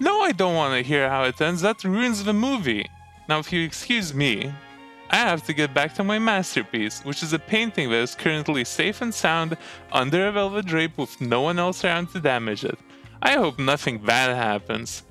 No, 0.00 0.22
I 0.22 0.32
don't 0.32 0.54
want 0.54 0.74
to 0.74 0.82
hear 0.82 1.08
how 1.08 1.24
it 1.24 1.40
ends. 1.40 1.60
That 1.60 1.84
ruins 1.84 2.24
the 2.24 2.32
movie. 2.32 2.86
Now, 3.28 3.38
if 3.40 3.52
you 3.52 3.62
excuse 3.62 4.14
me, 4.14 4.52
I 5.10 5.16
have 5.16 5.44
to 5.44 5.52
get 5.52 5.74
back 5.74 5.94
to 5.96 6.04
my 6.04 6.18
masterpiece, 6.18 7.02
which 7.04 7.22
is 7.22 7.34
a 7.34 7.38
painting 7.38 7.90
that 7.90 7.96
is 7.96 8.14
currently 8.14 8.64
safe 8.64 9.02
and 9.02 9.12
sound 9.12 9.58
under 9.92 10.26
a 10.26 10.32
velvet 10.32 10.64
drape 10.64 10.96
with 10.96 11.20
no 11.20 11.42
one 11.42 11.58
else 11.58 11.84
around 11.84 12.08
to 12.12 12.20
damage 12.20 12.64
it. 12.64 12.78
I 13.20 13.34
hope 13.34 13.58
nothing 13.58 13.98
bad 13.98 14.34
happens. 14.34 15.04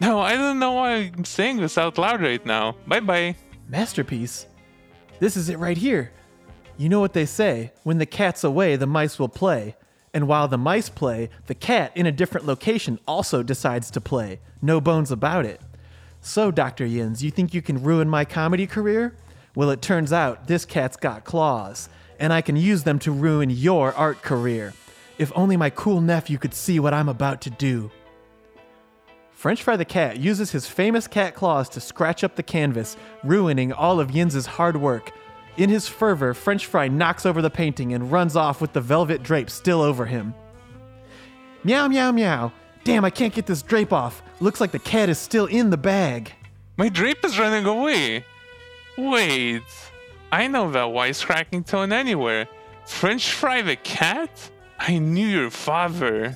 No, 0.00 0.20
I 0.20 0.36
don't 0.36 0.60
know 0.60 0.72
why 0.72 1.12
I'm 1.16 1.24
saying 1.24 1.58
this 1.58 1.76
out 1.76 1.98
loud 1.98 2.22
right 2.22 2.44
now. 2.46 2.76
Bye 2.86 3.00
bye. 3.00 3.36
Masterpiece? 3.74 4.46
This 5.18 5.36
is 5.36 5.48
it 5.48 5.58
right 5.58 5.76
here. 5.76 6.12
You 6.76 6.88
know 6.88 7.00
what 7.00 7.12
they 7.12 7.26
say 7.26 7.72
when 7.82 7.98
the 7.98 8.06
cat's 8.06 8.44
away, 8.44 8.76
the 8.76 8.86
mice 8.86 9.18
will 9.18 9.28
play. 9.28 9.74
And 10.12 10.28
while 10.28 10.46
the 10.46 10.56
mice 10.56 10.88
play, 10.88 11.28
the 11.46 11.56
cat 11.56 11.90
in 11.96 12.06
a 12.06 12.12
different 12.12 12.46
location 12.46 13.00
also 13.08 13.42
decides 13.42 13.90
to 13.90 14.00
play. 14.00 14.38
No 14.62 14.80
bones 14.80 15.10
about 15.10 15.44
it. 15.44 15.60
So, 16.20 16.52
Dr. 16.52 16.86
Yins, 16.86 17.24
you 17.24 17.32
think 17.32 17.52
you 17.52 17.62
can 17.62 17.82
ruin 17.82 18.08
my 18.08 18.24
comedy 18.24 18.68
career? 18.68 19.16
Well, 19.56 19.70
it 19.70 19.82
turns 19.82 20.12
out 20.12 20.46
this 20.46 20.64
cat's 20.64 20.96
got 20.96 21.24
claws, 21.24 21.88
and 22.20 22.32
I 22.32 22.42
can 22.42 22.54
use 22.54 22.84
them 22.84 23.00
to 23.00 23.10
ruin 23.10 23.50
your 23.50 23.92
art 23.94 24.22
career. 24.22 24.72
If 25.18 25.32
only 25.34 25.56
my 25.56 25.70
cool 25.70 26.00
nephew 26.00 26.38
could 26.38 26.54
see 26.54 26.78
what 26.78 26.94
I'm 26.94 27.08
about 27.08 27.40
to 27.40 27.50
do. 27.50 27.90
French 29.44 29.62
Fry 29.62 29.76
the 29.76 29.84
Cat 29.84 30.16
uses 30.16 30.52
his 30.52 30.66
famous 30.66 31.06
cat 31.06 31.34
claws 31.34 31.68
to 31.68 31.78
scratch 31.78 32.24
up 32.24 32.34
the 32.34 32.42
canvas, 32.42 32.96
ruining 33.22 33.74
all 33.74 34.00
of 34.00 34.10
Yins's 34.10 34.46
hard 34.46 34.74
work. 34.74 35.12
In 35.58 35.68
his 35.68 35.86
fervor, 35.86 36.32
French 36.32 36.64
Fry 36.64 36.88
knocks 36.88 37.26
over 37.26 37.42
the 37.42 37.50
painting 37.50 37.92
and 37.92 38.10
runs 38.10 38.36
off 38.36 38.62
with 38.62 38.72
the 38.72 38.80
velvet 38.80 39.22
drape 39.22 39.50
still 39.50 39.82
over 39.82 40.06
him. 40.06 40.32
Meow, 41.62 41.88
meow, 41.88 42.10
meow. 42.10 42.52
Damn, 42.84 43.04
I 43.04 43.10
can't 43.10 43.34
get 43.34 43.44
this 43.44 43.60
drape 43.60 43.92
off. 43.92 44.22
Looks 44.40 44.62
like 44.62 44.72
the 44.72 44.78
cat 44.78 45.10
is 45.10 45.18
still 45.18 45.44
in 45.44 45.68
the 45.68 45.76
bag. 45.76 46.32
My 46.78 46.88
drape 46.88 47.22
is 47.22 47.38
running 47.38 47.66
away. 47.66 48.24
Wait, 48.96 49.60
I 50.32 50.46
know 50.46 50.70
that 50.70 50.86
wisecracking 50.86 51.66
tone 51.66 51.92
anywhere. 51.92 52.48
French 52.86 53.30
Fry 53.30 53.60
the 53.60 53.76
cat? 53.76 54.50
I 54.78 54.96
knew 54.96 55.26
your 55.26 55.50
father. 55.50 56.34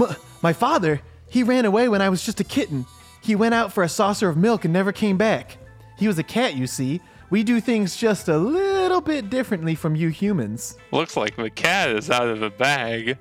M- 0.00 0.16
my 0.42 0.52
father, 0.52 1.00
he 1.28 1.42
ran 1.42 1.64
away 1.64 1.88
when 1.88 2.02
I 2.02 2.08
was 2.08 2.24
just 2.24 2.40
a 2.40 2.44
kitten. 2.44 2.86
He 3.22 3.34
went 3.34 3.54
out 3.54 3.72
for 3.72 3.82
a 3.82 3.88
saucer 3.88 4.28
of 4.28 4.36
milk 4.36 4.64
and 4.64 4.72
never 4.72 4.92
came 4.92 5.16
back. 5.16 5.58
He 5.98 6.06
was 6.06 6.18
a 6.18 6.22
cat, 6.22 6.54
you 6.54 6.66
see. 6.66 7.00
We 7.28 7.42
do 7.42 7.60
things 7.60 7.96
just 7.96 8.28
a 8.28 8.38
little 8.38 9.00
bit 9.00 9.30
differently 9.30 9.74
from 9.74 9.96
you 9.96 10.10
humans. 10.10 10.76
Looks 10.92 11.16
like 11.16 11.36
the 11.36 11.50
cat 11.50 11.90
is 11.90 12.08
out 12.10 12.28
of 12.28 12.38
the 12.38 12.50
bag. 12.50 13.18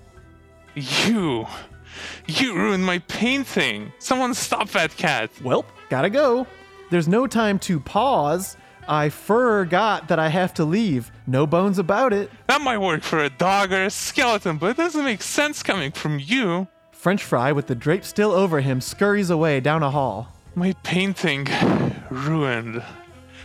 You. 0.75 1.47
You 2.27 2.53
ruined 2.55 2.85
my 2.85 2.99
painting. 2.99 3.91
Someone 3.99 4.33
stop 4.33 4.69
that 4.69 4.95
cat. 4.95 5.31
Welp, 5.39 5.65
gotta 5.89 6.09
go. 6.09 6.45
There's 6.91 7.07
no 7.07 7.25
time 7.25 7.57
to 7.59 7.79
pause. 7.79 8.57
I 8.87 9.09
forgot 9.09 10.09
that 10.09 10.19
I 10.19 10.27
have 10.27 10.53
to 10.55 10.65
leave. 10.65 11.11
No 11.25 11.47
bones 11.47 11.79
about 11.79 12.13
it. 12.13 12.29
That 12.47 12.61
might 12.61 12.77
work 12.77 13.01
for 13.01 13.19
a 13.19 13.29
dog 13.29 13.71
or 13.71 13.85
a 13.85 13.89
skeleton, 13.89 14.57
but 14.57 14.71
it 14.71 14.77
doesn't 14.77 15.03
make 15.03 15.23
sense 15.23 15.63
coming 15.63 15.91
from 15.91 16.19
you. 16.19 16.67
French 17.05 17.23
Fry, 17.23 17.51
with 17.51 17.67
the 17.67 17.75
drape 17.75 18.03
still 18.03 18.31
over 18.31 18.61
him, 18.61 18.81
scurries 18.81 19.29
away 19.29 19.59
down 19.59 19.83
a 19.83 19.91
hall. 19.91 20.29
My 20.55 20.73
painting 20.81 21.47
ruined. 22.09 22.81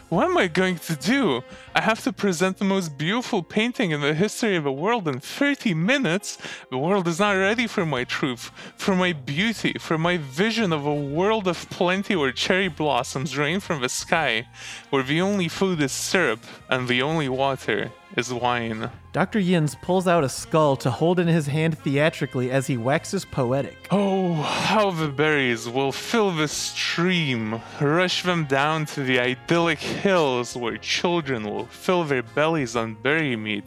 What 0.08 0.24
am 0.24 0.38
I 0.38 0.46
going 0.46 0.78
to 0.78 0.96
do? 0.96 1.42
I 1.74 1.82
have 1.82 2.02
to 2.04 2.12
present 2.14 2.56
the 2.56 2.64
most 2.64 2.96
beautiful 2.96 3.42
painting 3.42 3.90
in 3.90 4.00
the 4.00 4.14
history 4.14 4.56
of 4.56 4.64
the 4.64 4.72
world 4.72 5.06
in 5.06 5.20
30 5.20 5.74
minutes. 5.74 6.38
The 6.70 6.78
world 6.78 7.06
is 7.06 7.18
not 7.18 7.32
ready 7.32 7.66
for 7.66 7.84
my 7.84 8.04
truth, 8.04 8.50
for 8.78 8.96
my 8.96 9.12
beauty, 9.12 9.74
for 9.78 9.98
my 9.98 10.16
vision 10.16 10.72
of 10.72 10.86
a 10.86 10.94
world 10.94 11.46
of 11.46 11.68
plenty 11.68 12.16
where 12.16 12.32
cherry 12.32 12.68
blossoms 12.68 13.36
rain 13.36 13.60
from 13.60 13.82
the 13.82 13.90
sky, 13.90 14.48
where 14.88 15.02
the 15.02 15.20
only 15.20 15.48
food 15.48 15.82
is 15.82 15.92
syrup 15.92 16.40
and 16.70 16.88
the 16.88 17.02
only 17.02 17.28
water 17.28 17.92
is 18.16 18.32
wine. 18.32 18.90
Dr. 19.12 19.40
Yins 19.40 19.74
pulls 19.74 20.06
out 20.06 20.22
a 20.22 20.28
skull 20.28 20.76
to 20.76 20.90
hold 20.90 21.18
in 21.18 21.26
his 21.26 21.48
hand 21.48 21.76
theatrically 21.76 22.52
as 22.52 22.68
he 22.68 22.76
waxes 22.76 23.24
poetic. 23.24 23.88
Oh, 23.90 24.34
how 24.34 24.92
the 24.92 25.08
berries 25.08 25.68
will 25.68 25.90
fill 25.90 26.30
the 26.30 26.46
stream, 26.46 27.60
rush 27.80 28.22
them 28.22 28.44
down 28.44 28.86
to 28.86 29.02
the 29.02 29.18
idyllic 29.18 29.80
hills 29.80 30.56
where 30.56 30.76
children 30.76 31.42
will 31.42 31.66
fill 31.66 32.04
their 32.04 32.22
bellies 32.22 32.76
on 32.76 32.94
berry 32.94 33.34
meat. 33.34 33.64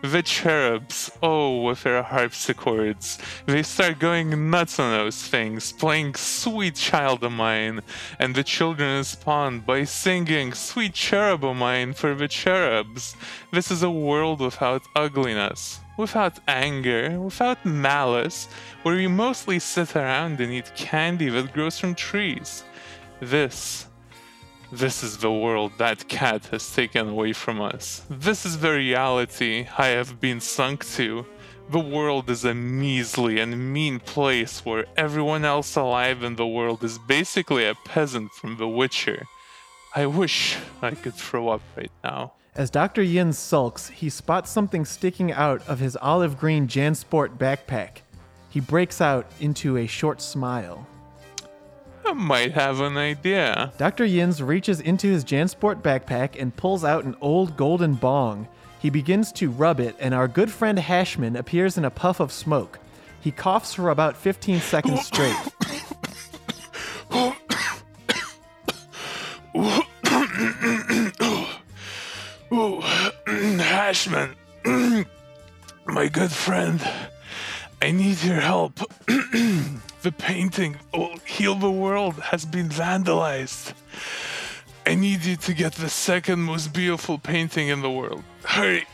The 0.00 0.22
cherubs, 0.22 1.10
oh, 1.24 1.62
with 1.62 1.82
their 1.82 2.04
harpsichords, 2.04 3.18
they 3.46 3.64
start 3.64 3.98
going 3.98 4.48
nuts 4.48 4.78
on 4.78 4.92
those 4.92 5.20
things, 5.26 5.72
playing 5.72 6.14
Sweet 6.14 6.76
Child 6.76 7.24
of 7.24 7.32
Mine, 7.32 7.80
and 8.20 8.32
the 8.32 8.44
children 8.44 8.98
respond 8.98 9.66
by 9.66 9.82
singing 9.82 10.52
Sweet 10.52 10.94
Cherub 10.94 11.44
of 11.44 11.56
Mine 11.56 11.94
for 11.94 12.14
the 12.14 12.28
cherubs. 12.28 13.16
This 13.50 13.72
is 13.72 13.82
a 13.82 13.90
world 13.90 14.38
without 14.40 14.82
ugliness, 14.94 15.80
without 15.96 16.38
anger, 16.46 17.18
without 17.18 17.66
malice, 17.66 18.46
where 18.84 18.94
we 18.94 19.08
mostly 19.08 19.58
sit 19.58 19.96
around 19.96 20.40
and 20.40 20.52
eat 20.52 20.76
candy 20.76 21.28
that 21.28 21.52
grows 21.52 21.76
from 21.76 21.96
trees. 21.96 22.62
This 23.18 23.87
this 24.70 25.02
is 25.02 25.16
the 25.16 25.32
world 25.32 25.72
that 25.78 26.08
cat 26.08 26.46
has 26.46 26.74
taken 26.74 27.08
away 27.08 27.32
from 27.32 27.60
us. 27.60 28.02
This 28.10 28.44
is 28.44 28.58
the 28.58 28.72
reality 28.72 29.66
I 29.78 29.88
have 29.88 30.20
been 30.20 30.40
sunk 30.40 30.86
to. 30.96 31.24
The 31.70 31.78
world 31.78 32.28
is 32.28 32.44
a 32.44 32.54
measly 32.54 33.40
and 33.40 33.72
mean 33.72 33.98
place 34.00 34.64
where 34.64 34.84
everyone 34.96 35.44
else 35.44 35.74
alive 35.76 36.22
in 36.22 36.36
the 36.36 36.46
world 36.46 36.84
is 36.84 36.98
basically 36.98 37.66
a 37.66 37.74
peasant 37.86 38.32
from 38.32 38.58
The 38.58 38.68
Witcher. 38.68 39.26
I 39.94 40.06
wish 40.06 40.56
I 40.82 40.90
could 40.90 41.14
throw 41.14 41.48
up 41.48 41.62
right 41.76 41.92
now. 42.04 42.32
As 42.54 42.70
Dr. 42.70 43.02
Yin 43.02 43.32
sulks, 43.32 43.88
he 43.88 44.10
spots 44.10 44.50
something 44.50 44.84
sticking 44.84 45.32
out 45.32 45.66
of 45.68 45.78
his 45.78 45.96
olive 45.96 46.38
green 46.38 46.66
Jansport 46.66 47.38
backpack. 47.38 48.02
He 48.50 48.60
breaks 48.60 49.00
out 49.00 49.26
into 49.40 49.76
a 49.76 49.86
short 49.86 50.20
smile. 50.20 50.86
I 52.08 52.14
might 52.14 52.52
have 52.52 52.80
an 52.80 52.96
idea. 52.96 53.70
Dr. 53.76 54.06
Yins 54.06 54.42
reaches 54.42 54.80
into 54.80 55.08
his 55.08 55.26
Jansport 55.26 55.82
backpack 55.82 56.40
and 56.40 56.56
pulls 56.56 56.82
out 56.82 57.04
an 57.04 57.14
old 57.20 57.54
golden 57.54 57.96
bong. 57.96 58.48
He 58.78 58.88
begins 58.88 59.30
to 59.32 59.50
rub 59.50 59.78
it, 59.78 59.94
and 60.00 60.14
our 60.14 60.26
good 60.26 60.50
friend 60.50 60.78
Hashman 60.78 61.36
appears 61.36 61.76
in 61.76 61.84
a 61.84 61.90
puff 61.90 62.18
of 62.18 62.32
smoke. 62.32 62.78
He 63.20 63.30
coughs 63.30 63.74
for 63.74 63.90
about 63.90 64.16
15 64.16 64.60
seconds 64.60 65.04
straight. 65.04 65.30
Hashman, 73.60 74.34
my 75.86 76.08
good 76.08 76.32
friend, 76.32 76.80
I 77.82 77.90
need 77.90 78.22
your 78.22 78.40
help. 78.40 78.80
the 80.02 80.12
painting 80.12 80.76
will 80.92 81.16
heal 81.26 81.54
the 81.54 81.70
world 81.70 82.14
has 82.14 82.44
been 82.44 82.68
vandalized. 82.68 83.72
I 84.86 84.94
need 84.94 85.24
you 85.24 85.36
to 85.36 85.54
get 85.54 85.74
the 85.74 85.88
second 85.88 86.40
most 86.40 86.72
beautiful 86.72 87.18
painting 87.18 87.68
in 87.68 87.82
the 87.82 87.90
world. 87.90 88.22
Hurry, 88.44 88.86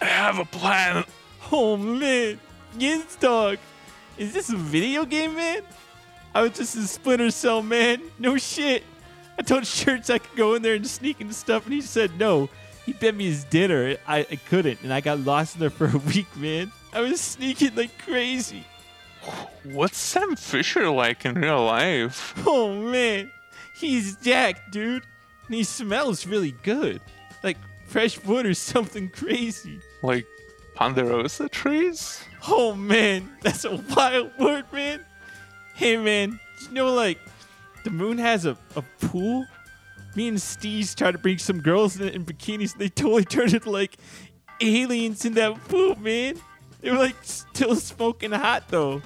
I 0.00 0.06
have 0.06 0.38
a 0.38 0.44
plan. 0.44 1.04
Oh 1.52 1.76
man, 1.76 2.40
Yin's 2.78 3.16
dog. 3.16 3.58
Is 4.18 4.32
this 4.32 4.50
a 4.50 4.56
video 4.56 5.04
game, 5.04 5.36
man? 5.36 5.62
I 6.34 6.42
was 6.42 6.52
just 6.52 6.74
in 6.74 6.82
Splinter 6.82 7.30
Cell, 7.30 7.62
man. 7.62 8.02
No 8.18 8.36
shit. 8.36 8.82
I 9.38 9.42
told 9.42 9.66
Shirts 9.66 10.10
I 10.10 10.18
could 10.18 10.36
go 10.36 10.54
in 10.54 10.62
there 10.62 10.74
and 10.74 10.86
sneak 10.86 11.20
and 11.20 11.34
stuff, 11.34 11.64
and 11.64 11.74
he 11.74 11.82
said 11.82 12.18
no. 12.18 12.48
He 12.84 12.92
bet 12.92 13.14
me 13.14 13.26
his 13.26 13.44
dinner. 13.44 13.96
I, 14.06 14.20
I 14.20 14.36
couldn't, 14.48 14.80
and 14.82 14.92
I 14.92 15.00
got 15.00 15.20
lost 15.20 15.56
in 15.56 15.60
there 15.60 15.70
for 15.70 15.86
a 15.86 15.98
week, 16.14 16.34
man. 16.36 16.72
I 16.92 17.00
was 17.02 17.20
sneaking 17.20 17.74
like 17.74 17.96
crazy. 17.98 18.64
What's 19.64 19.98
Sam 19.98 20.36
Fisher 20.36 20.88
like 20.90 21.24
in 21.24 21.34
real 21.34 21.64
life? 21.64 22.34
Oh 22.46 22.80
man, 22.80 23.30
he's 23.78 24.16
Jack, 24.16 24.70
dude. 24.70 25.02
And 25.46 25.54
he 25.54 25.64
smells 25.64 26.26
really 26.26 26.52
good. 26.62 27.00
Like 27.42 27.56
fresh 27.86 28.22
wood 28.24 28.46
or 28.46 28.54
something 28.54 29.08
crazy. 29.10 29.80
Like 30.02 30.26
ponderosa 30.74 31.48
trees? 31.48 32.22
Oh 32.48 32.74
man, 32.74 33.36
that's 33.42 33.64
a 33.64 33.76
wild 33.96 34.30
word, 34.38 34.66
man. 34.72 35.04
Hey 35.74 35.96
man, 35.96 36.38
you 36.62 36.74
know 36.74 36.92
like 36.92 37.18
the 37.84 37.90
moon 37.90 38.18
has 38.18 38.46
a, 38.46 38.56
a 38.76 38.82
pool? 39.00 39.46
Me 40.14 40.28
and 40.28 40.40
Steve's 40.40 40.94
tried 40.94 41.12
to 41.12 41.18
bring 41.18 41.38
some 41.38 41.60
girls 41.60 42.00
in, 42.00 42.08
in 42.08 42.24
bikinis 42.24 42.72
and 42.72 42.80
they 42.80 42.88
totally 42.88 43.24
turned 43.26 43.54
into 43.54 43.70
like 43.70 43.96
aliens 44.60 45.24
in 45.24 45.34
that 45.34 45.54
pool, 45.68 45.96
man. 45.96 46.40
They 46.80 46.90
were 46.90 46.98
like 46.98 47.16
still 47.22 47.74
smoking 47.74 48.32
hot 48.32 48.68
though. 48.68 49.02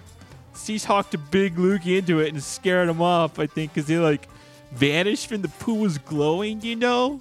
Steve's 0.55 0.85
hawked 0.85 1.15
a 1.15 1.19
big 1.19 1.57
loogie 1.57 1.99
into 1.99 2.21
it 2.21 2.33
and 2.33 2.43
scared 2.43 2.89
them 2.89 3.01
off, 3.01 3.39
I 3.39 3.47
think, 3.47 3.75
because 3.75 3.87
they 3.87 3.99
like 3.99 4.29
vanished 4.73 5.31
when 5.31 5.43
the 5.43 5.49
pool 5.49 5.79
was 5.79 5.99
glowing, 5.99 6.61
you 6.63 6.77
know? 6.77 7.21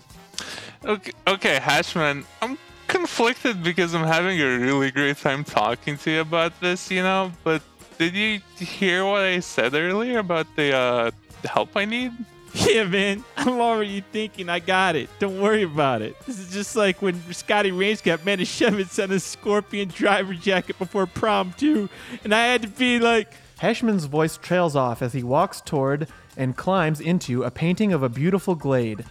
Okay, 0.86 1.12
okay, 1.28 1.60
Hashman, 1.60 2.26
I'm 2.42 2.58
conflicted 2.88 3.64
because 3.64 3.94
I'm 3.94 4.06
having 4.06 4.40
a 4.40 4.58
really 4.60 4.92
great 4.92 5.18
time 5.18 5.44
talking 5.44 5.98
to 5.98 6.12
you 6.12 6.22
about 6.22 6.60
this, 6.60 6.90
you 6.90 7.04
know, 7.04 7.32
but 7.44 7.62
did 7.98 8.14
you 8.14 8.40
hear 8.58 9.06
what 9.06 9.22
I 9.22 9.40
said 9.42 9.74
earlier 9.74 10.20
about 10.20 10.48
the 10.56 10.74
uh, 10.76 11.12
help 11.44 11.76
I 11.76 11.86
need? 11.86 12.14
Yeah, 12.70 12.84
man. 12.84 13.24
I'm 13.38 13.60
already 13.62 14.01
thinking 14.12 14.49
I 14.49 14.60
got 14.60 14.95
it. 14.95 15.10
Don't 15.20 15.39
worry 15.41 15.64
about 15.64 16.01
it. 16.01 16.20
This 16.26 16.39
is 16.39 16.51
just 16.51 16.76
like 16.76 17.01
when 17.01 17.22
Scotty 17.32 17.72
Rains 17.72 18.01
got 18.01 18.20
Manischewitz 18.20 19.01
on 19.01 19.12
a 19.12 19.20
Scorpion 19.20 19.88
driver 19.88 20.34
jacket 20.34 20.78
before 20.78 21.05
prom, 21.05 21.53
too. 21.57 21.89
And 22.24 22.36
I 22.36 22.47
had 22.47 22.62
to 22.64 22.68
be 22.68 22.99
like, 22.99 23.34
Hashman's 23.60 24.05
voice 24.05 24.38
trails 24.38 24.76
off 24.76 25.01
as 25.01 25.14
he 25.14 25.24
walks 25.24 25.62
toward 25.62 26.07
and 26.38 26.55
climbs 26.55 26.99
into 26.99 27.43
a 27.43 27.51
painting 27.51 27.93
of 27.93 28.03
a 28.03 28.10
beautiful 28.10 28.55
glade. 28.55 29.05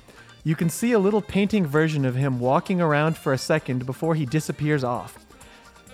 You 0.45 0.55
can 0.55 0.71
see 0.71 0.93
a 0.93 0.99
little 0.99 1.23
painting 1.23 1.67
version 1.67 2.05
of 2.05 2.15
him 2.15 2.41
walking 2.41 2.81
around 2.81 3.17
for 3.17 3.33
a 3.33 3.39
second 3.39 3.87
before 3.87 4.15
he 4.15 4.25
disappears 4.25 4.85
off, 4.85 5.19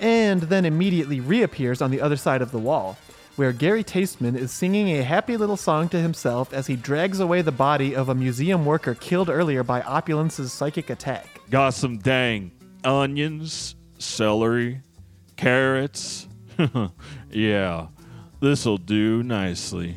and 0.01 0.43
then 0.43 0.65
immediately 0.65 1.19
reappears 1.21 1.81
on 1.81 1.91
the 1.91 2.01
other 2.01 2.17
side 2.17 2.43
of 2.43 2.53
the 2.53 2.59
wall, 2.59 2.97
where 3.37 3.53
Gary 3.53 3.83
Tasteman 3.83 4.37
is 4.37 4.53
singing 4.53 4.91
a 4.91 5.03
happy 5.03 5.37
little 5.37 5.57
song 5.57 5.89
to 5.89 6.01
himself 6.01 6.53
as 6.53 6.67
he 6.67 6.77
drags 6.77 7.21
away 7.21 7.43
the 7.43 7.53
body 7.53 7.95
of 7.95 8.09
a 8.09 8.15
museum 8.15 8.65
worker 8.65 8.95
killed 8.95 9.29
earlier 9.29 9.65
by 9.65 9.81
Opulence's 9.83 10.53
psychic 10.53 10.91
attack. 10.91 11.41
Got 11.51 11.75
some 11.75 11.99
dang 11.99 12.53
onions, 12.85 13.75
celery, 13.99 14.81
carrots. 15.37 16.29
yeah, 17.31 17.89
this'll 18.41 18.79
do 18.79 19.23
nicely. 19.23 19.97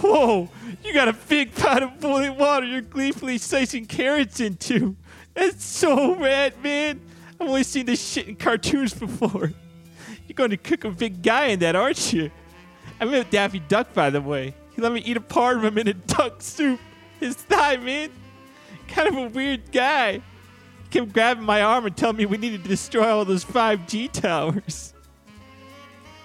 Whoa, 0.00 0.48
you 0.84 0.94
got 0.94 1.08
a 1.08 1.12
big 1.12 1.54
pot 1.54 1.82
of 1.82 2.00
boiling 2.00 2.38
water 2.38 2.64
you're 2.64 2.80
gleefully 2.80 3.36
slicing 3.36 3.84
carrots 3.86 4.40
into. 4.40 4.96
That's 5.34 5.64
so 5.64 6.14
rad, 6.14 6.62
man. 6.62 7.00
I've 7.40 7.48
only 7.48 7.64
seen 7.64 7.86
this 7.86 8.04
shit 8.04 8.28
in 8.28 8.36
cartoons 8.36 8.94
before. 8.94 9.52
You're 10.28 10.34
going 10.34 10.50
to 10.50 10.56
cook 10.56 10.84
a 10.84 10.90
big 10.90 11.22
guy 11.22 11.46
in 11.46 11.58
that, 11.60 11.74
aren't 11.74 12.12
you? 12.12 12.30
I 13.00 13.06
met 13.06 13.30
Daffy 13.30 13.60
Duck, 13.60 13.94
by 13.94 14.10
the 14.10 14.20
way. 14.20 14.54
He 14.76 14.82
let 14.82 14.92
me 14.92 15.00
eat 15.00 15.16
a 15.16 15.20
part 15.20 15.56
of 15.56 15.64
him 15.64 15.78
in 15.78 15.88
a 15.88 15.94
duck 15.94 16.42
soup. 16.42 16.78
His 17.18 17.34
thigh, 17.34 17.78
man. 17.78 18.10
Kind 18.86 19.08
of 19.08 19.16
a 19.16 19.28
weird 19.28 19.72
guy. 19.72 20.12
He 20.12 20.88
kept 20.90 21.12
grabbing 21.12 21.44
my 21.44 21.62
arm 21.62 21.86
and 21.86 21.96
telling 21.96 22.16
me 22.16 22.26
we 22.26 22.36
needed 22.36 22.62
to 22.62 22.68
destroy 22.68 23.08
all 23.08 23.24
those 23.24 23.44
5G 23.44 24.12
towers. 24.12 24.94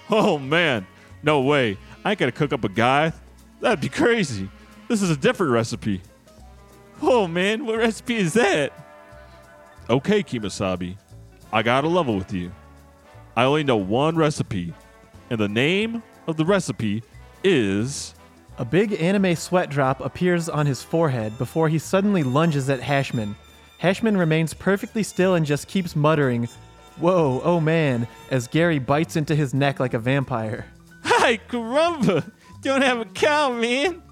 Oh 0.10 0.38
man, 0.38 0.86
no 1.24 1.42
way. 1.42 1.78
I 2.04 2.12
ain't 2.12 2.20
gonna 2.20 2.34
cook 2.34 2.52
up 2.52 2.66
a 2.66 2.70
guy. 2.70 3.14
That'd 3.62 3.80
be 3.80 3.88
crazy. 3.88 4.50
This 4.90 5.02
is 5.02 5.10
a 5.10 5.18
different 5.18 5.54
recipe. 5.54 6.02
Oh, 7.02 7.28
man, 7.28 7.66
what 7.66 7.78
recipe 7.78 8.18
is 8.18 8.34
that? 8.34 8.74
Okay, 9.90 10.22
Kemosabe, 10.22 10.98
I 11.52 11.64
got 11.64 11.82
to 11.82 11.88
level 11.88 12.16
with 12.16 12.34
you. 12.34 12.52
I 13.36 13.44
only 13.46 13.64
know 13.64 13.78
one 13.78 14.16
recipe, 14.16 14.74
and 15.30 15.40
the 15.40 15.50
name 15.50 16.04
of 16.28 16.38
the 16.38 16.46
recipe 16.46 17.04
is. 17.44 18.14
A 18.60 18.66
big 18.66 18.94
anime 19.02 19.36
sweat 19.36 19.70
drop 19.70 20.00
appears 20.00 20.48
on 20.48 20.68
his 20.68 20.84
forehead 20.84 21.38
before 21.40 21.70
he 21.70 21.80
suddenly 21.80 22.22
lunges 22.22 22.70
at 22.70 22.80
Hashman. 22.80 23.36
Hashman 23.80 24.16
remains 24.16 24.54
perfectly 24.54 25.02
still 25.02 25.34
and 25.34 25.46
just 25.46 25.68
keeps 25.68 25.96
muttering, 25.96 26.48
Whoa, 26.98 27.42
oh 27.44 27.60
man, 27.60 28.08
as 28.30 28.48
Gary 28.48 28.78
bites 28.78 29.16
into 29.16 29.36
his 29.36 29.54
neck 29.54 29.80
like 29.80 29.96
a 29.96 30.00
vampire. 30.00 30.68
Hi, 31.04 31.38
caramba! 31.38 32.32
Don't 32.62 32.84
have 32.84 33.00
a 33.00 33.06
cow, 33.06 33.52
man. 33.52 34.04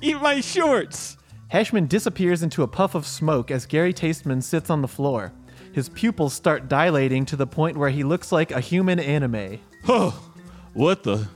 Eat 0.00 0.20
my 0.20 0.40
shorts. 0.40 1.18
Hashman 1.48 1.86
disappears 1.86 2.42
into 2.42 2.62
a 2.62 2.68
puff 2.68 2.94
of 2.94 3.06
smoke 3.06 3.50
as 3.50 3.66
Gary 3.66 3.92
Tasteman 3.92 4.42
sits 4.42 4.70
on 4.70 4.80
the 4.80 4.88
floor. 4.88 5.32
His 5.72 5.88
pupils 5.88 6.34
start 6.34 6.68
dilating 6.68 7.24
to 7.26 7.36
the 7.36 7.46
point 7.46 7.76
where 7.76 7.90
he 7.90 8.02
looks 8.02 8.32
like 8.32 8.50
a 8.50 8.60
human 8.60 8.98
anime. 8.98 9.60
Oh, 9.88 10.30
what 10.74 11.02
the? 11.02 11.28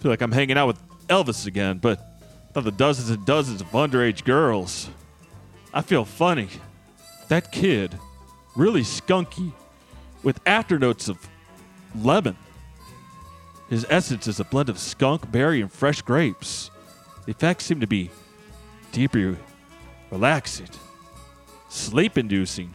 feel 0.00 0.10
like 0.10 0.22
I'm 0.22 0.32
hanging 0.32 0.56
out 0.56 0.66
with 0.66 1.06
Elvis 1.08 1.46
again, 1.46 1.78
but 1.78 2.18
not 2.54 2.64
the 2.64 2.72
dozens 2.72 3.10
and 3.10 3.24
dozens 3.26 3.60
of 3.60 3.68
underage 3.68 4.24
girls. 4.24 4.88
I 5.74 5.82
feel 5.82 6.04
funny. 6.04 6.48
That 7.28 7.52
kid, 7.52 7.96
really 8.56 8.80
skunky, 8.80 9.52
with 10.22 10.40
afternotes 10.46 11.08
of 11.08 11.18
lemon. 11.94 12.36
His 13.68 13.86
essence 13.88 14.26
is 14.26 14.40
a 14.40 14.44
blend 14.44 14.68
of 14.68 14.78
skunk, 14.78 15.30
berry, 15.30 15.60
and 15.60 15.70
fresh 15.70 16.02
grapes. 16.02 16.70
The 17.26 17.32
effects 17.32 17.66
seem 17.66 17.80
to 17.80 17.86
be 17.86 18.10
deeply 18.90 19.36
relaxing, 20.10 20.68
sleep 21.68 22.18
inducing, 22.18 22.72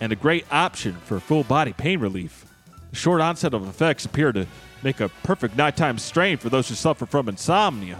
and 0.00 0.12
a 0.12 0.16
great 0.16 0.44
option 0.52 0.94
for 1.04 1.20
full 1.20 1.44
body 1.44 1.72
pain 1.72 2.00
relief. 2.00 2.46
The 2.90 2.96
short 2.96 3.20
onset 3.20 3.54
of 3.54 3.68
effects 3.68 4.04
appear 4.04 4.32
to 4.32 4.46
make 4.82 5.00
a 5.00 5.08
perfect 5.22 5.56
nighttime 5.56 5.98
strain 5.98 6.36
for 6.38 6.48
those 6.48 6.68
who 6.68 6.74
suffer 6.74 7.06
from 7.06 7.28
insomnia. 7.28 7.98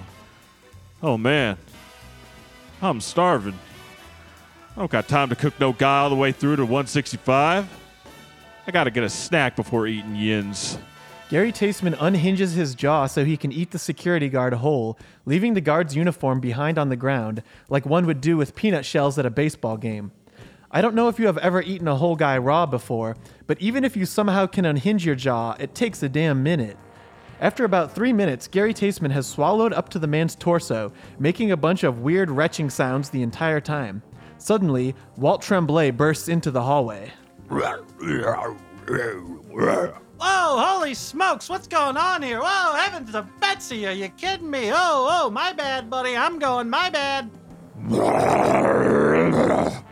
Oh 1.03 1.19
man, 1.19 1.57
I'm 2.81 3.01
starving. 3.01 3.59
I 4.77 4.81
don't 4.81 4.91
got 4.91 5.09
time 5.09 5.29
to 5.31 5.37
cook 5.37 5.59
no 5.59 5.73
guy 5.73 6.01
all 6.01 6.11
the 6.11 6.17
way 6.17 6.33
through 6.33 6.57
to 6.57 6.63
165. 6.63 7.69
I 8.67 8.71
gotta 8.71 8.91
get 8.91 9.03
a 9.03 9.09
snack 9.09 9.57
before 9.57 9.87
eating 9.87 10.15
yins. 10.15 10.79
Gary 11.31 11.53
Tasteman 11.53 11.97
unhinges 12.01 12.55
his 12.55 12.75
jaw 12.75 13.07
so 13.07 13.25
he 13.25 13.37
can 13.37 13.53
eat 13.53 13.71
the 13.71 13.79
security 13.79 14.31
guard 14.31 14.55
whole, 14.55 14.99
leaving 15.27 15.53
the 15.53 15.61
guard's 15.61 15.95
uniform 15.95 16.41
behind 16.41 16.79
on 16.79 16.89
the 16.89 16.97
ground, 16.97 17.43
like 17.69 17.85
one 17.85 18.07
would 18.07 18.23
do 18.23 18.37
with 18.37 18.55
peanut 18.55 18.87
shells 18.87 19.19
at 19.19 19.27
a 19.27 19.31
baseball 19.31 19.77
game. 19.77 20.11
I 20.71 20.83
don't 20.83 20.95
know 20.95 21.09
if 21.09 21.19
you 21.19 21.27
have 21.27 21.39
ever 21.39 21.63
eaten 21.63 21.89
a 21.89 21.97
whole 21.97 22.15
guy 22.15 22.37
raw 22.37 22.67
before, 22.67 23.17
but 23.47 23.59
even 23.59 23.85
if 23.85 23.97
you 23.97 24.05
somehow 24.05 24.47
can 24.47 24.67
unhinge 24.67 25.07
your 25.07 25.15
jaw, 25.15 25.57
it 25.59 25.75
takes 25.75 26.03
a 26.03 26.11
damn 26.11 26.43
minute. 26.43 26.77
After 27.41 27.65
about 27.65 27.95
three 27.95 28.13
minutes, 28.13 28.49
Gary 28.49 28.75
Tasteman 28.75 29.13
has 29.13 29.27
swallowed 29.27 29.73
up 29.73 29.89
to 29.91 29.99
the 29.99 30.07
man's 30.07 30.35
torso, 30.35 30.93
making 31.19 31.53
a 31.53 31.57
bunch 31.57 31.85
of 31.85 32.01
weird 32.01 32.31
retching 32.31 32.69
sounds 32.69 33.09
the 33.09 33.23
entire 33.23 33.61
time. 33.61 34.03
Suddenly, 34.37 34.95
Walt 35.17 35.41
Tremblay 35.41 35.91
bursts 35.91 36.29
into 36.29 36.51
the 36.51 36.63
hallway. 36.63 37.13
Whoa, 40.21 40.59
holy 40.59 40.93
smokes, 40.93 41.49
what's 41.49 41.69
going 41.69 41.97
on 41.97 42.23
here? 42.23 42.41
Whoa, 42.43 42.75
heavens 42.75 43.13
to 43.13 43.23
Betsy, 43.41 43.87
are 43.87 43.93
you 43.93 44.11
kidding 44.11 44.51
me? 44.51 44.71
Oh, 44.71 45.09
oh, 45.09 45.31
my 45.31 45.55
bad, 45.55 45.89
buddy. 45.89 46.15
I'm 46.15 46.39
going, 46.39 46.69
my 46.69 46.91
bad. 46.91 47.31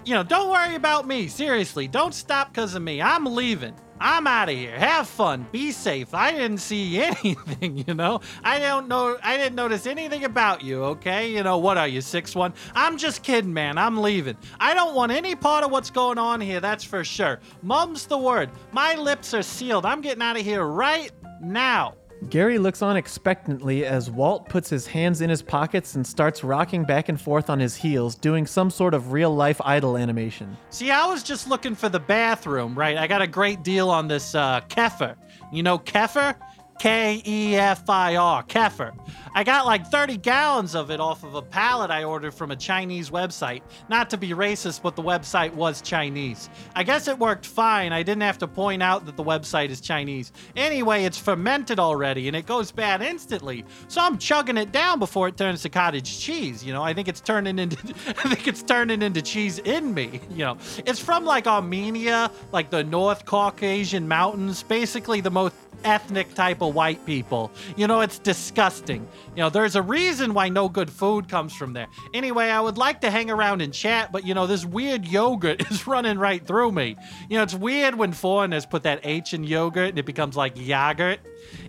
You 0.04 0.14
know, 0.14 0.22
don't 0.22 0.50
worry 0.50 0.74
about 0.74 1.06
me. 1.06 1.28
Seriously, 1.28 1.88
don't 1.88 2.14
stop 2.14 2.52
because 2.52 2.74
of 2.74 2.82
me. 2.82 3.02
I'm 3.02 3.24
leaving. 3.26 3.74
I'm 4.00 4.26
out 4.26 4.48
of 4.48 4.54
here. 4.56 4.78
Have 4.78 5.08
fun. 5.08 5.46
Be 5.52 5.72
safe. 5.72 6.12
I 6.14 6.32
didn't 6.32 6.58
see 6.58 6.98
anything, 7.02 7.84
you 7.86 7.94
know. 7.94 8.20
I 8.44 8.58
don't 8.58 8.88
know. 8.88 9.18
I 9.22 9.36
didn't 9.36 9.54
notice 9.56 9.86
anything 9.86 10.24
about 10.24 10.62
you. 10.62 10.84
Okay. 10.84 11.32
You 11.32 11.42
know 11.42 11.58
what 11.58 11.78
are 11.78 11.88
you 11.88 12.00
six 12.00 12.34
one? 12.34 12.52
I'm 12.74 12.98
just 12.98 13.22
kidding, 13.22 13.52
man. 13.52 13.78
I'm 13.78 13.96
leaving. 13.96 14.36
I 14.60 14.74
don't 14.74 14.94
want 14.94 15.12
any 15.12 15.34
part 15.34 15.64
of 15.64 15.70
what's 15.70 15.90
going 15.90 16.18
on 16.18 16.40
here. 16.40 16.60
That's 16.60 16.84
for 16.84 17.04
sure. 17.04 17.40
Mum's 17.62 18.06
the 18.06 18.18
word. 18.18 18.50
My 18.72 18.94
lips 18.94 19.32
are 19.34 19.42
sealed. 19.42 19.86
I'm 19.86 20.00
getting 20.00 20.22
out 20.22 20.38
of 20.38 20.42
here 20.42 20.64
right 20.64 21.10
now. 21.40 21.94
Gary 22.30 22.58
looks 22.58 22.82
on 22.82 22.96
expectantly 22.96 23.84
as 23.84 24.10
Walt 24.10 24.48
puts 24.48 24.70
his 24.70 24.86
hands 24.86 25.20
in 25.20 25.30
his 25.30 25.42
pockets 25.42 25.94
and 25.94 26.06
starts 26.06 26.42
rocking 26.42 26.82
back 26.82 27.08
and 27.08 27.20
forth 27.20 27.50
on 27.50 27.60
his 27.60 27.76
heels, 27.76 28.14
doing 28.14 28.46
some 28.46 28.70
sort 28.70 28.94
of 28.94 29.12
real 29.12 29.34
life 29.34 29.60
idol 29.64 29.96
animation. 29.96 30.56
See, 30.70 30.90
I 30.90 31.06
was 31.06 31.22
just 31.22 31.48
looking 31.48 31.74
for 31.74 31.88
the 31.88 32.00
bathroom, 32.00 32.74
right? 32.76 32.96
I 32.96 33.06
got 33.06 33.22
a 33.22 33.26
great 33.26 33.62
deal 33.62 33.90
on 33.90 34.08
this 34.08 34.34
uh, 34.34 34.60
kefir. 34.68 35.16
You 35.52 35.62
know 35.62 35.78
kefir? 35.78 36.34
K 36.78 37.22
E 37.26 37.56
F 37.56 37.88
I 37.88 38.16
R, 38.16 38.42
kefir. 38.44 38.92
I 39.36 39.44
got 39.44 39.66
like 39.66 39.86
30 39.88 40.16
gallons 40.16 40.74
of 40.74 40.90
it 40.90 40.98
off 40.98 41.22
of 41.22 41.34
a 41.34 41.42
pallet 41.42 41.90
I 41.90 42.04
ordered 42.04 42.32
from 42.32 42.52
a 42.52 42.56
Chinese 42.56 43.10
website. 43.10 43.60
Not 43.90 44.08
to 44.10 44.16
be 44.16 44.30
racist, 44.30 44.80
but 44.80 44.96
the 44.96 45.02
website 45.02 45.52
was 45.52 45.82
Chinese. 45.82 46.48
I 46.74 46.82
guess 46.84 47.06
it 47.06 47.18
worked 47.18 47.44
fine. 47.44 47.92
I 47.92 48.02
didn't 48.02 48.22
have 48.22 48.38
to 48.38 48.48
point 48.48 48.82
out 48.82 49.04
that 49.04 49.18
the 49.18 49.22
website 49.22 49.68
is 49.68 49.82
Chinese. 49.82 50.32
Anyway, 50.56 51.04
it's 51.04 51.18
fermented 51.18 51.78
already 51.78 52.28
and 52.28 52.36
it 52.36 52.46
goes 52.46 52.72
bad 52.72 53.02
instantly. 53.02 53.66
So 53.88 54.00
I'm 54.00 54.16
chugging 54.16 54.56
it 54.56 54.72
down 54.72 54.98
before 54.98 55.28
it 55.28 55.36
turns 55.36 55.60
to 55.62 55.68
cottage 55.68 56.18
cheese. 56.18 56.64
You 56.64 56.72
know, 56.72 56.82
I 56.82 56.94
think 56.94 57.06
it's 57.06 57.20
turning 57.20 57.58
into 57.58 57.76
I 58.08 58.34
think 58.34 58.48
it's 58.48 58.62
turning 58.62 59.02
into 59.02 59.20
cheese 59.20 59.58
in 59.58 59.92
me. 59.92 60.20
You 60.36 60.44
know, 60.44 60.58
it's 60.84 61.00
from 61.00 61.24
like 61.24 61.46
Armenia, 61.46 62.30
like 62.52 62.68
the 62.68 62.84
North 62.84 63.24
Caucasian 63.24 64.06
mountains, 64.06 64.62
basically 64.62 65.22
the 65.22 65.30
most 65.30 65.54
ethnic 65.84 66.34
type 66.34 66.62
of 66.62 66.65
white 66.72 67.04
people. 67.06 67.50
You 67.76 67.86
know, 67.86 68.00
it's 68.00 68.18
disgusting. 68.18 69.06
You 69.34 69.42
know, 69.42 69.50
there's 69.50 69.76
a 69.76 69.82
reason 69.82 70.34
why 70.34 70.48
no 70.48 70.68
good 70.68 70.90
food 70.90 71.28
comes 71.28 71.54
from 71.54 71.72
there. 71.72 71.86
Anyway, 72.14 72.46
I 72.46 72.60
would 72.60 72.78
like 72.78 73.00
to 73.02 73.10
hang 73.10 73.30
around 73.30 73.62
and 73.62 73.72
chat, 73.72 74.12
but 74.12 74.26
you 74.26 74.34
know, 74.34 74.46
this 74.46 74.64
weird 74.64 75.06
yogurt 75.06 75.60
is 75.70 75.86
running 75.86 76.18
right 76.18 76.44
through 76.44 76.72
me. 76.72 76.96
You 77.28 77.36
know, 77.36 77.42
it's 77.42 77.54
weird 77.54 77.94
when 77.94 78.12
foreigners 78.12 78.66
put 78.66 78.82
that 78.84 79.00
H 79.04 79.34
in 79.34 79.44
yogurt 79.44 79.90
and 79.90 79.98
it 79.98 80.06
becomes 80.06 80.36
like 80.36 80.54
yogurt. 80.56 81.20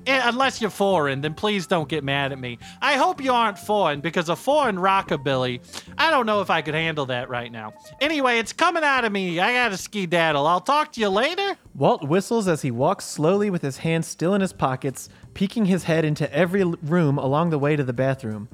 Eh, 0.05 0.21
unless 0.23 0.61
you're 0.61 0.69
foreign, 0.69 1.21
then 1.21 1.33
please 1.33 1.67
don't 1.67 1.89
get 1.89 2.03
mad 2.03 2.31
at 2.31 2.39
me. 2.39 2.57
I 2.81 2.95
hope 2.95 3.21
you 3.21 3.33
aren't 3.33 3.59
foreign 3.59 3.99
because 3.99 4.29
a 4.29 4.35
foreign 4.35 4.77
rockabilly, 4.77 5.59
I 5.97 6.09
don't 6.09 6.25
know 6.25 6.41
if 6.41 6.49
I 6.49 6.61
could 6.61 6.73
handle 6.73 7.07
that 7.07 7.29
right 7.29 7.51
now. 7.51 7.73
Anyway, 7.99 8.39
it's 8.39 8.53
coming 8.53 8.83
out 8.83 9.05
of 9.05 9.11
me. 9.11 9.39
I 9.39 9.53
gotta 9.53 9.77
ski 9.77 10.05
daddle. 10.05 10.47
I'll 10.47 10.61
talk 10.61 10.93
to 10.93 11.01
you 11.01 11.09
later. 11.09 11.57
Walt 11.77 12.07
whistles 12.07 12.47
as 12.47 12.63
he 12.63 12.71
walks 12.71 13.05
slowly 13.05 13.51
with 13.51 13.61
his 13.61 13.77
hands 13.77 14.07
still 14.07 14.33
in 14.33 14.41
his 14.41 14.51
pockets, 14.51 15.09
peeking 15.35 15.65
his 15.65 15.83
head 15.83 16.03
into 16.03 16.31
every 16.33 16.63
room 16.63 17.19
along 17.19 17.51
the 17.51 17.59
way 17.59 17.75
to 17.75 17.83
the 17.83 17.93
bathroom. 17.93 18.49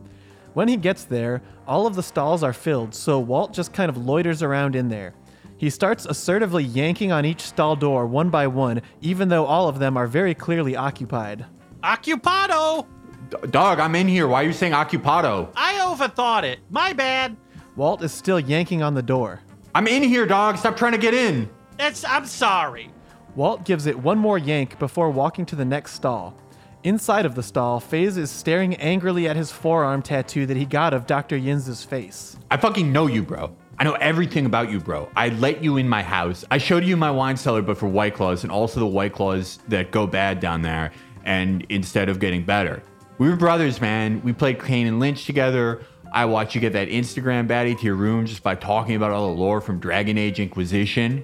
When 0.54 0.68
he 0.68 0.76
gets 0.76 1.06
there, 1.06 1.42
all 1.66 1.88
of 1.88 1.96
the 1.96 2.04
stalls 2.04 2.44
are 2.44 2.52
filled, 2.52 2.94
so 2.94 3.18
Walt 3.20 3.54
just 3.54 3.72
kind 3.72 3.90
of 3.90 3.96
loiters 3.96 4.44
around 4.44 4.76
in 4.76 4.90
there. 4.90 5.14
He 5.56 5.70
starts 5.70 6.06
assertively 6.06 6.66
yanking 6.66 7.14
on 7.14 7.24
each 7.24 7.40
stall 7.40 7.78
door 7.78 8.06
one 8.06 8.30
by 8.30 8.46
one, 8.46 8.82
even 9.00 9.30
though 9.30 9.46
all 9.46 9.70
of 9.70 9.80
them 9.80 9.96
are 9.96 10.06
very 10.06 10.36
clearly 10.36 10.76
occupied. 10.76 11.46
Occupado! 11.82 12.86
D- 13.30 13.48
dog, 13.52 13.80
I'm 13.80 13.96
in 13.96 14.10
here. 14.10 14.28
Why 14.28 14.44
are 14.44 14.48
you 14.48 14.52
saying 14.52 14.74
occupado? 14.74 15.50
I 15.56 15.76
overthought 15.76 16.44
it. 16.44 16.60
My 16.70 16.92
bad. 16.92 17.38
Walt 17.78 18.04
is 18.04 18.12
still 18.12 18.40
yanking 18.40 18.84
on 18.84 18.96
the 18.96 19.02
door. 19.02 19.40
I'm 19.74 19.88
in 19.88 20.04
here, 20.04 20.26
dog. 20.26 20.58
Stop 20.58 20.76
trying 20.76 20.92
to 20.92 20.98
get 20.98 21.14
in. 21.14 21.50
It's 21.80 22.04
I'm 22.04 22.26
sorry. 22.26 22.93
Walt 23.36 23.66
gives 23.66 23.88
it 23.88 23.98
one 23.98 24.20
more 24.20 24.38
yank 24.38 24.78
before 24.78 25.10
walking 25.10 25.46
to 25.48 25.56
the 25.56 25.66
next 25.66 25.94
stall. 25.94 26.38
Inside 26.84 27.26
of 27.26 27.34
the 27.34 27.42
stall, 27.42 27.80
FaZe 27.80 28.18
is 28.18 28.30
staring 28.30 28.76
angrily 28.76 29.28
at 29.28 29.36
his 29.36 29.52
forearm 29.52 30.04
tattoo 30.04 30.46
that 30.46 30.58
he 30.58 30.66
got 30.66 30.94
of 30.94 31.08
Dr. 31.08 31.38
Yinz's 31.38 31.84
face. 31.84 32.38
I 32.52 32.58
fucking 32.58 32.92
know 32.92 33.08
you, 33.08 33.24
bro. 33.24 33.56
I 33.80 33.86
know 33.86 33.94
everything 33.94 34.46
about 34.46 34.70
you, 34.70 34.80
bro. 34.80 35.10
I 35.16 35.30
let 35.30 35.64
you 35.64 35.78
in 35.78 35.90
my 35.90 36.04
house. 36.04 36.46
I 36.52 36.60
showed 36.60 36.84
you 36.84 36.96
my 36.96 37.10
wine 37.10 37.36
cellar, 37.36 37.64
but 37.64 37.78
for 37.78 37.88
White 37.88 38.14
Claws, 38.14 38.44
and 38.44 38.52
also 38.52 38.80
the 38.80 38.86
White 38.86 39.14
Claws 39.14 39.58
that 39.68 39.90
go 39.90 40.06
bad 40.06 40.40
down 40.40 40.62
there, 40.62 40.92
and 41.26 41.66
instead 41.70 42.10
of 42.10 42.20
getting 42.20 42.44
better. 42.44 42.84
We 43.18 43.30
were 43.30 43.36
brothers, 43.36 43.82
man. 43.82 44.22
We 44.22 44.32
played 44.32 44.62
Kane 44.64 44.86
and 44.86 45.00
Lynch 45.00 45.26
together. 45.26 45.84
I 46.12 46.26
watched 46.26 46.54
you 46.54 46.62
get 46.62 46.74
that 46.74 46.90
Instagram 46.90 47.48
baddie 47.48 47.80
to 47.80 47.84
your 47.84 47.96
room 47.96 48.28
just 48.28 48.44
by 48.44 48.54
talking 48.54 48.96
about 48.96 49.12
all 49.12 49.34
the 49.34 49.42
lore 49.42 49.62
from 49.62 49.80
Dragon 49.80 50.20
Age 50.20 50.40
Inquisition. 50.40 51.24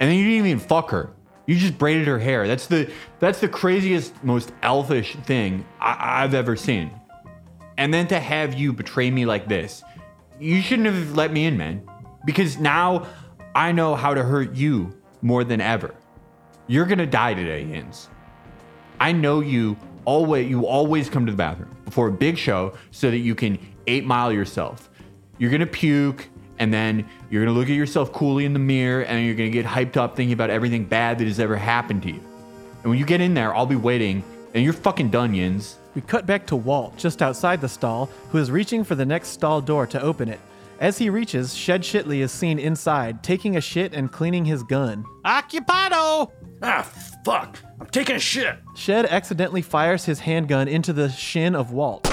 And 0.00 0.08
then 0.08 0.16
you 0.16 0.24
didn't 0.24 0.46
even 0.46 0.60
fuck 0.60 0.90
her. 0.90 1.10
You 1.48 1.56
just 1.56 1.78
braided 1.78 2.06
her 2.08 2.18
hair. 2.18 2.46
That's 2.46 2.66
the 2.66 2.90
that's 3.20 3.40
the 3.40 3.48
craziest, 3.48 4.22
most 4.22 4.52
elfish 4.62 5.16
thing 5.24 5.64
I- 5.80 6.22
I've 6.22 6.34
ever 6.34 6.56
seen. 6.56 6.90
And 7.78 7.92
then 7.92 8.06
to 8.08 8.20
have 8.20 8.52
you 8.52 8.74
betray 8.74 9.10
me 9.10 9.24
like 9.24 9.48
this, 9.48 9.82
you 10.38 10.60
shouldn't 10.60 10.88
have 10.88 11.16
let 11.16 11.32
me 11.32 11.46
in, 11.46 11.56
man. 11.56 11.80
Because 12.26 12.58
now 12.58 13.06
I 13.54 13.72
know 13.72 13.94
how 13.94 14.12
to 14.12 14.22
hurt 14.22 14.56
you 14.56 14.92
more 15.22 15.42
than 15.42 15.62
ever. 15.62 15.94
You're 16.66 16.84
gonna 16.84 17.06
die 17.06 17.32
today, 17.32 17.64
Yins. 17.64 18.10
I 19.00 19.12
know 19.12 19.40
you 19.40 19.78
always 20.04 20.50
you 20.50 20.66
always 20.66 21.08
come 21.08 21.24
to 21.24 21.32
the 21.32 21.38
bathroom 21.38 21.74
before 21.86 22.08
a 22.08 22.12
big 22.12 22.36
show 22.36 22.74
so 22.90 23.10
that 23.10 23.20
you 23.20 23.34
can 23.34 23.58
eight 23.86 24.04
mile 24.04 24.30
yourself. 24.30 24.90
You're 25.38 25.50
gonna 25.50 25.64
puke 25.64 26.28
and 26.58 26.72
then 26.72 27.08
you're 27.30 27.44
gonna 27.44 27.56
look 27.56 27.68
at 27.68 27.74
yourself 27.74 28.12
coolly 28.12 28.44
in 28.44 28.52
the 28.52 28.58
mirror 28.58 29.02
and 29.02 29.24
you're 29.24 29.34
gonna 29.34 29.50
get 29.50 29.66
hyped 29.66 29.96
up 29.96 30.16
thinking 30.16 30.32
about 30.32 30.50
everything 30.50 30.84
bad 30.84 31.18
that 31.18 31.26
has 31.26 31.40
ever 31.40 31.56
happened 31.56 32.02
to 32.02 32.08
you. 32.10 32.20
And 32.82 32.90
when 32.90 32.98
you 32.98 33.04
get 33.04 33.20
in 33.20 33.34
there, 33.34 33.54
I'll 33.54 33.66
be 33.66 33.76
waiting 33.76 34.22
and 34.54 34.64
you're 34.64 34.72
fucking 34.72 35.10
done, 35.10 35.34
Yins. 35.34 35.76
We 35.94 36.02
cut 36.02 36.26
back 36.26 36.46
to 36.46 36.56
Walt, 36.56 36.96
just 36.96 37.22
outside 37.22 37.60
the 37.60 37.68
stall, 37.68 38.06
who 38.30 38.38
is 38.38 38.50
reaching 38.50 38.84
for 38.84 38.94
the 38.94 39.04
next 39.04 39.28
stall 39.28 39.60
door 39.60 39.86
to 39.88 40.00
open 40.00 40.28
it. 40.28 40.40
As 40.80 40.96
he 40.96 41.10
reaches, 41.10 41.54
Shed 41.54 41.82
Shitley 41.82 42.20
is 42.20 42.30
seen 42.30 42.58
inside, 42.58 43.22
taking 43.22 43.56
a 43.56 43.60
shit 43.60 43.92
and 43.94 44.10
cleaning 44.12 44.44
his 44.44 44.62
gun. 44.62 45.04
Occupado! 45.24 46.30
Ah, 46.62 46.82
fuck. 47.24 47.58
I'm 47.80 47.86
taking 47.86 48.16
a 48.16 48.20
shit. 48.20 48.56
Shed 48.76 49.06
accidentally 49.06 49.62
fires 49.62 50.04
his 50.04 50.20
handgun 50.20 50.68
into 50.68 50.92
the 50.92 51.08
shin 51.08 51.56
of 51.56 51.72
Walt. 51.72 52.06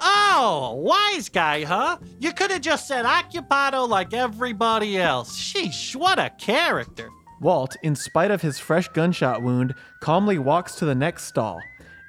Oh, 0.00 0.74
wise 0.76 1.28
guy, 1.28 1.64
huh? 1.64 1.98
You 2.18 2.32
could 2.32 2.50
have 2.50 2.60
just 2.60 2.88
said 2.88 3.04
occupado 3.04 3.88
like 3.88 4.12
everybody 4.12 4.98
else. 4.98 5.38
Sheesh, 5.38 5.94
what 5.96 6.18
a 6.18 6.30
character. 6.30 7.10
Walt, 7.40 7.76
in 7.82 7.94
spite 7.94 8.30
of 8.30 8.42
his 8.42 8.58
fresh 8.58 8.88
gunshot 8.88 9.42
wound, 9.42 9.74
calmly 10.00 10.38
walks 10.38 10.76
to 10.76 10.84
the 10.84 10.94
next 10.94 11.24
stall. 11.24 11.60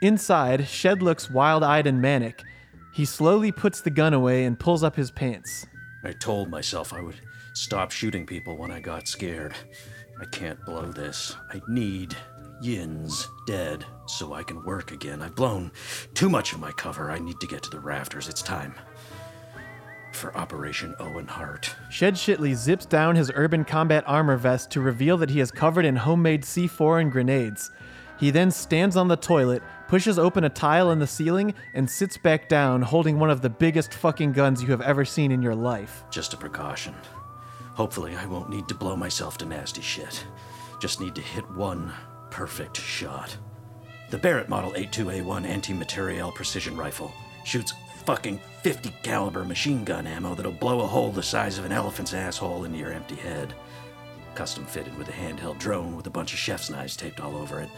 Inside, 0.01 0.67
Shed 0.67 1.01
looks 1.01 1.29
wild 1.29 1.63
eyed 1.63 1.87
and 1.87 2.01
manic. 2.01 2.41
He 2.93 3.05
slowly 3.05 3.51
puts 3.51 3.81
the 3.81 3.89
gun 3.89 4.13
away 4.13 4.45
and 4.45 4.59
pulls 4.59 4.83
up 4.83 4.95
his 4.95 5.11
pants. 5.11 5.65
I 6.03 6.13
told 6.13 6.49
myself 6.49 6.93
I 6.93 7.01
would 7.01 7.19
stop 7.53 7.91
shooting 7.91 8.25
people 8.25 8.55
when 8.55 8.71
I 8.71 8.79
got 8.79 9.07
scared. 9.07 9.53
I 10.21 10.25
can't 10.25 10.63
blow 10.65 10.91
this. 10.91 11.35
I 11.51 11.61
need 11.67 12.15
Yin's 12.61 13.29
dead 13.45 13.85
so 14.05 14.33
I 14.33 14.43
can 14.43 14.63
work 14.63 14.91
again. 14.91 15.21
I've 15.21 15.35
blown 15.35 15.71
too 16.13 16.29
much 16.29 16.53
of 16.53 16.59
my 16.59 16.71
cover. 16.71 17.11
I 17.11 17.19
need 17.19 17.39
to 17.39 17.47
get 17.47 17.63
to 17.63 17.69
the 17.69 17.79
rafters. 17.79 18.29
It's 18.29 18.41
time 18.41 18.75
for 20.13 20.35
Operation 20.37 20.95
Owen 20.99 21.27
Hart. 21.27 21.75
Shed 21.91 22.15
Shitley 22.15 22.55
zips 22.55 22.85
down 22.85 23.15
his 23.15 23.31
urban 23.35 23.65
combat 23.65 24.03
armor 24.07 24.37
vest 24.37 24.71
to 24.71 24.81
reveal 24.81 25.17
that 25.17 25.29
he 25.29 25.41
is 25.41 25.51
covered 25.51 25.85
in 25.85 25.97
homemade 25.97 26.43
C4 26.43 27.01
and 27.01 27.11
grenades. 27.11 27.69
He 28.17 28.31
then 28.31 28.49
stands 28.49 28.95
on 28.95 29.09
the 29.09 29.17
toilet, 29.17 29.61
pushes 29.89 30.17
open 30.17 30.45
a 30.45 30.49
tile 30.49 30.91
in 30.91 30.99
the 30.99 31.07
ceiling, 31.07 31.53
and 31.73 31.89
sits 31.89 32.17
back 32.17 32.47
down 32.47 32.81
holding 32.81 33.19
one 33.19 33.29
of 33.29 33.41
the 33.41 33.49
biggest 33.49 33.93
fucking 33.93 34.31
guns 34.31 34.61
you 34.61 34.69
have 34.69 34.81
ever 34.81 35.03
seen 35.03 35.31
in 35.31 35.41
your 35.41 35.55
life. 35.55 36.05
Just 36.09 36.33
a 36.33 36.37
precaution. 36.37 36.95
Hopefully, 37.73 38.15
I 38.15 38.25
won't 38.25 38.49
need 38.49 38.69
to 38.69 38.75
blow 38.75 38.95
myself 38.95 39.37
to 39.39 39.45
nasty 39.45 39.81
shit. 39.81 40.25
Just 40.79 41.01
need 41.01 41.13
to 41.15 41.21
hit 41.21 41.49
one 41.51 41.93
perfect 42.35 42.75
shot. 42.75 43.37
The 44.09 44.17
Barrett 44.17 44.49
Model 44.49 44.73
82A1 44.73 45.45
anti-materiel 45.45 46.33
precision 46.33 46.75
rifle 46.75 47.13
shoots 47.45 47.71
fucking 48.03 48.41
50 48.61 48.93
caliber 49.03 49.45
machine 49.45 49.85
gun 49.85 50.05
ammo 50.05 50.35
that'll 50.35 50.51
blow 50.51 50.81
a 50.81 50.85
hole 50.85 51.13
the 51.13 51.23
size 51.23 51.57
of 51.57 51.63
an 51.63 51.71
elephant's 51.71 52.13
asshole 52.13 52.65
into 52.65 52.77
your 52.77 52.91
empty 52.91 53.15
head. 53.15 53.53
Custom 54.35 54.65
fitted 54.65 54.97
with 54.97 55.07
a 55.07 55.13
handheld 55.13 55.59
drone 55.59 55.95
with 55.95 56.07
a 56.07 56.09
bunch 56.09 56.33
of 56.33 56.39
chef's 56.39 56.69
knives 56.69 56.97
taped 56.97 57.21
all 57.21 57.37
over 57.37 57.61
it. 57.61 57.69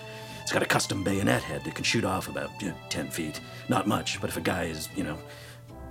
It's 0.41 0.51
got 0.51 0.63
a 0.63 0.65
custom 0.65 1.03
bayonet 1.03 1.43
head 1.43 1.63
that 1.63 1.75
can 1.75 1.83
shoot 1.83 2.03
off 2.03 2.27
about 2.27 2.49
you 2.59 2.69
know, 2.69 2.75
10 2.89 3.11
feet. 3.11 3.39
Not 3.69 3.85
much, 3.85 4.19
but 4.19 4.31
if 4.31 4.37
a 4.37 4.41
guy 4.41 4.63
is, 4.63 4.89
you 4.95 5.03
know, 5.03 5.19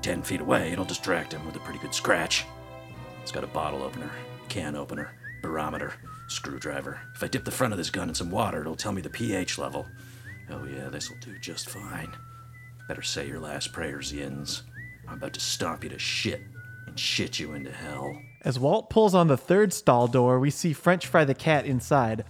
10 0.02 0.22
feet 0.22 0.40
away, 0.40 0.72
it'll 0.72 0.84
distract 0.84 1.32
him 1.32 1.46
with 1.46 1.54
a 1.54 1.60
pretty 1.60 1.78
good 1.78 1.94
scratch. 1.94 2.44
It's 3.22 3.30
got 3.30 3.44
a 3.44 3.46
bottle 3.46 3.84
opener, 3.84 4.10
can 4.48 4.74
opener, 4.74 5.12
barometer, 5.40 5.94
screwdriver. 6.28 7.00
If 7.14 7.22
I 7.22 7.28
dip 7.28 7.44
the 7.44 7.50
front 7.50 7.72
of 7.72 7.78
this 7.78 7.90
gun 7.90 8.08
in 8.08 8.14
some 8.14 8.30
water, 8.30 8.60
it'll 8.60 8.76
tell 8.76 8.92
me 8.92 9.02
the 9.02 9.10
pH 9.10 9.58
level. 9.58 9.86
Oh, 10.50 10.64
yeah, 10.64 10.88
this'll 10.88 11.16
do 11.20 11.38
just 11.38 11.68
fine. 11.68 12.12
Better 12.88 13.02
say 13.02 13.26
your 13.26 13.40
last 13.40 13.72
prayers, 13.72 14.12
Yins. 14.12 14.62
I'm 15.08 15.14
about 15.14 15.32
to 15.34 15.40
stomp 15.40 15.84
you 15.84 15.90
to 15.90 15.98
shit 15.98 16.42
and 16.86 16.98
shit 16.98 17.38
you 17.38 17.52
into 17.52 17.72
hell. 17.72 18.20
As 18.42 18.58
Walt 18.58 18.90
pulls 18.90 19.14
on 19.14 19.26
the 19.26 19.36
third 19.36 19.72
stall 19.72 20.06
door, 20.06 20.38
we 20.38 20.50
see 20.50 20.72
French 20.72 21.06
Fry 21.06 21.24
the 21.24 21.34
cat 21.34 21.66
inside. 21.66 22.24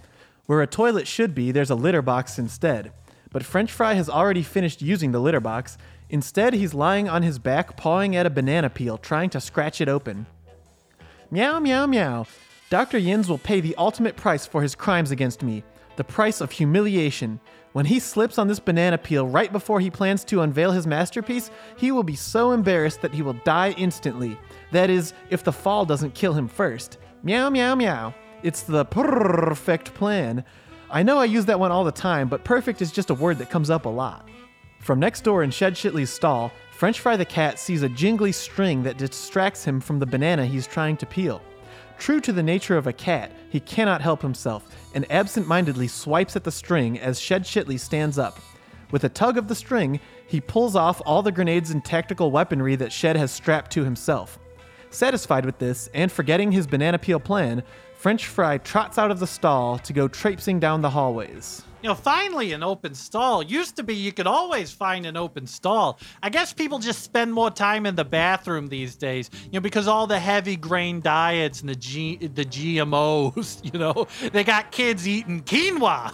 Where 0.47 0.61
a 0.61 0.67
toilet 0.67 1.07
should 1.07 1.35
be, 1.35 1.51
there's 1.51 1.69
a 1.69 1.75
litter 1.75 2.01
box 2.01 2.39
instead. 2.39 2.91
But 3.31 3.43
French 3.43 3.71
Fry 3.71 3.93
has 3.93 4.09
already 4.09 4.41
finished 4.41 4.81
using 4.81 5.11
the 5.11 5.19
litter 5.19 5.39
box. 5.41 5.77
Instead, 6.09 6.53
he's 6.53 6.73
lying 6.73 7.09
on 7.09 7.21
his 7.21 7.37
back, 7.37 7.77
pawing 7.77 8.15
at 8.15 8.25
a 8.25 8.31
banana 8.31 8.69
peel, 8.69 8.97
trying 8.97 9.29
to 9.31 9.41
scratch 9.41 9.81
it 9.81 9.89
open. 9.89 10.25
Meow, 11.29 11.59
meow, 11.59 11.85
meow. 11.85 12.25
Dr. 12.69 12.97
Yins 12.97 13.29
will 13.29 13.37
pay 13.37 13.61
the 13.61 13.75
ultimate 13.77 14.17
price 14.17 14.45
for 14.45 14.61
his 14.61 14.75
crimes 14.75 15.11
against 15.11 15.41
me. 15.41 15.63
the 15.97 16.03
price 16.03 16.41
of 16.41 16.51
humiliation. 16.51 17.39
When 17.73 17.85
he 17.85 17.99
slips 17.99 18.37
on 18.37 18.47
this 18.47 18.59
banana 18.59 18.97
peel 18.97 19.27
right 19.27 19.51
before 19.51 19.79
he 19.79 19.89
plans 19.89 20.23
to 20.25 20.41
unveil 20.41 20.71
his 20.71 20.87
masterpiece, 20.87 21.51
he 21.75 21.91
will 21.91 22.03
be 22.03 22.15
so 22.15 22.51
embarrassed 22.51 23.01
that 23.01 23.13
he 23.13 23.23
will 23.23 23.33
die 23.33 23.71
instantly. 23.77 24.37
That 24.71 24.89
is, 24.89 25.13
if 25.29 25.43
the 25.43 25.51
fall 25.51 25.85
doesn't 25.85 26.13
kill 26.13 26.33
him 26.33 26.47
first. 26.47 26.99
Meow, 27.23 27.49
meow, 27.49 27.75
meow. 27.75 28.13
It's 28.43 28.61
the 28.61 28.85
perfect 28.85 29.93
plan. 29.95 30.43
I 30.89 31.03
know 31.03 31.17
I 31.17 31.25
use 31.25 31.45
that 31.45 31.59
one 31.59 31.71
all 31.71 31.83
the 31.83 31.91
time, 31.91 32.29
but 32.29 32.43
perfect 32.43 32.81
is 32.81 32.91
just 32.91 33.09
a 33.09 33.15
word 33.15 33.39
that 33.39 33.49
comes 33.49 33.69
up 33.69 33.85
a 33.85 33.89
lot. 33.89 34.29
From 34.79 34.99
next 34.99 35.21
door 35.23 35.41
in 35.43 35.49
Shed 35.49 35.73
Shitley's 35.73 36.11
stall, 36.11 36.51
French 36.71 36.99
Fry 36.99 37.17
the 37.17 37.25
cat 37.25 37.57
sees 37.59 37.81
a 37.81 37.89
jingly 37.89 38.31
string 38.31 38.83
that 38.83 38.99
distracts 38.99 39.65
him 39.65 39.81
from 39.81 39.97
the 39.97 40.05
banana 40.05 40.45
he's 40.45 40.67
trying 40.67 40.95
to 40.97 41.07
peel. 41.07 41.41
True 41.99 42.21
to 42.21 42.31
the 42.31 42.43
nature 42.43 42.77
of 42.77 42.87
a 42.87 42.93
cat, 42.93 43.31
he 43.49 43.59
cannot 43.59 44.01
help 44.01 44.21
himself 44.21 44.75
and 44.93 45.11
absent 45.11 45.47
mindedly 45.47 45.87
swipes 45.87 46.35
at 46.35 46.43
the 46.43 46.51
string 46.51 46.99
as 46.99 47.19
Shed 47.19 47.43
Shitley 47.43 47.79
stands 47.79 48.17
up. 48.17 48.39
With 48.91 49.03
a 49.03 49.09
tug 49.09 49.37
of 49.37 49.47
the 49.47 49.55
string, 49.55 49.99
he 50.25 50.39
pulls 50.39 50.75
off 50.75 51.01
all 51.05 51.21
the 51.21 51.31
grenades 51.31 51.71
and 51.71 51.83
tactical 51.83 52.31
weaponry 52.31 52.75
that 52.77 52.93
Shed 52.93 53.17
has 53.17 53.31
strapped 53.31 53.71
to 53.71 53.83
himself. 53.83 54.39
Satisfied 54.89 55.45
with 55.45 55.57
this, 55.57 55.89
and 55.93 56.11
forgetting 56.11 56.51
his 56.51 56.67
banana 56.67 56.97
peel 56.97 57.19
plan, 57.19 57.63
French 57.97 58.27
Fry 58.27 58.57
trots 58.59 58.97
out 58.97 59.11
of 59.11 59.19
the 59.19 59.27
stall 59.27 59.77
to 59.79 59.91
go 59.91 60.07
traipsing 60.07 60.59
down 60.59 60.81
the 60.81 60.91
hallways. 60.91 61.63
You 61.83 61.89
know, 61.89 61.95
finally 61.95 62.53
an 62.53 62.63
open 62.63 62.95
stall. 62.95 63.43
Used 63.43 63.75
to 63.75 63.83
be 63.83 63.93
you 63.93 64.11
could 64.11 64.25
always 64.25 64.71
find 64.71 65.05
an 65.05 65.15
open 65.15 65.45
stall. 65.45 65.99
I 66.23 66.29
guess 66.29 66.51
people 66.51 66.79
just 66.79 67.03
spend 67.03 67.31
more 67.31 67.51
time 67.51 67.85
in 67.85 67.95
the 67.95 68.03
bathroom 68.03 68.67
these 68.67 68.95
days, 68.95 69.29
you 69.45 69.51
know, 69.53 69.59
because 69.59 69.87
all 69.87 70.07
the 70.07 70.17
heavy 70.17 70.55
grain 70.55 71.01
diets 71.01 71.61
and 71.61 71.69
the 71.69 71.75
G- 71.75 72.17
the 72.17 72.45
GMOs, 72.45 73.63
you 73.71 73.77
know, 73.79 74.07
they 74.31 74.43
got 74.43 74.71
kids 74.71 75.07
eating 75.07 75.41
quinoa. 75.43 76.11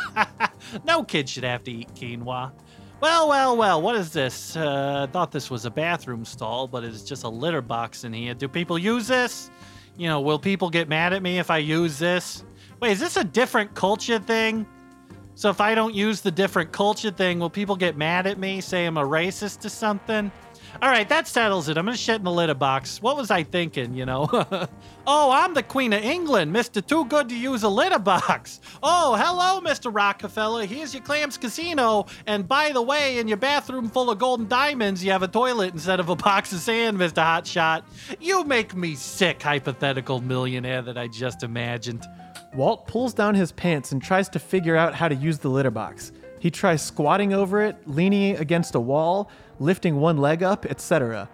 no 0.85 1.03
kid 1.03 1.29
should 1.29 1.45
have 1.45 1.63
to 1.63 1.71
eat 1.71 1.93
quinoa. 1.95 2.51
Well, 2.99 3.29
well, 3.29 3.55
well, 3.55 3.81
what 3.81 3.95
is 3.95 4.11
this? 4.11 4.55
Uh, 4.57 5.07
thought 5.11 5.31
this 5.31 5.49
was 5.49 5.65
a 5.65 5.71
bathroom 5.71 6.25
stall, 6.25 6.67
but 6.67 6.83
it's 6.83 7.03
just 7.03 7.23
a 7.23 7.29
litter 7.29 7.61
box 7.61 8.03
in 8.03 8.11
here. 8.11 8.33
Do 8.33 8.49
people 8.49 8.77
use 8.77 9.07
this? 9.07 9.49
You 9.97 10.07
know, 10.07 10.19
will 10.19 10.39
people 10.39 10.69
get 10.69 10.89
mad 10.89 11.13
at 11.13 11.21
me 11.21 11.39
if 11.39 11.49
I 11.49 11.59
use 11.59 11.99
this? 11.99 12.43
Wait, 12.81 12.91
is 12.91 12.99
this 12.99 13.15
a 13.15 13.23
different 13.23 13.73
culture 13.75 14.19
thing? 14.19 14.65
So 15.35 15.49
if 15.49 15.59
I 15.59 15.73
don't 15.75 15.95
use 15.95 16.21
the 16.21 16.31
different 16.31 16.71
culture 16.71 17.11
thing, 17.11 17.39
will 17.39 17.49
people 17.49 17.75
get 17.75 17.97
mad 17.97 18.27
at 18.27 18.37
me, 18.37 18.61
say 18.61 18.85
I'm 18.85 18.97
a 18.97 19.03
racist 19.03 19.65
or 19.65 19.69
something? 19.69 20.31
All 20.81 20.89
right, 20.89 21.07
that 21.09 21.27
settles 21.27 21.69
it. 21.69 21.77
I'm 21.77 21.85
gonna 21.85 21.95
shit 21.95 22.15
in 22.15 22.23
the 22.23 22.31
litter 22.31 22.55
box. 22.55 23.01
What 23.01 23.15
was 23.15 23.29
I 23.29 23.43
thinking, 23.43 23.93
you 23.93 24.05
know? 24.05 24.27
oh, 25.07 25.31
I'm 25.31 25.53
the 25.53 25.61
Queen 25.61 25.93
of 25.93 26.03
England, 26.03 26.53
Mr. 26.53 26.85
Too 26.85 27.05
Good 27.05 27.29
to 27.29 27.37
Use 27.37 27.61
a 27.63 27.69
Litter 27.69 27.99
Box. 27.99 28.59
Oh, 28.81 29.15
hello, 29.15 29.61
Mr. 29.61 29.93
Rockefeller. 29.93 30.65
Here's 30.65 30.93
your 30.93 31.03
Clams 31.03 31.37
Casino. 31.37 32.07
And 32.25 32.47
by 32.47 32.71
the 32.71 32.81
way, 32.81 33.19
in 33.19 33.27
your 33.27 33.37
bathroom 33.37 33.87
full 33.87 34.09
of 34.09 34.17
golden 34.17 34.47
diamonds, 34.47 35.03
you 35.03 35.11
have 35.11 35.23
a 35.23 35.27
toilet 35.27 35.73
instead 35.73 35.99
of 35.99 36.09
a 36.09 36.15
box 36.15 36.51
of 36.53 36.59
sand, 36.59 36.97
Mr. 36.97 37.23
Hotshot. 37.23 37.83
You 38.19 38.43
make 38.43 38.75
me 38.75 38.95
sick, 38.95 39.43
hypothetical 39.43 40.21
millionaire 40.21 40.81
that 40.81 40.97
I 40.97 41.07
just 41.07 41.43
imagined. 41.43 42.03
Walt 42.55 42.87
pulls 42.87 43.13
down 43.13 43.35
his 43.35 43.51
pants 43.51 43.91
and 43.91 44.01
tries 44.01 44.29
to 44.29 44.39
figure 44.39 44.75
out 44.75 44.93
how 44.93 45.07
to 45.07 45.15
use 45.15 45.39
the 45.39 45.49
litter 45.49 45.71
box. 45.71 46.11
He 46.39 46.51
tries 46.51 46.81
squatting 46.81 47.33
over 47.33 47.61
it, 47.63 47.75
leaning 47.87 48.35
against 48.37 48.75
a 48.75 48.79
wall, 48.79 49.29
lifting 49.59 49.95
one 49.95 50.17
leg 50.17 50.43
up, 50.43 50.65
etc. 50.65 51.29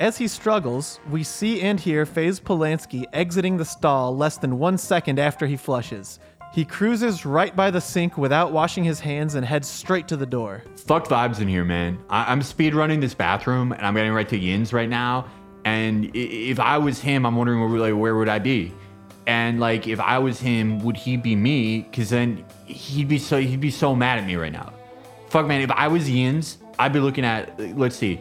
As 0.00 0.16
he 0.16 0.28
struggles, 0.28 0.98
we 1.10 1.22
see 1.24 1.60
and 1.60 1.78
hear 1.78 2.06
Faze 2.06 2.40
Polanski 2.40 3.04
exiting 3.12 3.56
the 3.56 3.64
stall 3.64 4.16
less 4.16 4.38
than 4.38 4.58
one 4.58 4.78
second 4.78 5.18
after 5.18 5.46
he 5.46 5.56
flushes. 5.56 6.18
He 6.54 6.64
cruises 6.64 7.24
right 7.24 7.54
by 7.54 7.70
the 7.70 7.80
sink 7.80 8.16
without 8.18 8.52
washing 8.52 8.84
his 8.84 9.00
hands 9.00 9.34
and 9.34 9.44
heads 9.44 9.68
straight 9.68 10.06
to 10.08 10.16
the 10.16 10.26
door. 10.26 10.62
Fuck 10.86 11.06
vibes 11.08 11.40
in 11.40 11.48
here, 11.48 11.64
man. 11.64 11.98
I- 12.10 12.30
I'm 12.30 12.42
speed 12.42 12.74
running 12.74 13.00
this 13.00 13.14
bathroom 13.14 13.72
and 13.72 13.84
I'm 13.86 13.94
getting 13.94 14.12
right 14.12 14.28
to 14.28 14.38
Yin's 14.38 14.72
right 14.72 14.88
now. 14.88 15.26
And 15.64 16.10
if 16.14 16.58
I 16.60 16.78
was 16.78 17.00
him, 17.00 17.24
I'm 17.24 17.36
wondering 17.36 17.60
where, 17.60 17.80
like, 17.90 17.98
where 18.00 18.16
would 18.16 18.28
I 18.28 18.38
be? 18.38 18.72
And 19.26 19.60
like, 19.60 19.86
if 19.86 20.00
I 20.00 20.18
was 20.18 20.40
him, 20.40 20.80
would 20.80 20.96
he 20.96 21.16
be 21.16 21.36
me? 21.36 21.82
Because 21.82 22.10
then 22.10 22.44
he'd 22.66 23.08
be 23.08 23.18
so 23.18 23.40
he'd 23.40 23.60
be 23.60 23.70
so 23.70 23.94
mad 23.94 24.18
at 24.18 24.26
me 24.26 24.36
right 24.36 24.52
now. 24.52 24.72
Fuck, 25.28 25.46
man. 25.46 25.60
If 25.60 25.70
I 25.70 25.88
was 25.88 26.08
Ian's, 26.08 26.58
I'd 26.78 26.92
be 26.92 27.00
looking 27.00 27.24
at 27.24 27.58
let's 27.76 27.96
see, 27.96 28.20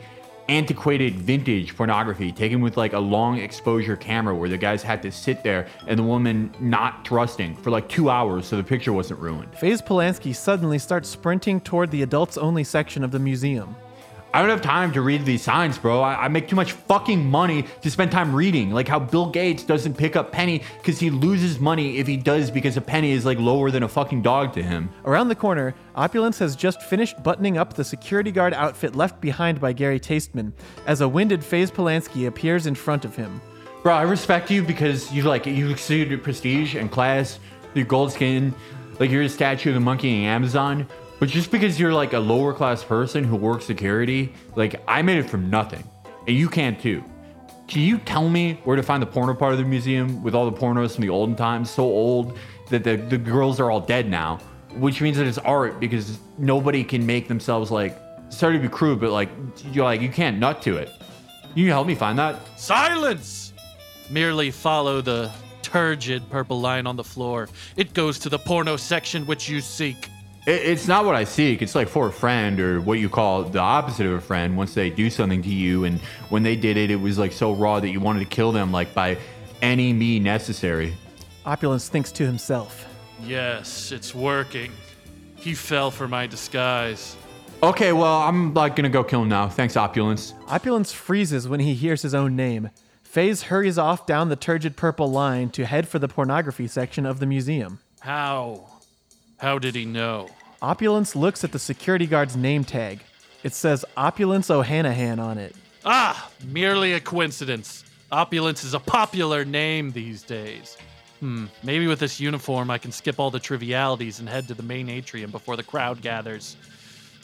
antiquated 0.50 1.16
vintage 1.16 1.76
pornography 1.76 2.32
taken 2.32 2.62
with 2.62 2.78
like 2.78 2.94
a 2.94 3.00
long 3.00 3.38
exposure 3.38 3.96
camera 3.96 4.36
where 4.36 4.50
the 4.50 4.58
guys 4.58 4.84
had 4.84 5.02
to 5.02 5.12
sit 5.12 5.44
there 5.44 5.68
and 5.88 5.98
the 5.98 6.04
woman 6.04 6.54
not 6.60 7.08
thrusting 7.08 7.56
for 7.56 7.70
like 7.70 7.88
two 7.88 8.10
hours 8.10 8.46
so 8.46 8.58
the 8.58 8.64
picture 8.64 8.94
wasn't 8.94 9.20
ruined. 9.20 9.54
Faze 9.56 9.82
Polanski 9.82 10.36
suddenly 10.36 10.78
starts 10.78 11.10
sprinting 11.10 11.62
toward 11.62 11.90
the 11.90 12.02
adults 12.02 12.38
only 12.38 12.64
section 12.64 13.04
of 13.04 13.12
the 13.12 13.20
museum. 13.20 13.76
I 14.34 14.40
don't 14.40 14.50
have 14.50 14.62
time 14.62 14.94
to 14.94 15.02
read 15.02 15.26
these 15.26 15.42
signs, 15.42 15.78
bro. 15.78 16.00
I, 16.02 16.26
I 16.26 16.28
make 16.30 16.48
too 16.48 16.56
much 16.56 16.72
fucking 16.72 17.30
money 17.30 17.66
to 17.82 17.92
spend 17.92 18.12
time 18.12 18.34
reading. 18.34 18.72
Like 18.72 18.88
how 18.88 18.98
Bill 18.98 19.30
Gates 19.30 19.64
doesn't 19.64 19.96
pick 19.96 20.16
up 20.16 20.32
Penny 20.32 20.64
because 20.78 21.00
he 21.02 21.10
loses 21.10 21.60
money 21.60 21.98
if 21.98 22.08
he 22.08 22.16
does 22.16 22.50
because 22.50 22.78
a 22.78 22.82
penny 22.82 23.12
is 23.12 23.26
like 23.26 23.40
lower 23.40 23.72
than 23.72 23.84
a 23.84 23.90
fucking 23.90 24.22
dog 24.22 24.54
to 24.54 24.64
him. 24.64 24.90
Around 25.04 25.28
the 25.28 25.36
corner, 25.36 25.76
Opulence 25.96 26.40
has 26.40 26.56
just 26.56 26.82
finished 26.82 27.22
buttoning 27.22 27.58
up 27.58 27.74
the 27.74 27.84
security 27.84 28.32
guard 28.32 28.54
outfit 28.54 28.96
left 28.96 29.20
behind 29.20 29.60
by 29.60 29.74
Gary 29.74 30.00
Tasteman 30.00 30.54
as 30.88 31.02
a 31.02 31.10
winded 31.10 31.44
Faze 31.44 31.70
Polanski 31.70 32.26
appears 32.26 32.68
in 32.68 32.76
front 32.76 33.04
of 33.04 33.18
him. 33.18 33.42
Bro, 33.84 33.96
I 33.96 34.04
respect 34.04 34.50
you 34.50 34.64
because 34.64 35.12
you 35.12 35.24
like 35.24 35.46
you 35.46 35.70
exceed 35.70 36.08
your 36.10 36.20
prestige 36.20 36.76
and 36.76 36.90
class, 36.90 37.40
your 37.74 37.86
gold 37.86 38.14
skin, 38.14 38.54
like 39.00 39.12
you're 39.12 39.24
a 39.24 39.30
statue 39.30 39.72
of 39.72 39.74
the 39.74 39.82
monkey 39.82 40.20
in 40.20 40.24
Amazon. 40.26 40.88
But 41.22 41.30
just 41.30 41.52
because 41.52 41.80
you're 41.80 41.94
like 41.94 42.14
a 42.14 42.20
lower 42.20 42.52
class 42.52 42.84
person 42.84 43.24
who 43.24 43.36
works 43.36 43.66
security, 43.66 44.34
like 44.56 44.82
I 44.88 45.04
made 45.04 45.20
it 45.20 45.30
from 45.30 45.52
nothing, 45.52 45.84
and 46.28 46.36
you 46.36 46.50
can 46.50 46.76
too. 46.76 47.04
Can 47.68 47.84
you 47.84 48.00
tell 48.00 48.28
me 48.28 48.60
where 48.64 48.76
to 48.76 48.82
find 48.82 49.04
the 49.04 49.06
porno 49.06 49.36
part 49.36 49.52
of 49.52 49.60
the 49.60 49.64
museum 49.64 50.24
with 50.24 50.34
all 50.34 50.50
the 50.50 50.58
pornos 50.58 50.96
from 50.96 51.04
the 51.04 51.10
olden 51.10 51.36
times, 51.36 51.70
so 51.70 51.84
old 51.84 52.40
that 52.72 52.84
the, 52.84 52.96
the 52.96 53.20
girls 53.20 53.60
are 53.60 53.70
all 53.70 53.80
dead 53.80 54.10
now? 54.10 54.40
Which 54.78 55.00
means 55.00 55.16
that 55.18 55.28
it's 55.28 55.38
art 55.38 55.80
because 55.80 56.18
nobody 56.40 56.84
can 56.84 57.06
make 57.06 57.28
themselves 57.28 57.70
like 57.70 57.96
sorry 58.30 58.56
to 58.56 58.60
be 58.60 58.68
crude, 58.68 59.00
but 59.00 59.12
like 59.12 59.30
you're 59.72 59.86
like 59.86 60.02
you 60.02 60.10
can't 60.10 60.40
nut 60.40 60.64
to 60.64 60.78
it. 60.78 60.90
Can 61.44 61.58
you 61.60 61.70
help 61.70 61.86
me 61.86 61.94
find 61.94 62.18
that? 62.18 62.40
Silence! 62.60 63.54
Merely 64.10 64.50
follow 64.50 65.02
the 65.02 65.30
turgid 65.62 66.28
purple 66.32 66.60
line 66.60 66.88
on 66.88 66.96
the 66.96 67.04
floor. 67.04 67.48
It 67.78 67.94
goes 67.94 68.18
to 68.18 68.30
the 68.30 68.40
porno 68.40 68.76
section 68.76 69.28
which 69.28 69.48
you 69.48 69.62
seek. 69.62 70.10
It, 70.46 70.62
it's 70.62 70.88
not 70.88 71.06
what 71.06 71.16
I 71.16 71.24
seek. 71.24 71.62
It's 71.62 71.76
like 71.76 71.88
for 71.88 72.08
a 72.08 72.12
friend 72.12 72.60
or 72.60 72.82
what 72.82 73.00
you 73.00 73.10
call 73.10 73.44
the 73.44 73.60
opposite 73.60 74.06
of 74.06 74.14
a 74.14 74.22
friend. 74.22 74.58
Once 74.58 74.74
they 74.74 74.90
do 74.90 75.10
something 75.10 75.42
to 75.44 75.50
you, 75.50 75.84
and 75.84 76.00
when 76.30 76.44
they 76.44 76.56
did 76.56 76.78
it, 76.78 76.92
it 76.92 76.96
was 76.96 77.18
like 77.18 77.32
so 77.32 77.54
raw 77.54 77.80
that 77.80 77.90
you 77.90 78.00
wanted 78.00 78.20
to 78.20 78.26
kill 78.26 78.52
them, 78.52 78.72
like 78.72 78.94
by 78.94 79.18
any 79.62 79.94
means 79.94 80.26
necessary. 80.26 80.94
Opulence 81.46 81.90
thinks 81.90 82.12
to 82.14 82.26
himself. 82.26 82.88
Yes, 83.24 83.92
it's 83.92 84.16
working. 84.16 84.72
He 85.36 85.54
fell 85.54 85.92
for 85.92 86.08
my 86.08 86.28
disguise. 86.28 87.16
Okay, 87.64 87.94
well, 87.94 88.22
I'm 88.22 88.54
like 88.56 88.76
gonna 88.76 88.90
go 88.90 89.04
kill 89.04 89.22
him 89.22 89.30
now. 89.30 89.48
Thanks, 89.48 89.78
opulence. 89.78 90.34
Opulence 90.48 90.92
freezes 90.92 91.48
when 91.48 91.60
he 91.60 91.76
hears 91.76 92.02
his 92.02 92.16
own 92.16 92.36
name. 92.36 92.72
Faze 93.04 93.44
hurries 93.44 93.78
off 93.78 94.06
down 94.06 94.30
the 94.30 94.36
turgid 94.36 94.76
purple 94.76 95.12
line 95.12 95.50
to 95.52 95.66
head 95.66 95.88
for 95.88 96.00
the 96.00 96.08
pornography 96.08 96.68
section 96.68 97.06
of 97.06 97.20
the 97.20 97.26
museum. 97.26 97.80
How? 98.00 98.71
How 99.42 99.58
did 99.58 99.74
he 99.74 99.86
know? 99.86 100.30
Opulence 100.62 101.16
looks 101.16 101.44
at 101.44 101.52
the 101.52 101.58
security 101.58 102.06
guard's 102.06 102.36
name 102.36 102.64
tag. 102.64 103.00
It 103.42 103.56
says 103.56 103.84
Opulence 103.98 104.52
O'Hanahan 104.52 105.20
on 105.20 105.40
it. 105.40 105.56
Ah, 105.84 106.30
merely 106.46 106.94
a 106.94 107.00
coincidence. 107.00 107.84
Opulence 108.12 108.64
is 108.64 108.76
a 108.76 108.80
popular 108.80 109.44
name 109.44 109.94
these 109.94 110.22
days. 110.22 110.78
Hmm, 111.22 111.46
maybe 111.64 111.88
with 111.88 111.98
this 111.98 112.20
uniform 112.20 112.70
I 112.70 112.78
can 112.78 112.92
skip 112.92 113.20
all 113.20 113.32
the 113.32 113.40
trivialities 113.40 114.20
and 114.20 114.30
head 114.30 114.48
to 114.48 114.54
the 114.54 114.62
main 114.62 114.90
atrium 114.90 115.32
before 115.32 115.58
the 115.58 115.64
crowd 115.64 116.04
gathers. 116.04 116.56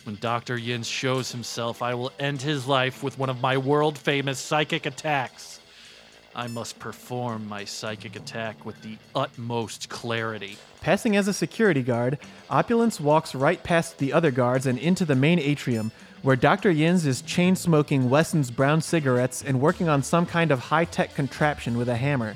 When 0.03 0.15
Dr. 0.15 0.57
Yin 0.57 0.81
shows 0.81 1.31
himself, 1.31 1.83
I 1.83 1.93
will 1.93 2.11
end 2.17 2.41
his 2.41 2.65
life 2.65 3.03
with 3.03 3.19
one 3.19 3.29
of 3.29 3.41
my 3.41 3.59
world 3.59 3.95
famous 3.95 4.39
psychic 4.39 4.87
attacks. 4.87 5.56
I 6.37 6.45
must 6.45 6.77
perform 6.77 7.49
my 7.49 7.65
psychic 7.65 8.15
attack 8.15 8.63
with 8.63 8.79
the 8.83 8.97
utmost 9.15 9.89
clarity. 9.89 10.55
Passing 10.81 11.15
as 11.15 11.27
a 11.27 11.33
security 11.33 11.81
guard, 11.81 12.19
Opulence 12.47 12.99
walks 12.99 13.33
right 13.33 13.61
past 13.63 13.97
the 13.97 14.13
other 14.13 14.29
guards 14.29 14.67
and 14.67 14.77
into 14.77 15.03
the 15.03 15.15
main 15.15 15.39
atrium, 15.39 15.91
where 16.21 16.35
Dr. 16.35 16.69
Yins 16.69 17.07
is 17.07 17.23
chain 17.23 17.55
smoking 17.55 18.07
Wesson's 18.07 18.51
brown 18.51 18.81
cigarettes 18.81 19.43
and 19.43 19.59
working 19.59 19.89
on 19.89 20.03
some 20.03 20.27
kind 20.27 20.51
of 20.51 20.59
high 20.59 20.85
tech 20.85 21.15
contraption 21.15 21.75
with 21.75 21.89
a 21.89 21.95
hammer. 21.95 22.35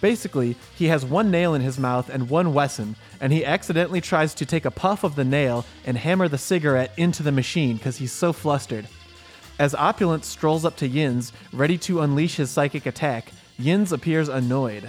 Basically, 0.00 0.56
he 0.74 0.86
has 0.86 1.04
one 1.04 1.30
nail 1.30 1.54
in 1.54 1.62
his 1.62 1.78
mouth 1.78 2.10
and 2.10 2.28
one 2.28 2.52
Wesson, 2.52 2.96
and 3.20 3.32
he 3.32 3.44
accidentally 3.44 4.00
tries 4.00 4.34
to 4.34 4.46
take 4.46 4.64
a 4.64 4.70
puff 4.72 5.04
of 5.04 5.14
the 5.14 5.24
nail 5.24 5.64
and 5.86 5.96
hammer 5.96 6.26
the 6.26 6.38
cigarette 6.38 6.92
into 6.96 7.22
the 7.22 7.30
machine 7.30 7.76
because 7.76 7.98
he's 7.98 8.12
so 8.12 8.32
flustered. 8.32 8.88
As 9.58 9.74
Opulence 9.74 10.28
strolls 10.28 10.64
up 10.64 10.76
to 10.76 10.86
Yins, 10.86 11.32
ready 11.52 11.76
to 11.78 12.02
unleash 12.02 12.36
his 12.36 12.48
psychic 12.48 12.86
attack, 12.86 13.32
Yins 13.58 13.92
appears 13.92 14.28
annoyed. 14.28 14.88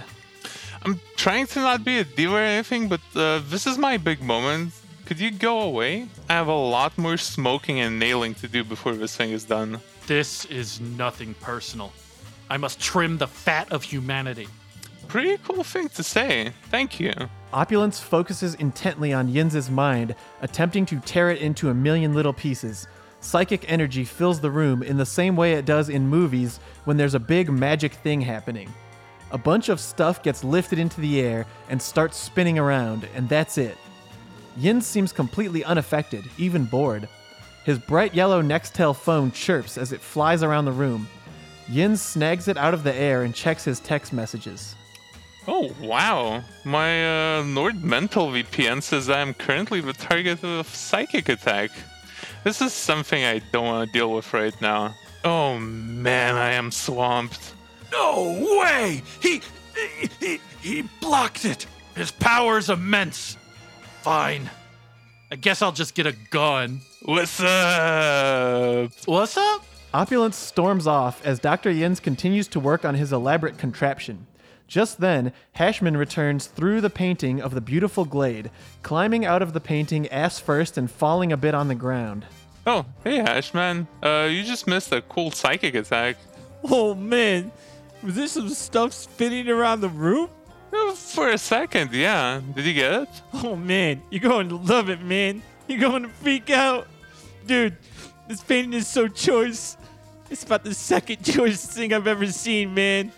I'm 0.84 1.00
trying 1.16 1.48
to 1.48 1.58
not 1.58 1.84
be 1.84 1.98
a 1.98 2.04
diva 2.04 2.36
or 2.36 2.38
anything, 2.38 2.88
but 2.88 3.00
uh, 3.16 3.40
this 3.48 3.66
is 3.66 3.76
my 3.78 3.96
big 3.96 4.22
moment. 4.22 4.72
Could 5.06 5.18
you 5.18 5.32
go 5.32 5.60
away? 5.62 6.06
I 6.28 6.34
have 6.34 6.46
a 6.46 6.54
lot 6.54 6.96
more 6.96 7.16
smoking 7.16 7.80
and 7.80 7.98
nailing 7.98 8.34
to 8.36 8.46
do 8.46 8.62
before 8.62 8.94
this 8.94 9.16
thing 9.16 9.30
is 9.30 9.42
done. 9.42 9.80
This 10.06 10.44
is 10.44 10.80
nothing 10.80 11.34
personal. 11.40 11.92
I 12.48 12.56
must 12.56 12.80
trim 12.80 13.18
the 13.18 13.26
fat 13.26 13.72
of 13.72 13.82
humanity. 13.82 14.46
Pretty 15.08 15.36
cool 15.38 15.64
thing 15.64 15.88
to 15.90 16.04
say. 16.04 16.52
Thank 16.70 17.00
you. 17.00 17.12
Opulence 17.52 17.98
focuses 17.98 18.54
intently 18.54 19.12
on 19.12 19.28
Yin's 19.28 19.68
mind, 19.68 20.14
attempting 20.40 20.86
to 20.86 21.00
tear 21.00 21.30
it 21.30 21.40
into 21.40 21.70
a 21.70 21.74
million 21.74 22.14
little 22.14 22.32
pieces. 22.32 22.86
Psychic 23.20 23.70
energy 23.70 24.04
fills 24.04 24.40
the 24.40 24.50
room 24.50 24.82
in 24.82 24.96
the 24.96 25.06
same 25.06 25.36
way 25.36 25.52
it 25.52 25.66
does 25.66 25.90
in 25.90 26.08
movies 26.08 26.58
when 26.84 26.96
there's 26.96 27.14
a 27.14 27.20
big 27.20 27.50
magic 27.50 27.92
thing 27.92 28.20
happening. 28.20 28.72
A 29.32 29.38
bunch 29.38 29.68
of 29.68 29.78
stuff 29.78 30.22
gets 30.22 30.42
lifted 30.42 30.78
into 30.78 31.00
the 31.00 31.20
air 31.20 31.46
and 31.68 31.80
starts 31.80 32.16
spinning 32.16 32.58
around, 32.58 33.06
and 33.14 33.28
that's 33.28 33.58
it. 33.58 33.76
Yin 34.56 34.80
seems 34.80 35.12
completely 35.12 35.62
unaffected, 35.64 36.24
even 36.38 36.64
bored. 36.64 37.08
His 37.64 37.78
bright 37.78 38.14
yellow 38.14 38.42
Nextel 38.42 38.96
phone 38.96 39.30
chirps 39.30 39.78
as 39.78 39.92
it 39.92 40.00
flies 40.00 40.42
around 40.42 40.64
the 40.64 40.72
room. 40.72 41.06
Yin 41.68 41.96
snags 41.96 42.48
it 42.48 42.56
out 42.56 42.74
of 42.74 42.82
the 42.82 42.94
air 42.94 43.22
and 43.22 43.34
checks 43.34 43.64
his 43.64 43.80
text 43.80 44.12
messages. 44.12 44.74
Oh, 45.46 45.72
wow. 45.80 46.42
My 46.64 47.38
uh, 47.38 47.42
Nord 47.44 47.84
Mental 47.84 48.28
VPN 48.28 48.82
says 48.82 49.08
I 49.08 49.20
am 49.20 49.34
currently 49.34 49.80
the 49.80 49.92
target 49.92 50.42
of 50.42 50.60
a 50.60 50.64
psychic 50.64 51.28
attack. 51.28 51.70
This 52.42 52.62
is 52.62 52.72
something 52.72 53.22
I 53.22 53.40
don't 53.52 53.66
want 53.66 53.86
to 53.86 53.92
deal 53.92 54.12
with 54.12 54.32
right 54.32 54.58
now. 54.60 54.94
Oh 55.24 55.58
man, 55.58 56.36
I 56.36 56.52
am 56.52 56.70
swamped. 56.70 57.54
No 57.92 58.58
way! 58.62 59.02
He, 59.20 59.42
he, 60.18 60.40
he 60.60 60.82
blocked 61.00 61.44
it. 61.44 61.66
His 61.94 62.10
power's 62.10 62.70
immense. 62.70 63.36
Fine. 64.02 64.48
I 65.30 65.36
guess 65.36 65.60
I'll 65.60 65.72
just 65.72 65.94
get 65.94 66.06
a 66.06 66.12
gun. 66.30 66.80
What's 67.02 67.40
up? 67.40 68.90
What's 69.04 69.36
up? 69.36 69.64
Opulence 69.92 70.36
storms 70.36 70.86
off 70.86 71.24
as 71.26 71.40
Dr. 71.40 71.70
Yins 71.70 72.00
continues 72.00 72.48
to 72.48 72.60
work 72.60 72.84
on 72.84 72.94
his 72.94 73.12
elaborate 73.12 73.58
contraption. 73.58 74.26
Just 74.70 75.00
then, 75.00 75.32
Hashman 75.56 75.96
returns 75.96 76.46
through 76.46 76.80
the 76.80 76.90
painting 76.90 77.42
of 77.42 77.54
the 77.54 77.60
beautiful 77.60 78.04
glade, 78.04 78.52
climbing 78.84 79.24
out 79.24 79.42
of 79.42 79.52
the 79.52 79.58
painting 79.60 80.06
ass 80.10 80.38
first 80.38 80.78
and 80.78 80.88
falling 80.88 81.32
a 81.32 81.36
bit 81.36 81.56
on 81.56 81.66
the 81.66 81.74
ground. 81.74 82.24
Oh, 82.68 82.86
hey 83.02 83.18
Hashman. 83.18 83.88
Uh, 84.00 84.28
you 84.30 84.44
just 84.44 84.68
missed 84.68 84.92
a 84.92 85.02
cool 85.02 85.32
psychic 85.32 85.74
attack. 85.74 86.18
Oh 86.62 86.94
man, 86.94 87.50
was 88.00 88.14
there 88.14 88.28
some 88.28 88.48
stuff 88.50 88.92
spinning 88.92 89.48
around 89.48 89.80
the 89.80 89.88
room? 89.88 90.30
Uh, 90.72 90.92
For 90.92 91.30
a 91.30 91.38
second, 91.38 91.92
yeah. 91.92 92.40
Did 92.54 92.64
you 92.64 92.74
get 92.74 92.92
it? 93.02 93.08
Oh 93.34 93.56
man, 93.56 94.00
you're 94.08 94.20
going 94.20 94.48
to 94.50 94.56
love 94.56 94.88
it, 94.88 95.02
man. 95.02 95.42
You're 95.66 95.80
going 95.80 96.04
to 96.04 96.08
freak 96.08 96.48
out. 96.48 96.86
Dude, 97.44 97.76
this 98.28 98.40
painting 98.40 98.74
is 98.74 98.86
so 98.86 99.08
choice. 99.08 99.76
It's 100.30 100.44
about 100.44 100.62
the 100.62 100.74
second 100.74 101.24
choice 101.24 101.66
thing 101.66 101.92
I've 101.92 102.06
ever 102.06 102.28
seen, 102.28 102.72
man. 102.72 103.10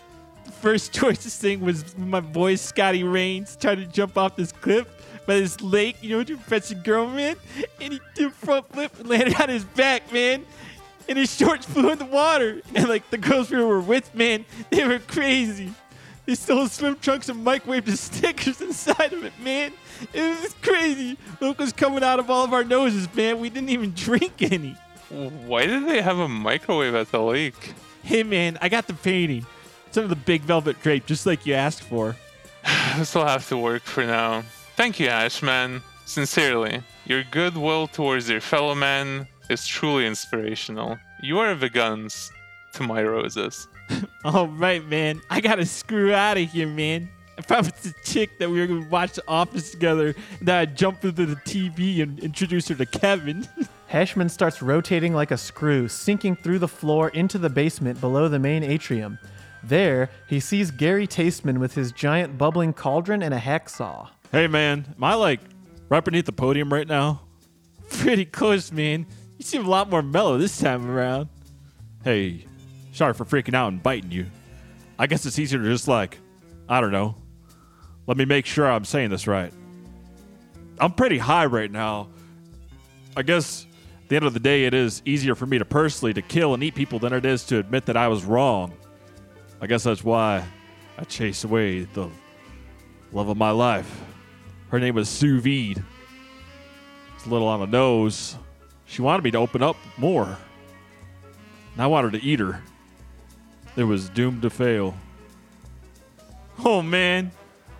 First 0.63 0.93
choicest 0.97 1.41
thing 1.41 1.59
was 1.59 1.97
my 1.97 2.21
boy 2.21 2.55
Scotty 2.55 3.03
Rains 3.03 3.57
trying 3.59 3.79
to 3.79 3.85
jump 3.85 4.17
off 4.17 4.37
this 4.37 4.53
cliff 4.53 4.87
by 5.25 5.35
this 5.35 5.59
lake, 5.59 5.97
you 5.99 6.15
know, 6.15 6.23
to 6.23 6.37
fetch 6.37 6.71
a 6.71 6.75
girl, 6.75 7.05
man. 7.05 7.35
And 7.81 7.91
he 7.91 7.99
did 8.15 8.27
a 8.27 8.29
front 8.31 8.71
flip 8.71 8.97
and 8.97 9.09
landed 9.09 9.35
on 9.41 9.49
his 9.49 9.65
back, 9.65 10.09
man. 10.13 10.45
And 11.09 11.17
his 11.17 11.35
shorts 11.35 11.65
flew 11.65 11.91
in 11.91 11.97
the 11.97 12.05
water. 12.05 12.61
And 12.73 12.87
like 12.87 13.09
the 13.09 13.17
girls 13.17 13.51
we 13.51 13.61
were 13.61 13.81
with, 13.81 14.15
man, 14.15 14.45
they 14.69 14.87
were 14.87 14.99
crazy. 14.99 15.73
They 16.25 16.35
stole 16.35 16.69
swim 16.69 16.95
trunks 16.95 17.27
and 17.27 17.45
microwaved 17.45 17.83
the 17.83 17.97
stickers 17.97 18.61
inside 18.61 19.11
of 19.11 19.25
it, 19.25 19.33
man. 19.41 19.73
It 20.13 20.41
was 20.41 20.55
crazy. 20.61 21.17
Milk 21.41 21.59
was 21.59 21.73
coming 21.73 22.05
out 22.05 22.19
of 22.19 22.29
all 22.29 22.45
of 22.45 22.53
our 22.53 22.63
noses, 22.63 23.13
man. 23.13 23.41
We 23.41 23.49
didn't 23.49 23.67
even 23.67 23.91
drink 23.91 24.41
any. 24.41 24.77
Why 25.09 25.65
did 25.65 25.89
they 25.89 26.01
have 26.01 26.19
a 26.19 26.29
microwave 26.29 26.95
at 26.95 27.11
the 27.11 27.19
lake? 27.19 27.73
Hey, 28.01 28.23
man, 28.23 28.57
I 28.61 28.69
got 28.69 28.87
the 28.87 28.93
painting. 28.93 29.45
It's 29.93 29.99
under 29.99 30.07
the 30.07 30.15
big 30.15 30.41
velvet 30.41 30.81
drape, 30.81 31.05
just 31.05 31.27
like 31.27 31.45
you 31.45 31.53
asked 31.53 31.83
for. 31.83 32.15
This 32.97 33.13
will 33.13 33.27
have 33.27 33.47
to 33.49 33.57
work 33.59 33.83
for 33.83 34.03
now. 34.03 34.43
Thank 34.75 34.99
you, 34.99 35.07
Hashman. 35.07 35.83
Sincerely, 36.05 36.81
your 37.05 37.23
goodwill 37.29 37.85
towards 37.85 38.27
your 38.27 38.41
fellow 38.41 38.73
man 38.73 39.27
is 39.51 39.67
truly 39.67 40.07
inspirational. 40.07 40.97
You 41.21 41.37
are 41.37 41.53
the 41.53 41.69
guns 41.69 42.31
to 42.73 42.81
my 42.81 43.03
roses. 43.03 43.67
All 44.25 44.47
right, 44.47 44.83
man. 44.87 45.21
I 45.29 45.39
gotta 45.39 45.63
screw 45.63 46.11
out 46.11 46.37
of 46.37 46.51
here, 46.51 46.67
man. 46.67 47.07
I 47.37 47.43
promised 47.43 47.83
the 47.83 47.93
chick 48.03 48.39
that 48.39 48.49
we 48.49 48.61
were 48.61 48.65
gonna 48.65 48.89
watch 48.89 49.13
The 49.13 49.23
Office 49.27 49.69
together, 49.69 50.15
and 50.39 50.47
that 50.47 50.57
I'd 50.57 50.75
jump 50.75 51.05
into 51.05 51.27
the 51.27 51.35
TV 51.35 52.01
and 52.01 52.19
introduce 52.19 52.67
her 52.69 52.75
to 52.75 52.87
Kevin. 52.87 53.47
Hashman 53.91 54.29
starts 54.29 54.63
rotating 54.63 55.13
like 55.13 55.29
a 55.29 55.37
screw, 55.37 55.87
sinking 55.87 56.37
through 56.37 56.57
the 56.57 56.67
floor 56.67 57.09
into 57.09 57.37
the 57.37 57.51
basement 57.51 58.01
below 58.01 58.27
the 58.27 58.39
main 58.39 58.63
atrium. 58.63 59.19
There, 59.63 60.09
he 60.27 60.39
sees 60.39 60.71
Gary 60.71 61.07
Tasteman 61.07 61.57
with 61.57 61.75
his 61.75 61.91
giant 61.91 62.37
bubbling 62.37 62.73
cauldron 62.73 63.23
and 63.23 63.33
a 63.33 63.39
hacksaw. 63.39 64.09
Hey, 64.31 64.47
man, 64.47 64.93
am 64.95 65.03
I 65.03 65.13
like 65.13 65.39
right 65.89 66.03
beneath 66.03 66.25
the 66.25 66.33
podium 66.33 66.71
right 66.71 66.87
now? 66.87 67.21
Pretty 67.89 68.25
close, 68.25 68.71
man. 68.71 69.05
You 69.37 69.45
seem 69.45 69.65
a 69.65 69.69
lot 69.69 69.89
more 69.89 70.01
mellow 70.01 70.37
this 70.37 70.59
time 70.59 70.89
around. 70.89 71.29
Hey, 72.03 72.45
sorry 72.91 73.13
for 73.13 73.25
freaking 73.25 73.53
out 73.53 73.69
and 73.69 73.81
biting 73.81 74.11
you. 74.11 74.25
I 74.99 75.07
guess 75.07 75.25
it's 75.25 75.39
easier 75.39 75.59
to 75.59 75.65
just 75.65 75.87
like, 75.87 76.17
I 76.67 76.81
don't 76.81 76.91
know. 76.91 77.15
Let 78.05 78.17
me 78.17 78.25
make 78.25 78.45
sure 78.45 78.69
I'm 78.69 78.85
saying 78.85 79.09
this 79.09 79.27
right. 79.27 79.53
I'm 80.79 80.91
pretty 80.91 81.17
high 81.17 81.45
right 81.45 81.71
now. 81.71 82.09
I 83.15 83.21
guess 83.21 83.65
at 84.03 84.09
the 84.09 84.15
end 84.17 84.25
of 84.25 84.33
the 84.33 84.39
day, 84.39 84.65
it 84.65 84.73
is 84.73 85.01
easier 85.05 85.35
for 85.35 85.45
me 85.45 85.57
to 85.57 85.65
personally 85.65 86.13
to 86.15 86.21
kill 86.21 86.53
and 86.53 86.61
eat 86.63 86.75
people 86.75 86.99
than 86.99 87.13
it 87.13 87.25
is 87.25 87.43
to 87.45 87.59
admit 87.59 87.85
that 87.85 87.95
I 87.95 88.07
was 88.09 88.25
wrong. 88.25 88.73
I 89.63 89.65
guess 89.65 89.83
that's 89.83 90.03
why 90.03 90.43
I 90.97 91.05
chased 91.05 91.45
away 91.45 91.83
the 91.85 92.09
love 93.13 93.29
of 93.29 93.37
my 93.37 93.51
life. 93.51 94.01
Her 94.67 94.77
name 94.77 94.95
was 94.95 95.07
Sous 95.07 95.41
Vide. 95.41 95.81
It's 97.15 97.25
a 97.25 97.29
little 97.29 97.47
on 97.47 97.61
the 97.61 97.65
nose. 97.65 98.35
She 98.83 99.01
wanted 99.01 99.23
me 99.23 99.31
to 99.31 99.37
open 99.37 99.63
up 99.63 99.77
more. 99.95 100.37
And 101.71 101.81
I 101.81 101.87
wanted 101.87 102.11
to 102.11 102.21
eat 102.21 102.41
her. 102.41 102.61
It 103.77 103.85
was 103.85 104.09
doomed 104.09 104.41
to 104.41 104.49
fail. 104.49 104.95
Oh 106.65 106.81
man. 106.81 107.31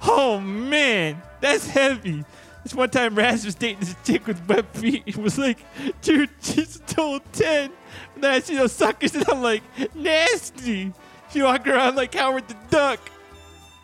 Oh 0.03 0.39
man. 0.39 1.21
That's 1.41 1.67
heavy. 1.67 2.23
This 2.63 2.73
one 2.73 2.91
time 2.91 3.13
Raz 3.13 3.43
was 3.43 3.55
dating 3.55 3.81
this 3.81 3.97
chick 4.05 4.25
with 4.25 4.47
web 4.47 4.71
feet. 4.71 5.03
He 5.05 5.19
was 5.19 5.37
like, 5.37 5.59
dude, 6.01 6.29
she's 6.41 6.77
a 6.77 6.79
total 6.79 7.19
10. 7.33 7.71
And 8.15 8.23
then 8.23 8.31
I 8.31 8.39
see 8.39 8.55
those 8.55 8.71
suckers 8.71 9.13
and 9.15 9.29
I'm 9.29 9.41
like, 9.41 9.63
nasty. 9.93 10.93
She 11.33 11.41
walk 11.41 11.67
around 11.67 11.95
like 11.95 12.13
Howard 12.13 12.47
the 12.47 12.55
Duck. 12.69 12.99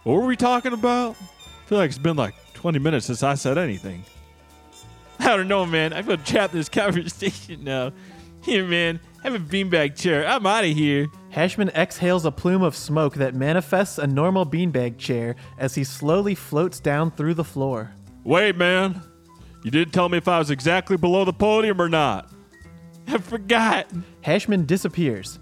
What 0.04 0.14
were 0.14 0.28
we 0.28 0.36
talking 0.36 0.72
about? 0.72 1.16
I 1.20 1.68
feel 1.68 1.80
like 1.80 1.90
it's 1.90 1.98
been 1.98 2.16
like 2.16 2.36
20 2.54 2.78
minutes 2.78 3.08
since 3.08 3.24
I 3.24 3.34
said 3.34 3.58
anything. 3.58 4.04
I 5.18 5.36
don't 5.36 5.48
know, 5.48 5.66
man. 5.66 5.92
I 5.92 6.04
feel 6.04 6.18
trapped 6.18 6.54
in 6.54 6.60
this 6.60 6.70
conversation 6.70 7.64
now. 7.64 7.92
Here, 8.44 8.64
man, 8.64 9.00
have 9.24 9.34
a 9.34 9.40
beanbag 9.40 9.96
chair. 9.96 10.28
I'm 10.28 10.46
out 10.46 10.64
of 10.64 10.70
here. 10.70 11.08
Hashman 11.32 11.70
exhales 11.70 12.24
a 12.24 12.32
plume 12.32 12.62
of 12.62 12.76
smoke 12.76 13.16
that 13.16 13.34
manifests 13.34 13.98
a 13.98 14.06
normal 14.06 14.46
beanbag 14.46 15.00
chair 15.00 15.36
as 15.58 15.74
he 15.74 15.84
slowly 15.84 16.36
floats 16.36 16.80
down 16.80 17.10
through 17.10 17.34
the 17.34 17.44
floor. 17.44 17.92
Wait, 18.24 18.58
man. 18.58 19.02
You 19.64 19.72
didn't 19.72 19.94
tell 19.94 20.08
me 20.08 20.20
if 20.20 20.28
I 20.28 20.38
was 20.38 20.52
exactly 20.52 20.98
below 20.98 21.26
the 21.26 21.34
podium 21.34 21.82
or 21.82 21.90
not. 21.90 22.32
I 23.08 23.18
forgot. 23.18 23.88
Hashman 24.22 24.68
disappears. 24.68 25.40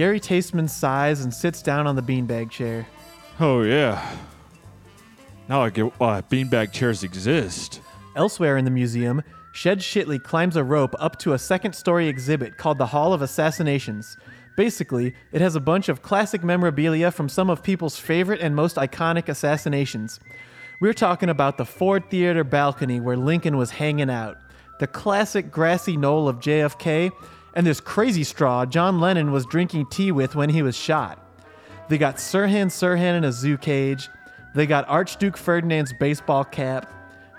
Gary 0.00 0.18
Tasteman 0.18 0.70
sighs 0.70 1.20
and 1.20 1.34
sits 1.34 1.60
down 1.60 1.86
on 1.86 1.94
the 1.94 2.00
beanbag 2.00 2.48
chair. 2.48 2.86
Oh, 3.38 3.60
yeah. 3.60 4.16
Now 5.46 5.60
I 5.60 5.68
get 5.68 5.92
why 6.00 6.22
beanbag 6.22 6.72
chairs 6.72 7.04
exist. 7.04 7.82
Elsewhere 8.16 8.56
in 8.56 8.64
the 8.64 8.70
museum, 8.70 9.22
Shed 9.52 9.80
Shitley 9.80 10.18
climbs 10.18 10.56
a 10.56 10.64
rope 10.64 10.94
up 10.98 11.18
to 11.18 11.34
a 11.34 11.38
second 11.38 11.74
story 11.74 12.08
exhibit 12.08 12.56
called 12.56 12.78
the 12.78 12.86
Hall 12.86 13.12
of 13.12 13.20
Assassinations. 13.20 14.16
Basically, 14.56 15.14
it 15.32 15.42
has 15.42 15.54
a 15.54 15.60
bunch 15.60 15.90
of 15.90 16.00
classic 16.00 16.42
memorabilia 16.42 17.10
from 17.10 17.28
some 17.28 17.50
of 17.50 17.62
people's 17.62 17.98
favorite 17.98 18.40
and 18.40 18.56
most 18.56 18.76
iconic 18.76 19.28
assassinations. 19.28 20.18
We're 20.80 20.94
talking 20.94 21.28
about 21.28 21.58
the 21.58 21.66
Ford 21.66 22.04
Theater 22.10 22.42
balcony 22.42 23.00
where 23.00 23.18
Lincoln 23.18 23.58
was 23.58 23.72
hanging 23.72 24.08
out, 24.08 24.38
the 24.78 24.86
classic 24.86 25.50
grassy 25.50 25.98
knoll 25.98 26.26
of 26.26 26.40
JFK, 26.40 27.10
and 27.54 27.66
this 27.66 27.80
crazy 27.80 28.24
straw 28.24 28.64
John 28.66 29.00
Lennon 29.00 29.32
was 29.32 29.46
drinking 29.46 29.86
tea 29.86 30.12
with 30.12 30.34
when 30.34 30.50
he 30.50 30.62
was 30.62 30.76
shot. 30.76 31.18
They 31.88 31.98
got 31.98 32.16
Sirhan 32.16 32.66
Sirhan 32.66 33.16
in 33.16 33.24
a 33.24 33.32
zoo 33.32 33.56
cage. 33.56 34.08
They 34.54 34.66
got 34.66 34.88
Archduke 34.88 35.36
Ferdinand's 35.36 35.92
baseball 35.92 36.44
cap. 36.44 36.92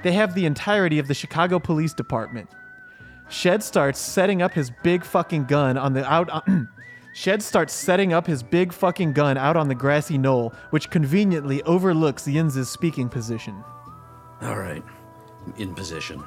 They 0.03 0.13
have 0.13 0.33
the 0.33 0.45
entirety 0.45 0.99
of 0.99 1.07
the 1.07 1.13
Chicago 1.13 1.59
Police 1.59 1.93
Department. 1.93 2.49
Shed 3.29 3.63
starts 3.63 3.99
setting 3.99 4.41
up 4.41 4.51
his 4.53 4.71
big 4.83 5.05
fucking 5.05 5.45
gun 5.45 5.77
on 5.77 5.93
the 5.93 6.05
out. 6.05 6.45
Shed 7.13 7.41
starts 7.41 7.73
setting 7.73 8.13
up 8.13 8.25
his 8.25 8.41
big 8.43 8.73
fucking 8.73 9.13
gun 9.13 9.37
out 9.37 9.57
on 9.57 9.67
the 9.67 9.75
grassy 9.75 10.17
knoll, 10.17 10.53
which 10.69 10.89
conveniently 10.89 11.61
overlooks 11.63 12.25
Yinz's 12.25 12.69
speaking 12.69 13.09
position. 13.09 13.63
All 14.41 14.57
right, 14.57 14.83
in 15.57 15.75
position. 15.75 16.23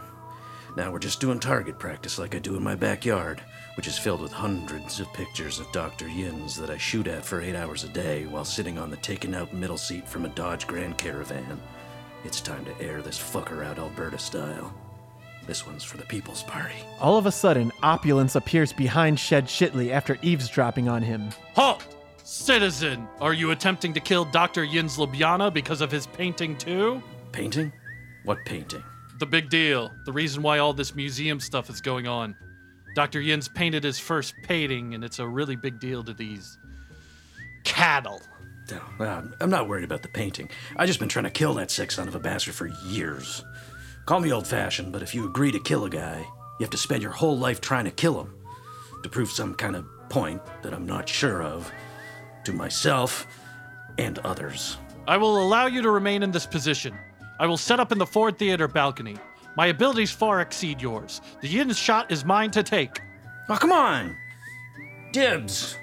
Now 0.77 0.91
we're 0.93 0.99
just 0.99 1.21
doing 1.21 1.41
target 1.41 1.79
practice 1.79 2.19
like 2.19 2.35
I 2.35 2.39
do 2.39 2.57
in 2.57 2.63
my 2.63 2.75
backyard, 2.75 3.43
which 3.77 3.89
is 3.89 3.99
filled 3.99 4.21
with 4.21 4.33
hundreds 4.33 5.01
of 5.01 5.13
pictures 5.13 5.59
of 5.59 5.71
Dr. 5.73 6.09
Yins 6.09 6.57
that 6.57 6.71
I 6.71 6.77
shoot 6.77 7.07
at 7.07 7.25
for 7.25 7.41
eight 7.41 7.57
hours 7.57 7.85
a 7.85 7.89
day 7.89 8.27
while 8.27 8.45
sitting 8.45 8.79
on 8.79 8.91
the 8.91 8.97
taken 8.99 9.35
out 9.35 9.53
middle 9.53 9.79
seat 9.79 10.09
from 10.09 10.25
a 10.25 10.31
Dodge 10.31 10.67
Grand 10.67 10.97
Caravan. 10.97 11.61
It's 12.25 12.41
time 12.41 12.65
to 12.65 12.81
air 12.81 13.03
this 13.03 13.19
fucker 13.19 13.65
out 13.65 13.79
Alberta 13.79 14.19
style. 14.19 14.73
This 15.47 15.67
one's 15.67 15.85
for 15.85 15.99
the 15.99 16.07
People's 16.07 16.43
Party. 16.43 16.77
All 17.01 17.19
of 17.19 17.27
a 17.27 17.33
sudden, 17.33 17.71
Opulence 17.83 18.35
appears 18.35 18.73
behind 18.73 19.21
Shed 19.21 19.47
Shitley 19.47 19.91
after 19.91 20.17
eavesdropping 20.23 20.89
on 20.89 21.03
him. 21.03 21.29
Halt! 21.55 21.85
Citizen, 22.23 23.07
are 23.21 23.35
you 23.35 23.51
attempting 23.51 23.93
to 23.93 24.01
kill 24.01 24.25
Dr. 24.25 24.65
Yins 24.65 24.97
Ljubljana 24.97 25.53
because 25.53 25.83
of 25.83 25.91
his 25.91 26.07
painting 26.07 26.57
too? 26.57 27.03
Painting? 27.33 27.71
What 28.25 28.39
painting? 28.47 28.83
The 29.19 29.27
big 29.27 29.51
deal. 29.51 29.91
The 30.07 30.13
reason 30.13 30.43
why 30.43 30.59
all 30.59 30.73
this 30.73 30.95
museum 30.95 31.39
stuff 31.39 31.69
is 31.69 31.83
going 31.83 32.07
on. 32.07 32.35
Dr. 32.95 33.21
Yins 33.21 33.49
painted 33.49 33.85
his 33.85 33.99
first 33.99 34.35
painting, 34.45 34.95
and 34.95 35.03
it's 35.05 35.19
a 35.19 35.27
really 35.27 35.57
big 35.57 35.81
deal 35.81 36.05
to 36.05 36.15
these 36.15 36.59
cattle. 37.65 38.21
No, 38.71 38.81
I'm 39.41 39.51
not 39.51 39.69
worried 39.69 39.85
about 39.85 40.03
the 40.03 40.09
painting. 40.09 40.49
I've 40.77 40.87
just 40.87 41.01
been 41.01 41.09
trying 41.09 41.25
to 41.25 41.31
kill 41.31 41.55
that 41.55 41.71
sick 41.71 41.91
son 41.91 42.09
of 42.09 42.15
a 42.15 42.21
bastard 42.21 42.55
for 42.55 42.69
years. 42.87 43.45
Call 44.07 44.21
me 44.21 44.33
old 44.33 44.47
fashioned, 44.47 44.93
but 44.93 45.03
if 45.03 45.15
you 45.15 45.27
agree 45.27 45.51
to 45.53 45.59
kill 45.59 45.85
a 45.85 45.91
guy, 45.91 46.19
you 46.19 46.65
have 46.65 46.71
to 46.71 46.77
spend 46.79 47.03
your 47.03 47.13
whole 47.13 47.37
life 47.37 47.61
trying 47.61 47.85
to 47.85 47.91
kill 47.91 48.21
him. 48.21 48.35
To 49.03 49.09
prove 49.09 49.31
some 49.31 49.55
kind 49.55 49.77
of 49.77 49.87
point 50.09 50.41
that 50.63 50.73
I'm 50.73 50.87
not 50.87 51.09
sure 51.09 51.43
of 51.43 51.71
to 52.45 52.53
myself 52.53 53.27
and 53.99 54.19
others. 54.21 54.79
I 55.07 55.19
will 55.19 55.43
allow 55.43 55.67
you 55.67 55.83
to 55.83 55.91
remain 55.91 56.23
in 56.23 56.31
this 56.31 56.47
position. 56.47 56.95
I 57.39 57.47
will 57.47 57.57
set 57.59 57.81
up 57.81 57.93
in 57.93 57.99
the 57.99 58.07
Ford 58.07 58.39
Theater 58.39 58.69
balcony. 58.69 59.17
My 59.57 59.67
abilities 59.67 60.11
far 60.11 60.41
exceed 60.41 60.83
yours. 60.83 61.21
The 61.41 61.49
Yin's 61.49 61.79
shot 61.79 62.11
is 62.11 62.25
mine 62.25 62.51
to 62.53 62.63
take. 62.63 63.01
Oh, 63.49 63.57
come 63.57 63.73
on! 63.73 64.17
Dibs! 65.13 65.77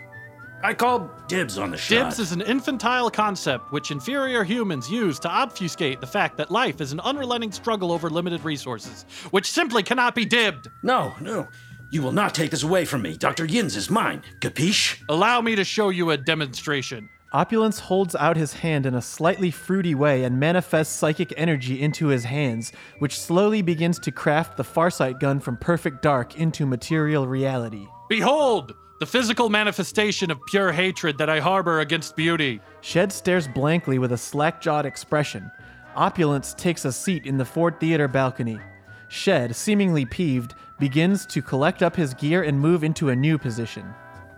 I 0.64 0.74
call 0.76 1.10
dibs 1.28 1.58
on 1.58 1.72
the 1.72 1.78
shot. 1.78 1.90
Dibs 1.90 2.20
is 2.20 2.32
an 2.34 2.42
infantile 2.42 3.10
concept 3.10 3.72
which 3.72 3.90
inferior 3.90 4.44
humans 4.44 4.92
use 4.92 5.18
to 5.20 5.30
obfuscate 5.30 6.00
the 6.02 6.08
fact 6.08 6.38
that 6.38 6.52
life 6.52 6.82
is 6.82 6.92
an 6.92 7.00
unrelenting 7.00 7.52
struggle 7.52 7.92
over 7.92 8.10
limited 8.10 8.44
resources, 8.44 9.06
which 9.32 9.50
simply 9.50 9.82
cannot 9.82 10.14
be 10.14 10.26
dibbed. 10.26 10.68
No, 10.84 11.16
no. 11.20 11.48
You 11.92 12.04
will 12.04 12.12
not 12.12 12.36
take 12.36 12.52
this 12.52 12.64
away 12.64 12.86
from 12.86 13.02
me. 13.02 13.18
Dr. 13.18 13.46
Yins 13.46 13.76
is 13.76 13.90
mine. 13.90 14.22
Capiche? 14.40 15.02
Allow 15.10 15.42
me 15.42 15.56
to 15.56 15.64
show 15.64 15.90
you 15.90 16.12
a 16.12 16.18
demonstration. 16.18 17.10
Opulence 17.34 17.80
holds 17.80 18.14
out 18.16 18.36
his 18.36 18.56
hand 18.56 18.86
in 18.86 18.94
a 18.94 19.02
slightly 19.02 19.52
fruity 19.52 19.96
way 19.96 20.26
and 20.26 20.38
manifests 20.38 20.94
psychic 20.94 21.34
energy 21.38 21.82
into 21.82 22.08
his 22.08 22.26
hands, 22.26 22.74
which 23.00 23.18
slowly 23.18 23.62
begins 23.62 24.00
to 24.00 24.12
craft 24.12 24.58
the 24.58 24.64
Farsight 24.64 25.22
gun 25.22 25.40
from 25.40 25.56
perfect 25.56 26.02
dark 26.02 26.36
into 26.36 26.66
material 26.66 27.26
reality. 27.26 27.88
Behold, 28.10 28.74
the 29.00 29.06
physical 29.06 29.48
manifestation 29.48 30.30
of 30.30 30.46
pure 30.48 30.74
hatred 30.74 31.18
that 31.20 31.30
I 31.30 31.40
harbor 31.40 31.80
against 31.80 32.18
beauty. 32.18 32.60
Shed 32.82 33.14
stares 33.14 33.48
blankly 33.48 33.98
with 33.98 34.12
a 34.12 34.18
slack 34.18 34.60
jawed 34.60 34.86
expression. 34.86 35.50
Opulence 35.96 36.54
takes 36.54 36.84
a 36.84 36.92
seat 36.92 37.26
in 37.26 37.38
the 37.38 37.46
Ford 37.46 37.80
Theater 37.80 38.10
balcony. 38.10 38.60
Shed, 39.08 39.56
seemingly 39.56 40.06
peeved, 40.06 40.54
begins 40.80 41.26
to 41.28 41.42
collect 41.42 41.82
up 41.82 41.96
his 41.96 42.14
gear 42.14 42.44
and 42.44 42.60
move 42.60 42.84
into 42.84 43.08
a 43.08 43.16
new 43.16 43.38
position. 43.38 43.86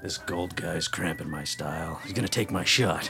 This 0.04 0.18
gold 0.18 0.54
guy's 0.58 0.89
cramping 0.89 1.30
my 1.30 1.45
style. 1.45 2.01
He's 2.04 2.12
gonna 2.12 2.28
take 2.28 2.51
my 2.51 2.66
shot. 2.66 3.10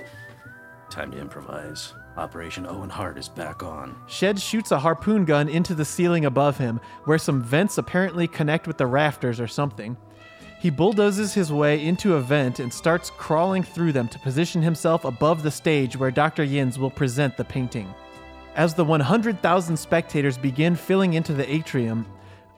Time 0.91 1.09
to 1.09 1.19
improvise. 1.19 1.95
Operation 2.17 2.67
Owen 2.67 2.91
Hart 2.91 3.17
is 3.17 3.27
back 3.27 3.63
on. 3.63 3.95
Shed 4.05 4.39
shoots 4.39 4.71
a 4.71 4.77
harpoon 4.77 5.25
gun 5.25 5.49
into 5.49 5.73
the 5.73 5.85
ceiling 5.85 6.25
above 6.25 6.59
him, 6.59 6.79
where 7.05 7.17
some 7.17 7.41
vents 7.41 7.79
apparently 7.79 8.27
connect 8.27 8.67
with 8.67 8.77
the 8.77 8.85
rafters 8.85 9.39
or 9.39 9.47
something. 9.47 9.97
He 10.59 10.69
bulldozes 10.69 11.33
his 11.33 11.51
way 11.51 11.83
into 11.83 12.13
a 12.13 12.21
vent 12.21 12.59
and 12.59 12.71
starts 12.71 13.09
crawling 13.09 13.63
through 13.63 13.93
them 13.93 14.07
to 14.09 14.19
position 14.19 14.61
himself 14.61 15.03
above 15.03 15.41
the 15.41 15.49
stage 15.49 15.97
where 15.97 16.11
Dr. 16.11 16.43
Yins 16.43 16.77
will 16.77 16.91
present 16.91 17.37
the 17.37 17.43
painting. 17.43 17.91
As 18.55 18.75
the 18.75 18.85
100,000 18.85 19.77
spectators 19.77 20.37
begin 20.37 20.75
filling 20.75 21.15
into 21.15 21.33
the 21.33 21.51
atrium, 21.51 22.05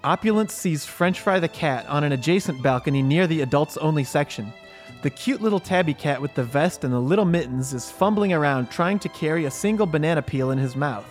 Opulence 0.06 0.54
sees 0.54 0.86
French 0.86 1.20
Fry 1.20 1.40
the 1.40 1.48
cat 1.48 1.88
on 1.88 2.04
an 2.04 2.12
adjacent 2.12 2.62
balcony 2.62 3.02
near 3.02 3.26
the 3.26 3.42
adults 3.42 3.76
only 3.78 4.04
section. 4.04 4.54
The 5.02 5.10
cute 5.10 5.42
little 5.42 5.60
tabby 5.60 5.96
cat 5.96 6.22
with 6.22 6.36
the 6.36 6.44
vest 6.44 6.84
and 6.84 6.94
the 6.94 7.00
little 7.00 7.26
mittens 7.26 7.74
is 7.74 7.90
fumbling 7.90 8.32
around 8.32 8.70
trying 8.70 9.00
to 9.00 9.10
carry 9.10 9.46
a 9.46 9.52
single 9.52 9.88
banana 9.88 10.22
peel 10.22 10.52
in 10.52 10.60
his 10.60 10.76
mouth. 10.76 11.08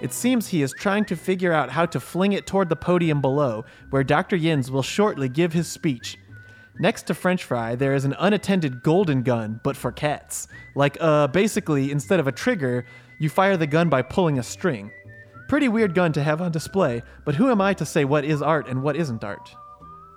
It 0.00 0.12
seems 0.12 0.46
he 0.46 0.62
is 0.62 0.72
trying 0.72 1.04
to 1.06 1.16
figure 1.16 1.52
out 1.52 1.70
how 1.70 1.84
to 1.86 1.98
fling 1.98 2.30
it 2.30 2.46
toward 2.46 2.68
the 2.68 2.76
podium 2.76 3.20
below, 3.20 3.64
where 3.90 4.04
Dr. 4.04 4.36
Yins 4.36 4.70
will 4.70 4.84
shortly 4.84 5.28
give 5.28 5.52
his 5.52 5.66
speech. 5.66 6.16
Next 6.78 7.08
to 7.08 7.14
French 7.14 7.42
fry, 7.42 7.74
there 7.74 7.94
is 7.94 8.04
an 8.04 8.14
unattended 8.20 8.84
golden 8.84 9.24
gun, 9.24 9.58
but 9.64 9.76
for 9.76 9.90
cats. 9.90 10.46
Like, 10.76 10.96
uh, 11.00 11.26
basically, 11.26 11.90
instead 11.90 12.20
of 12.20 12.28
a 12.28 12.32
trigger, 12.32 12.86
you 13.18 13.30
fire 13.30 13.56
the 13.56 13.66
gun 13.66 13.88
by 13.88 14.02
pulling 14.02 14.38
a 14.38 14.44
string. 14.44 14.92
Pretty 15.48 15.68
weird 15.68 15.94
gun 15.94 16.12
to 16.12 16.22
have 16.22 16.42
on 16.42 16.52
display, 16.52 17.02
but 17.24 17.36
who 17.36 17.50
am 17.50 17.58
I 17.58 17.72
to 17.72 17.86
say 17.86 18.04
what 18.04 18.26
is 18.26 18.42
art 18.42 18.68
and 18.68 18.82
what 18.82 18.96
isn't 18.96 19.24
art? 19.24 19.56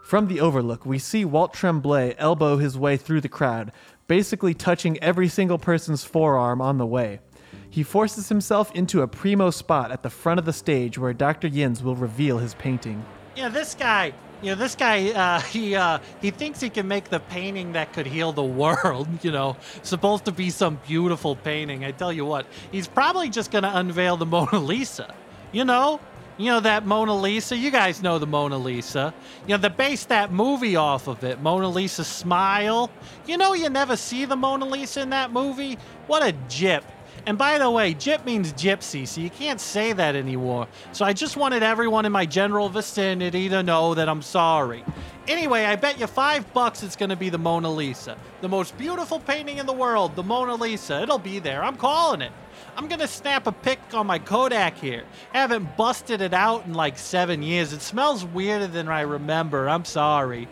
From 0.04 0.28
the 0.28 0.42
overlook, 0.42 0.86
we 0.86 1.00
see 1.00 1.24
Walt 1.24 1.54
Tremblay 1.54 2.16
elbow 2.18 2.58
his 2.58 2.78
way 2.78 2.98
through 2.98 3.22
the 3.22 3.30
crowd, 3.30 3.72
basically 4.08 4.54
touching 4.54 5.02
every 5.02 5.30
single 5.30 5.58
person's 5.58 6.04
forearm 6.04 6.62
on 6.62 6.78
the 6.78 6.86
way. 6.86 7.22
He 7.70 7.82
forces 7.82 8.28
himself 8.28 8.76
into 8.76 9.04
a 9.04 9.08
primo 9.08 9.52
spot 9.52 9.90
at 9.90 10.04
the 10.04 10.10
front 10.10 10.38
of 10.38 10.46
the 10.46 10.52
stage 10.52 10.98
where 10.98 11.14
Dr. 11.14 11.48
Yins 11.48 11.82
will 11.82 11.96
reveal 11.96 12.38
his 12.40 12.54
painting. 12.56 13.06
Yeah, 13.38 13.48
this 13.48 13.74
guy, 13.74 14.12
you 14.42 14.50
know, 14.50 14.56
this 14.56 14.76
guy, 14.76 15.12
uh, 15.12 15.40
he 15.56 15.76
uh, 15.76 16.00
he 16.22 16.32
thinks 16.32 16.60
he 16.60 16.70
can 16.70 16.88
make 16.88 17.06
the 17.06 17.20
painting 17.20 17.74
that 17.74 17.94
could 17.94 18.08
heal 18.08 18.32
the 18.32 18.44
world. 18.62 19.08
You 19.22 19.32
know, 19.32 19.58
supposed 19.84 20.26
to 20.26 20.32
be 20.32 20.50
some 20.50 20.80
beautiful 20.88 21.36
painting. 21.36 21.86
I 21.86 21.92
tell 21.92 22.12
you 22.12 22.26
what, 22.26 22.46
he's 22.72 22.88
probably 22.88 23.30
just 23.30 23.52
gonna 23.52 23.72
unveil 23.74 24.18
the 24.18 24.26
Mona 24.32 24.60
Lisa. 24.60 25.14
You 25.52 25.66
know, 25.66 26.00
you 26.38 26.48
know 26.48 26.60
that 26.62 26.86
Mona 26.86 27.16
Lisa. 27.16 27.56
You 27.56 27.72
guys 27.72 28.02
know 28.02 28.18
the 28.18 28.28
Mona 28.28 28.58
Lisa. 28.58 29.14
You 29.48 29.56
know, 29.56 29.58
they 29.58 29.70
based 29.70 30.10
that 30.10 30.32
movie 30.32 30.76
off 30.76 31.08
of 31.08 31.24
it. 31.24 31.42
Mona 31.42 31.70
Lisa 31.70 32.04
Smile. 32.04 32.90
You 33.28 33.38
know, 33.38 33.54
you 33.54 33.70
never 33.70 33.96
see 33.96 34.26
the 34.26 34.36
Mona 34.36 34.66
Lisa 34.66 35.02
in 35.02 35.10
that 35.12 35.32
movie. 35.32 35.78
What 36.08 36.24
a 36.24 36.32
jip. 36.50 36.84
And 37.26 37.38
by 37.38 37.60
the 37.60 37.70
way, 37.70 37.94
gyp 37.94 38.26
means 38.26 38.52
gypsy, 38.54 39.08
so 39.08 39.22
you 39.22 39.30
can't 39.30 39.62
say 39.62 39.94
that 39.94 40.16
anymore. 40.16 40.68
So 40.92 41.06
I 41.06 41.14
just 41.14 41.38
wanted 41.38 41.62
everyone 41.62 42.06
in 42.06 42.12
my 42.12 42.26
general 42.26 42.68
vicinity 42.68 43.48
to 43.50 43.62
know 43.62 43.94
that 43.94 44.10
I'm 44.10 44.24
sorry. 44.24 44.84
Anyway, 45.28 45.66
I 45.66 45.76
bet 45.76 46.00
you 46.00 46.08
five 46.08 46.52
bucks 46.52 46.82
it's 46.82 46.96
gonna 46.96 47.16
be 47.16 47.30
the 47.30 47.38
Mona 47.38 47.70
Lisa. 47.70 48.18
The 48.42 48.50
most 48.50 48.76
beautiful 48.78 49.20
painting 49.20 49.60
in 49.60 49.68
the 49.68 49.74
world, 49.74 50.16
the 50.16 50.24
Mona 50.24 50.56
Lisa. 50.56 51.02
It'll 51.04 51.20
be 51.20 51.38
there. 51.38 51.64
I'm 51.64 51.78
calling 51.78 52.22
it. 52.22 52.32
I'm 52.76 52.88
gonna 52.88 53.08
snap 53.08 53.46
a 53.46 53.52
pic 53.52 53.80
on 53.94 54.08
my 54.08 54.18
Kodak 54.18 54.78
here. 54.78 55.04
haven't 55.32 55.78
busted 55.78 56.22
it 56.22 56.34
out 56.34 56.66
in 56.66 56.74
like 56.74 56.98
seven 56.98 57.44
years. 57.44 57.72
It 57.72 57.82
smells 57.82 58.26
weirder 58.26 58.68
than 58.68 58.88
I 58.88 59.02
remember. 59.02 59.70
I'm 59.70 59.86
sorry. 59.86 60.48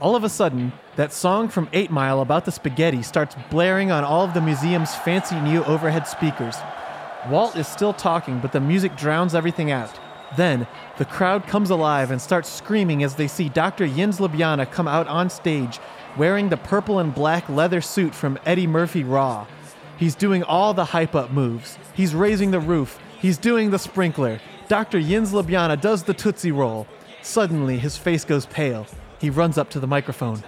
All 0.00 0.16
of 0.16 0.24
a 0.24 0.28
sudden, 0.28 0.72
that 0.96 1.12
song 1.12 1.48
from 1.48 1.68
8 1.72 1.90
Mile 1.90 2.20
about 2.20 2.44
the 2.44 2.52
spaghetti 2.52 3.02
starts 3.02 3.34
blaring 3.50 3.90
on 3.90 4.04
all 4.04 4.24
of 4.24 4.34
the 4.34 4.40
museum's 4.40 4.94
fancy 4.94 5.40
new 5.40 5.64
overhead 5.64 6.06
speakers. 6.06 6.56
Walt 7.28 7.56
is 7.56 7.66
still 7.66 7.92
talking, 7.92 8.38
but 8.38 8.52
the 8.52 8.60
music 8.60 8.96
drowns 8.96 9.34
everything 9.34 9.70
out. 9.70 9.98
Then, 10.36 10.66
the 10.98 11.04
crowd 11.04 11.46
comes 11.46 11.70
alive 11.70 12.10
and 12.10 12.20
starts 12.20 12.48
screaming 12.48 13.02
as 13.02 13.14
they 13.16 13.28
see 13.28 13.48
Dr. 13.48 13.84
Yins 13.84 14.18
Ljubljana 14.18 14.70
come 14.70 14.86
out 14.86 15.08
on 15.08 15.30
stage 15.30 15.80
wearing 16.16 16.48
the 16.48 16.56
purple 16.56 16.98
and 17.00 17.14
black 17.14 17.48
leather 17.48 17.80
suit 17.80 18.14
from 18.14 18.38
Eddie 18.46 18.66
Murphy 18.66 19.02
Raw. 19.02 19.46
He's 19.96 20.14
doing 20.14 20.42
all 20.42 20.74
the 20.74 20.84
hype 20.84 21.14
up 21.14 21.30
moves. 21.30 21.78
He's 21.94 22.14
raising 22.14 22.50
the 22.50 22.60
roof. 22.60 22.98
He's 23.20 23.38
doing 23.38 23.70
the 23.70 23.78
sprinkler. 23.78 24.40
Dr. 24.68 24.98
Yins 24.98 25.32
Ljubljana 25.32 25.80
does 25.80 26.04
the 26.04 26.14
Tootsie 26.14 26.52
Roll. 26.52 26.86
Suddenly, 27.22 27.78
his 27.78 27.96
face 27.96 28.24
goes 28.24 28.46
pale. 28.46 28.86
He 29.18 29.30
runs 29.30 29.56
up 29.56 29.70
to 29.70 29.80
the 29.80 29.86
microphone. 29.86 30.42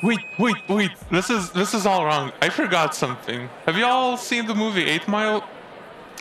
Wait, 0.00 0.20
wait, 0.38 0.56
wait. 0.68 0.92
This 1.10 1.28
is 1.28 1.50
this 1.50 1.74
is 1.74 1.84
all 1.84 2.04
wrong. 2.04 2.32
I 2.40 2.50
forgot 2.50 2.94
something. 2.94 3.48
Have 3.66 3.76
you 3.76 3.84
all 3.84 4.16
seen 4.16 4.46
the 4.46 4.54
movie 4.54 4.84
Eight 4.84 5.08
Mile? 5.08 5.42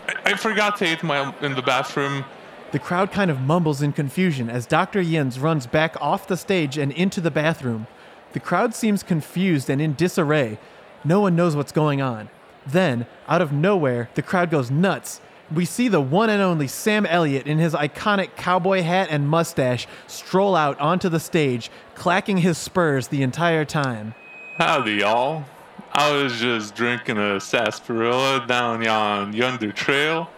I, 0.07 0.31
I 0.31 0.33
forgot 0.35 0.81
Eight 0.81 1.03
Mile 1.03 1.35
in 1.41 1.53
the 1.53 1.61
bathroom. 1.61 2.25
The 2.71 2.79
crowd 2.79 3.11
kind 3.11 3.29
of 3.29 3.41
mumbles 3.41 3.83
in 3.83 3.93
confusion 3.93 4.49
as 4.49 4.65
Dr. 4.65 4.99
Yins 4.99 5.39
runs 5.39 5.67
back 5.67 5.95
off 6.01 6.27
the 6.27 6.37
stage 6.37 6.77
and 6.77 6.91
into 6.91 7.21
the 7.21 7.31
bathroom. 7.31 7.85
The 8.33 8.39
crowd 8.39 8.73
seems 8.73 9.03
confused 9.03 9.69
and 9.69 9.79
in 9.79 9.93
disarray. 9.93 10.57
No 11.05 11.21
one 11.21 11.35
knows 11.35 11.55
what's 11.55 11.71
going 11.71 12.01
on. 12.01 12.29
Then, 12.65 13.05
out 13.27 13.41
of 13.41 13.53
nowhere, 13.53 14.09
the 14.15 14.21
crowd 14.21 14.49
goes 14.49 14.69
nuts. 14.71 15.21
We 15.53 15.63
see 15.63 15.87
the 15.87 16.01
one 16.01 16.29
and 16.29 16.41
only 16.41 16.67
Sam 16.67 17.05
Elliott 17.05 17.47
in 17.47 17.57
his 17.57 17.73
iconic 17.73 18.35
cowboy 18.35 18.81
hat 18.81 19.07
and 19.09 19.29
mustache 19.29 19.87
stroll 20.05 20.55
out 20.55 20.77
onto 20.79 21.07
the 21.07 21.21
stage, 21.21 21.71
clacking 21.95 22.37
his 22.37 22.57
spurs 22.57 23.07
the 23.07 23.23
entire 23.23 23.63
time. 23.63 24.13
Howdy, 24.57 24.95
y'all. 24.95 25.45
I 25.93 26.11
was 26.11 26.39
just 26.39 26.75
drinking 26.75 27.17
a 27.17 27.39
sarsaparilla 27.39 28.45
down 28.45 28.83
yon 28.83 29.33
yonder 29.33 29.71
trail 29.71 30.29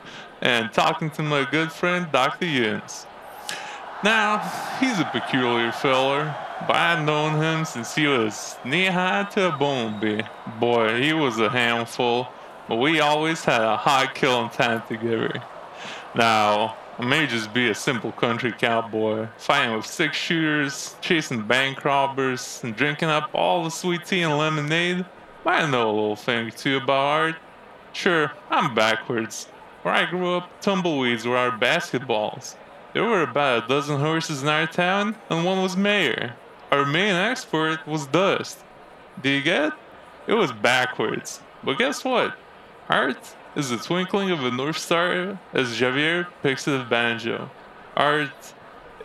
and 0.41 0.71
talking 0.71 1.09
to 1.11 1.23
my 1.23 1.45
good 1.49 1.71
friend 1.71 2.07
Dr. 2.11 2.45
Yins. 2.45 3.07
Now, 4.03 4.37
he's 4.79 4.99
a 4.99 5.05
peculiar 5.05 5.71
feller, 5.71 6.33
but 6.67 6.75
I've 6.75 7.03
known 7.03 7.35
him 7.41 7.65
since 7.65 7.95
he 7.95 8.07
was 8.07 8.55
knee 8.63 8.85
high 8.85 9.25
to 9.31 9.49
a 9.49 9.57
bumblebee. 9.57 10.21
Boy, 10.59 11.01
he 11.01 11.11
was 11.11 11.39
a 11.39 11.49
handful, 11.49 12.29
but 12.69 12.75
we 12.75 12.99
always 12.99 13.43
had 13.43 13.61
a 13.61 13.75
high 13.75 14.05
killing 14.05 14.51
time 14.51 14.83
together. 14.87 15.41
Now, 16.15 16.77
I 16.99 17.05
may 17.05 17.25
just 17.25 17.51
be 17.51 17.69
a 17.69 17.75
simple 17.75 18.11
country 18.11 18.51
cowboy, 18.51 19.27
fighting 19.37 19.75
with 19.75 19.87
six 19.87 20.15
shooters, 20.15 20.95
chasing 21.01 21.47
bank 21.47 21.83
robbers, 21.83 22.61
and 22.63 22.75
drinking 22.75 23.09
up 23.09 23.31
all 23.33 23.63
the 23.63 23.71
sweet 23.71 24.05
tea 24.05 24.21
and 24.21 24.37
lemonade, 24.37 25.03
but 25.43 25.63
I 25.63 25.69
know 25.69 25.89
a 25.89 25.91
little 25.91 26.15
thing 26.15 26.47
or 26.47 26.51
two 26.51 26.77
about 26.77 26.93
art. 26.93 27.35
Sure, 27.91 28.31
I'm 28.51 28.75
backwards. 28.75 29.45
Where 29.81 29.95
I 29.95 30.07
grew 30.07 30.35
up, 30.35 30.61
tumbleweeds 30.61 31.25
were 31.25 31.37
our 31.37 31.57
basketballs. 31.57 32.55
There 32.93 33.03
were 33.03 33.23
about 33.23 33.63
a 33.63 33.67
dozen 33.67 33.99
horses 33.99 34.43
in 34.43 34.49
our 34.49 34.67
town, 34.67 35.15
and 35.29 35.43
one 35.43 35.63
was 35.63 35.75
mayor. 35.75 36.35
Our 36.71 36.85
main 36.85 37.15
export 37.15 37.87
was 37.87 38.05
dust. 38.05 38.59
Do 39.23 39.29
you 39.29 39.41
get? 39.41 39.69
it? 39.69 39.73
It 40.27 40.33
was 40.33 40.51
backwards. 40.51 41.41
But 41.63 41.79
guess 41.79 42.03
what? 42.05 42.35
Art 42.89 43.35
is 43.55 43.69
the 43.69 43.77
twinkling 43.77 44.31
of 44.31 44.43
a 44.43 44.49
North 44.49 44.79
Star 44.79 45.39
as 45.53 45.79
Javier 45.79 46.25
picks 46.41 46.67
at 46.67 46.79
the 46.79 46.89
banjo. 46.89 47.51
Art 47.95 48.53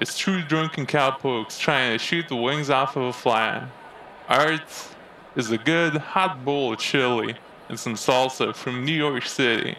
is 0.01 0.17
true 0.17 0.41
drunken 0.41 0.87
cowpokes 0.87 1.59
trying 1.59 1.93
to 1.93 2.03
shoot 2.03 2.27
the 2.29 2.37
wings 2.37 2.71
off 2.71 2.97
of 2.97 3.03
a 3.03 3.13
fly. 3.13 3.69
Art 4.27 4.89
is 5.37 5.51
a 5.51 5.59
good 5.59 5.99
hot 5.99 6.47
bowl 6.47 6.73
of 6.73 6.79
chili 6.79 7.37
and 7.69 7.79
some 7.79 7.95
salsa 7.95 8.55
from 8.55 8.87
New 8.87 8.97
York 8.97 9.27
City. 9.27 9.77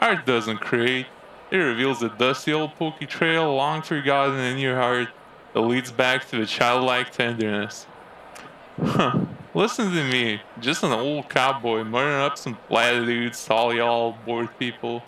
Art 0.00 0.26
doesn't 0.26 0.58
create, 0.58 1.06
it 1.52 1.56
reveals 1.58 2.02
a 2.02 2.08
dusty 2.08 2.52
old 2.52 2.74
pokey 2.74 3.06
trail 3.06 3.54
long 3.54 3.82
forgotten 3.82 4.40
in 4.40 4.58
your 4.58 4.74
heart 4.74 5.10
that 5.52 5.60
leads 5.60 5.92
back 5.92 6.28
to 6.30 6.38
the 6.38 6.46
childlike 6.46 7.12
tenderness. 7.12 7.86
Huh. 8.82 9.26
Listen 9.58 9.90
to 9.90 10.04
me, 10.04 10.40
just 10.60 10.84
an 10.84 10.92
old 10.92 11.28
cowboy 11.28 11.82
muttering 11.82 12.14
up 12.14 12.38
some 12.38 12.54
platitudes 12.68 13.44
to 13.44 13.52
all 13.52 13.74
y'all 13.74 14.16
bored 14.24 14.56
people. 14.56 15.02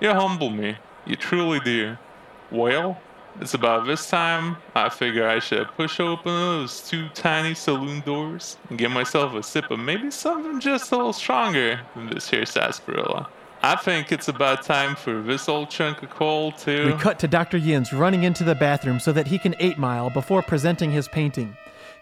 You 0.00 0.08
humble 0.08 0.48
me, 0.48 0.78
you 1.04 1.16
truly 1.16 1.60
do. 1.60 1.98
Well, 2.50 2.98
it's 3.42 3.52
about 3.52 3.86
this 3.86 4.08
time 4.08 4.56
I 4.74 4.88
figure 4.88 5.28
I 5.28 5.38
should 5.38 5.68
push 5.76 6.00
open 6.00 6.32
those 6.32 6.80
two 6.88 7.10
tiny 7.10 7.52
saloon 7.52 8.00
doors 8.00 8.56
and 8.70 8.78
get 8.78 8.90
myself 8.90 9.34
a 9.34 9.42
sip 9.42 9.70
of 9.70 9.80
maybe 9.80 10.10
something 10.10 10.60
just 10.60 10.90
a 10.90 10.96
little 10.96 11.12
stronger 11.12 11.78
than 11.94 12.06
this 12.06 12.30
here 12.30 12.46
sarsaparilla. 12.46 13.28
I 13.60 13.76
think 13.76 14.12
it's 14.12 14.28
about 14.28 14.62
time 14.62 14.96
for 14.96 15.20
this 15.20 15.46
old 15.46 15.68
chunk 15.68 16.02
of 16.02 16.08
coal 16.08 16.52
to. 16.52 16.86
We 16.86 16.98
cut 16.98 17.18
to 17.18 17.28
Dr. 17.28 17.58
Yins 17.58 17.92
running 17.92 18.22
into 18.22 18.44
the 18.44 18.54
bathroom 18.54 18.98
so 18.98 19.12
that 19.12 19.26
he 19.26 19.38
can 19.38 19.54
8 19.58 19.76
mile 19.76 20.08
before 20.08 20.40
presenting 20.40 20.90
his 20.90 21.06
painting. 21.06 21.54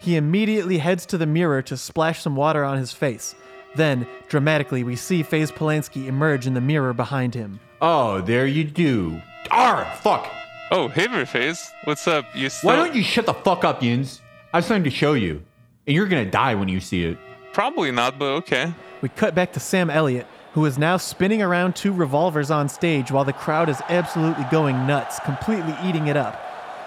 He 0.02 0.16
immediately 0.16 0.78
heads 0.78 1.06
to 1.06 1.18
the 1.18 1.26
mirror 1.26 1.62
to 1.62 1.76
splash 1.76 2.22
some 2.22 2.34
water 2.34 2.64
on 2.64 2.76
his 2.76 2.92
face. 2.92 3.36
Then, 3.76 4.06
dramatically, 4.28 4.82
we 4.82 4.96
see 4.96 5.22
FaZe 5.22 5.52
Polanski 5.52 6.08
emerge 6.08 6.44
in 6.44 6.54
the 6.54 6.60
mirror 6.60 6.92
behind 6.92 7.36
him. 7.36 7.60
Oh, 7.80 8.20
there 8.20 8.44
you 8.44 8.64
do. 8.64 9.22
Arr, 9.52 9.84
fuck. 10.02 10.28
Oh, 10.72 10.88
hey 10.88 11.06
there, 11.06 11.24
Face. 11.24 11.70
What's 11.84 12.08
up? 12.08 12.24
You 12.34 12.48
still... 12.48 12.70
Why 12.70 12.76
don't 12.76 12.96
you 12.96 13.02
shut 13.02 13.26
the 13.26 13.34
fuck 13.34 13.62
up, 13.64 13.80
Yins? 13.80 14.20
I 14.52 14.56
have 14.56 14.64
something 14.64 14.84
to 14.84 14.90
show 14.90 15.12
you. 15.12 15.40
And 15.86 15.94
you're 15.94 16.08
gonna 16.08 16.28
die 16.28 16.56
when 16.56 16.68
you 16.68 16.80
see 16.80 17.04
it. 17.04 17.16
Probably 17.52 17.92
not, 17.92 18.18
but 18.18 18.26
okay. 18.26 18.74
We 19.02 19.08
cut 19.08 19.36
back 19.36 19.52
to 19.52 19.60
Sam 19.60 19.88
Elliott, 19.88 20.26
who 20.54 20.64
is 20.64 20.78
now 20.78 20.96
spinning 20.96 21.42
around 21.42 21.76
two 21.76 21.92
revolvers 21.92 22.50
on 22.50 22.68
stage 22.68 23.12
while 23.12 23.24
the 23.24 23.32
crowd 23.32 23.68
is 23.68 23.80
absolutely 23.88 24.46
going 24.50 24.84
nuts, 24.84 25.20
completely 25.20 25.76
eating 25.84 26.08
it 26.08 26.16
up. 26.16 26.40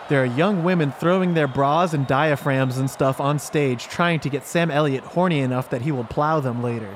There 0.07 0.21
are 0.21 0.25
young 0.25 0.63
women 0.63 0.91
throwing 0.91 1.33
their 1.33 1.47
bras 1.47 1.95
and 1.95 2.05
diaphragms 2.05 2.77
and 2.77 2.87
stuff 2.87 3.19
on 3.19 3.39
stage, 3.39 3.85
trying 3.85 4.19
to 4.19 4.29
get 4.29 4.45
Sam 4.45 4.69
Elliott 4.69 5.03
horny 5.03 5.39
enough 5.39 5.71
that 5.71 5.81
he 5.81 5.91
will 5.91 6.03
plow 6.03 6.39
them 6.39 6.61
later. 6.61 6.95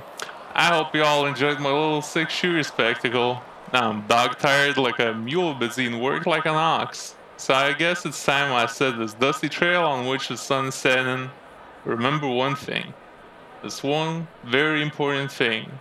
I 0.53 0.65
hope 0.65 0.93
you 0.93 1.03
all 1.03 1.25
enjoyed 1.25 1.59
my 1.59 1.71
little 1.71 2.03
six 2.03 2.33
shooter 2.33 2.61
spectacle. 2.61 3.41
I'm 3.73 4.05
dog 4.05 4.37
tired 4.37 4.77
like 4.77 4.99
a 4.99 5.15
mule, 5.15 5.55
but 5.55 5.73
seen 5.73 5.99
work 5.99 6.27
like 6.27 6.45
an 6.45 6.53
ox. 6.53 7.15
So 7.37 7.55
I 7.55 7.73
guess 7.73 8.05
it's 8.05 8.23
time 8.23 8.53
I 8.53 8.67
said 8.67 8.99
this 8.99 9.15
dusty 9.15 9.49
trail 9.49 9.85
on 9.85 10.05
which 10.05 10.27
the 10.27 10.37
sun's 10.37 10.75
setting. 10.75 11.31
Remember 11.85 12.27
one 12.27 12.55
thing. 12.55 12.93
This 13.63 13.81
one 13.81 14.27
very 14.43 14.83
important 14.83 15.31
thing. 15.31 15.71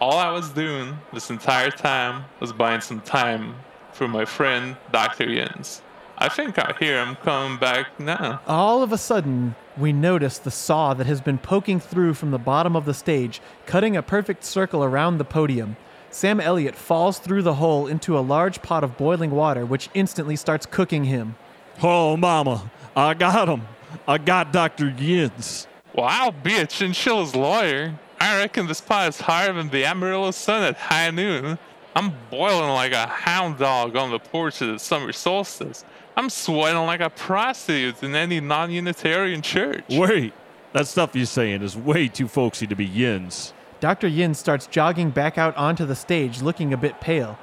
All 0.00 0.18
I 0.18 0.30
was 0.30 0.50
doing 0.50 0.98
this 1.14 1.30
entire 1.30 1.70
time 1.70 2.26
was 2.40 2.52
buying 2.52 2.82
some 2.82 3.00
time 3.00 3.54
for 3.92 4.06
my 4.06 4.26
friend 4.26 4.76
Dr. 4.92 5.30
Yins. 5.30 5.80
I 6.16 6.28
think 6.28 6.58
I 6.58 6.74
hear 6.78 7.04
him 7.04 7.16
coming 7.16 7.58
back 7.58 7.98
now. 7.98 8.40
All 8.46 8.82
of 8.82 8.92
a 8.92 8.98
sudden, 8.98 9.56
we 9.76 9.92
notice 9.92 10.38
the 10.38 10.50
saw 10.50 10.94
that 10.94 11.06
has 11.06 11.20
been 11.20 11.38
poking 11.38 11.80
through 11.80 12.14
from 12.14 12.30
the 12.30 12.38
bottom 12.38 12.76
of 12.76 12.84
the 12.84 12.94
stage, 12.94 13.40
cutting 13.66 13.96
a 13.96 14.02
perfect 14.02 14.44
circle 14.44 14.84
around 14.84 15.18
the 15.18 15.24
podium. 15.24 15.76
Sam 16.10 16.38
Elliott 16.38 16.76
falls 16.76 17.18
through 17.18 17.42
the 17.42 17.54
hole 17.54 17.88
into 17.88 18.16
a 18.16 18.20
large 18.20 18.62
pot 18.62 18.84
of 18.84 18.96
boiling 18.96 19.32
water, 19.32 19.66
which 19.66 19.90
instantly 19.94 20.36
starts 20.36 20.66
cooking 20.66 21.04
him. 21.04 21.34
Oh, 21.82 22.16
mama, 22.16 22.70
I 22.94 23.14
got 23.14 23.48
him. 23.48 23.62
I 24.06 24.18
got 24.18 24.52
Dr. 24.52 24.90
Yins. 24.90 25.66
Well, 25.92 26.06
I'll 26.08 26.30
be 26.30 26.56
a 26.56 26.66
chinchilla's 26.66 27.34
lawyer. 27.34 27.98
I 28.20 28.38
reckon 28.38 28.68
this 28.68 28.80
pot 28.80 29.08
is 29.08 29.20
higher 29.20 29.52
than 29.52 29.70
the 29.70 29.84
Amarillo 29.84 30.30
sun 30.30 30.62
at 30.62 30.76
high 30.76 31.10
noon. 31.10 31.58
I'm 31.96 32.12
boiling 32.30 32.70
like 32.70 32.92
a 32.92 33.06
hound 33.06 33.58
dog 33.58 33.96
on 33.96 34.10
the 34.10 34.18
porch 34.18 34.60
of 34.60 34.68
the 34.68 34.78
summer 34.78 35.12
solstice. 35.12 35.84
I'm 36.16 36.30
sweating 36.30 36.82
like 36.82 37.00
a 37.00 37.10
prostitute 37.10 38.02
in 38.02 38.14
any 38.14 38.40
non 38.40 38.70
Unitarian 38.70 39.42
church. 39.42 39.84
Wait, 39.90 40.32
that 40.72 40.86
stuff 40.86 41.14
you're 41.14 41.26
saying 41.26 41.62
is 41.62 41.76
way 41.76 42.08
too 42.08 42.28
folksy 42.28 42.66
to 42.68 42.76
be 42.76 42.86
Yins. 42.86 43.52
Dr. 43.80 44.06
Yin 44.06 44.34
starts 44.34 44.66
jogging 44.66 45.10
back 45.10 45.36
out 45.36 45.56
onto 45.56 45.84
the 45.84 45.96
stage 45.96 46.40
looking 46.40 46.72
a 46.72 46.76
bit 46.76 47.00
pale. 47.00 47.38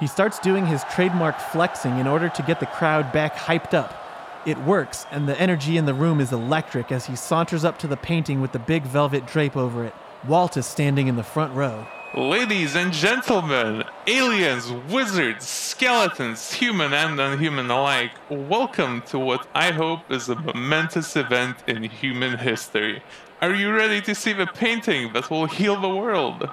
He 0.00 0.06
starts 0.06 0.38
doing 0.40 0.66
his 0.66 0.84
trademark 0.92 1.38
flexing 1.38 1.98
in 1.98 2.06
order 2.06 2.28
to 2.28 2.42
get 2.42 2.60
the 2.60 2.66
crowd 2.66 3.12
back 3.12 3.34
hyped 3.34 3.72
up. 3.72 4.02
It 4.44 4.58
works, 4.58 5.06
and 5.10 5.28
the 5.28 5.40
energy 5.40 5.76
in 5.76 5.86
the 5.86 5.94
room 5.94 6.20
is 6.20 6.32
electric 6.32 6.92
as 6.92 7.06
he 7.06 7.16
saunters 7.16 7.64
up 7.64 7.78
to 7.78 7.86
the 7.86 7.96
painting 7.96 8.40
with 8.40 8.52
the 8.52 8.58
big 8.58 8.82
velvet 8.82 9.26
drape 9.26 9.56
over 9.56 9.84
it. 9.84 9.94
Walt 10.26 10.56
is 10.56 10.66
standing 10.66 11.08
in 11.08 11.16
the 11.16 11.22
front 11.22 11.54
row. 11.54 11.86
Ladies 12.16 12.76
and 12.76 12.94
gentlemen, 12.94 13.84
aliens, 14.06 14.72
wizards, 14.90 15.46
skeletons, 15.46 16.50
human 16.50 16.94
and 16.94 17.20
unhuman 17.20 17.70
alike, 17.70 18.12
welcome 18.30 19.02
to 19.08 19.18
what 19.18 19.46
I 19.54 19.70
hope 19.70 20.10
is 20.10 20.30
a 20.30 20.34
momentous 20.34 21.14
event 21.14 21.58
in 21.66 21.82
human 21.82 22.38
history. 22.38 23.02
Are 23.42 23.52
you 23.52 23.70
ready 23.70 24.00
to 24.00 24.14
see 24.14 24.32
the 24.32 24.46
painting 24.46 25.12
that 25.12 25.28
will 25.28 25.44
heal 25.44 25.78
the 25.78 25.90
world? 25.90 26.48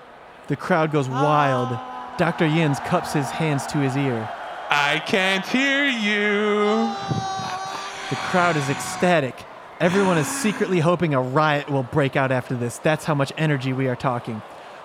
The 0.47 0.57
crowd 0.57 0.91
goes 0.91 1.07
wild. 1.07 1.69
Dr. 2.17 2.45
Yins 2.45 2.81
cups 2.81 3.13
his 3.13 3.29
hands 3.29 3.65
to 3.67 3.77
his 3.77 3.95
ear. 3.95 4.29
I 4.69 5.01
can't 5.05 5.45
hear 5.45 5.85
you. 5.85 6.93
The 8.09 8.17
crowd 8.17 8.57
is 8.57 8.69
ecstatic. 8.69 9.45
Everyone 9.79 10.17
is 10.17 10.27
secretly 10.27 10.81
hoping 10.81 11.13
a 11.13 11.21
riot 11.21 11.69
will 11.69 11.83
break 11.83 12.17
out 12.17 12.33
after 12.33 12.53
this. 12.53 12.79
That's 12.79 13.05
how 13.05 13.15
much 13.15 13.31
energy 13.37 13.71
we 13.71 13.87
are 13.87 13.95
talking. 13.95 14.41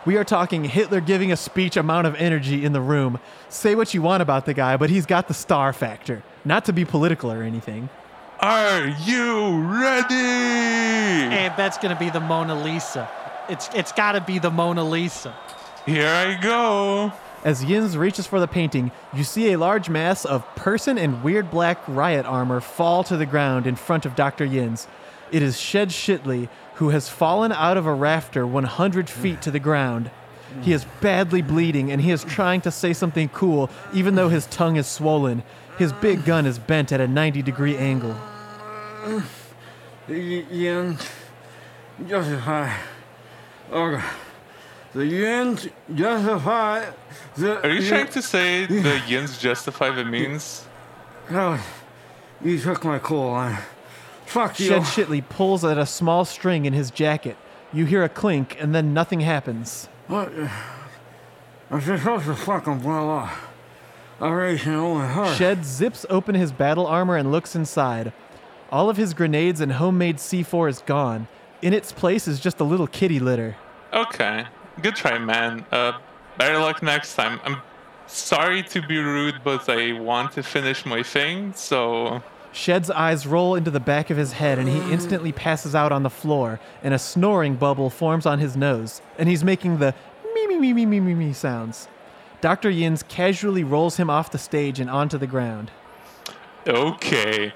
We 0.06 0.16
are 0.16 0.24
talking 0.24 0.64
Hitler 0.64 1.00
giving 1.00 1.32
a 1.32 1.36
speech 1.36 1.76
amount 1.76 2.06
of 2.06 2.14
energy 2.14 2.64
in 2.64 2.72
the 2.72 2.80
room. 2.80 3.18
Say 3.48 3.74
what 3.74 3.92
you 3.92 4.00
want 4.00 4.22
about 4.22 4.46
the 4.46 4.54
guy, 4.54 4.76
but 4.76 4.90
he's 4.90 5.06
got 5.06 5.28
the 5.28 5.34
star 5.34 5.72
factor. 5.72 6.22
Not 6.44 6.64
to 6.66 6.72
be 6.72 6.84
political 6.84 7.30
or 7.32 7.42
anything. 7.42 7.88
Are 8.40 8.86
you 8.86 9.60
ready? 9.62 10.14
And 10.14 11.52
that's 11.56 11.76
gonna 11.78 11.98
be 11.98 12.08
the 12.08 12.20
Mona 12.20 12.54
Lisa. 12.54 13.08
It's 13.48 13.68
it's 13.74 13.90
gotta 13.92 14.20
be 14.20 14.38
the 14.38 14.50
Mona 14.50 14.84
Lisa. 14.84 15.34
Here 15.84 16.08
I 16.08 16.40
go. 16.40 17.12
As 17.44 17.64
Yins 17.64 17.96
reaches 17.96 18.26
for 18.26 18.40
the 18.40 18.48
painting, 18.48 18.90
you 19.12 19.24
see 19.24 19.52
a 19.52 19.58
large 19.58 19.88
mass 19.88 20.24
of 20.24 20.44
person 20.54 20.98
in 20.98 21.22
weird 21.22 21.50
black 21.50 21.78
riot 21.88 22.26
armor 22.26 22.60
fall 22.60 23.04
to 23.04 23.16
the 23.16 23.26
ground 23.26 23.66
in 23.66 23.74
front 23.74 24.04
of 24.06 24.14
Dr. 24.14 24.44
Yins. 24.44 24.86
It 25.30 25.42
is 25.42 25.60
Shed 25.60 25.90
Shitley, 25.90 26.48
who 26.78 26.90
has 26.90 27.08
fallen 27.08 27.50
out 27.50 27.76
of 27.76 27.86
a 27.86 27.92
rafter 27.92 28.46
100 28.46 29.10
feet 29.10 29.42
to 29.42 29.50
the 29.50 29.58
ground. 29.58 30.12
He 30.62 30.72
is 30.72 30.86
badly 31.00 31.42
bleeding 31.42 31.90
and 31.90 32.00
he 32.00 32.12
is 32.12 32.22
trying 32.22 32.60
to 32.62 32.70
say 32.70 32.92
something 32.92 33.28
cool, 33.30 33.68
even 33.92 34.14
though 34.14 34.28
his 34.28 34.46
tongue 34.46 34.76
is 34.76 34.86
swollen. 34.86 35.42
His 35.76 35.92
big 35.92 36.24
gun 36.24 36.46
is 36.46 36.60
bent 36.60 36.92
at 36.92 37.00
a 37.00 37.08
90 37.08 37.42
degree 37.42 37.76
angle. 37.76 38.16
The 40.06 40.46
yen 40.50 40.98
justify. 42.06 42.72
Okay. 43.72 44.04
The 44.94 45.04
yen 45.04 45.58
justify. 45.94 46.90
The 47.36 47.60
Are 47.60 47.70
you 47.70 47.88
trying 47.88 48.08
to 48.08 48.22
say 48.22 48.66
the 48.66 49.02
yins 49.08 49.36
justify 49.36 49.90
the 49.90 50.04
means? 50.04 50.64
Oh, 51.30 51.60
you 52.42 52.60
took 52.60 52.84
my 52.84 53.00
cool 53.00 53.32
line. 53.32 53.58
Fuck 54.28 54.60
you. 54.60 54.66
Shed 54.66 54.82
Shitley 54.82 55.26
pulls 55.26 55.64
at 55.64 55.78
a 55.78 55.86
small 55.86 56.26
string 56.26 56.66
in 56.66 56.74
his 56.74 56.90
jacket. 56.90 57.38
You 57.72 57.86
hear 57.86 58.04
a 58.04 58.10
clink, 58.10 58.56
and 58.60 58.74
then 58.74 58.92
nothing 58.92 59.20
happens. 59.20 59.88
What? 60.06 60.30
I'm 61.70 61.80
just 61.80 62.02
supposed 62.02 62.26
to 62.26 62.34
fucking 62.34 62.80
blow 62.80 63.10
up. 63.18 63.30
I 64.20 64.28
really 64.28 64.58
can 64.58 64.74
only 64.74 65.06
hurt. 65.06 65.36
Shed 65.36 65.64
zips 65.64 66.04
open 66.10 66.34
his 66.34 66.52
battle 66.52 66.86
armor 66.86 67.16
and 67.16 67.32
looks 67.32 67.54
inside. 67.54 68.12
All 68.70 68.90
of 68.90 68.98
his 68.98 69.14
grenades 69.14 69.62
and 69.62 69.72
homemade 69.72 70.18
C4 70.18 70.68
is 70.68 70.82
gone. 70.82 71.26
In 71.62 71.72
its 71.72 71.90
place 71.90 72.28
is 72.28 72.38
just 72.38 72.60
a 72.60 72.64
little 72.64 72.86
kitty 72.86 73.20
litter. 73.20 73.56
Okay. 73.94 74.44
Good 74.82 74.94
try, 74.94 75.18
man. 75.18 75.64
Uh, 75.72 75.92
better 76.36 76.58
luck 76.58 76.82
next 76.82 77.14
time. 77.14 77.40
I'm 77.44 77.62
sorry 78.06 78.62
to 78.64 78.82
be 78.82 78.98
rude, 78.98 79.40
but 79.42 79.68
I 79.70 79.92
want 79.92 80.32
to 80.32 80.42
finish 80.42 80.84
my 80.84 81.02
thing, 81.02 81.54
so. 81.54 82.22
Shed's 82.52 82.90
eyes 82.90 83.26
roll 83.26 83.54
into 83.54 83.70
the 83.70 83.80
back 83.80 84.10
of 84.10 84.16
his 84.16 84.32
head 84.32 84.58
and 84.58 84.68
he 84.68 84.78
instantly 84.92 85.32
passes 85.32 85.74
out 85.74 85.92
on 85.92 86.02
the 86.02 86.10
floor, 86.10 86.60
and 86.82 86.94
a 86.94 86.98
snoring 86.98 87.56
bubble 87.56 87.90
forms 87.90 88.26
on 88.26 88.38
his 88.38 88.56
nose, 88.56 89.00
and 89.18 89.28
he's 89.28 89.44
making 89.44 89.78
the 89.78 89.94
me 90.34 90.46
me 90.46 90.58
me 90.58 90.72
me 90.72 90.86
me 90.86 91.00
me 91.00 91.14
me 91.14 91.32
sounds. 91.32 91.88
Dr. 92.40 92.70
Yins 92.70 93.02
casually 93.02 93.64
rolls 93.64 93.96
him 93.96 94.08
off 94.08 94.30
the 94.30 94.38
stage 94.38 94.78
and 94.78 94.88
onto 94.88 95.18
the 95.18 95.26
ground. 95.26 95.70
Okay. 96.66 97.52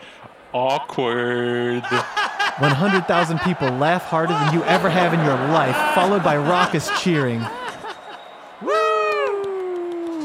Awkward. 0.52 1.84
100,000 2.58 3.38
people 3.40 3.68
laugh 3.70 4.02
harder 4.04 4.34
than 4.34 4.54
you 4.54 4.62
ever 4.64 4.90
have 4.90 5.14
in 5.14 5.20
your 5.20 5.36
life, 5.48 5.76
followed 5.94 6.22
by 6.22 6.36
raucous 6.36 6.90
cheering. 7.00 7.40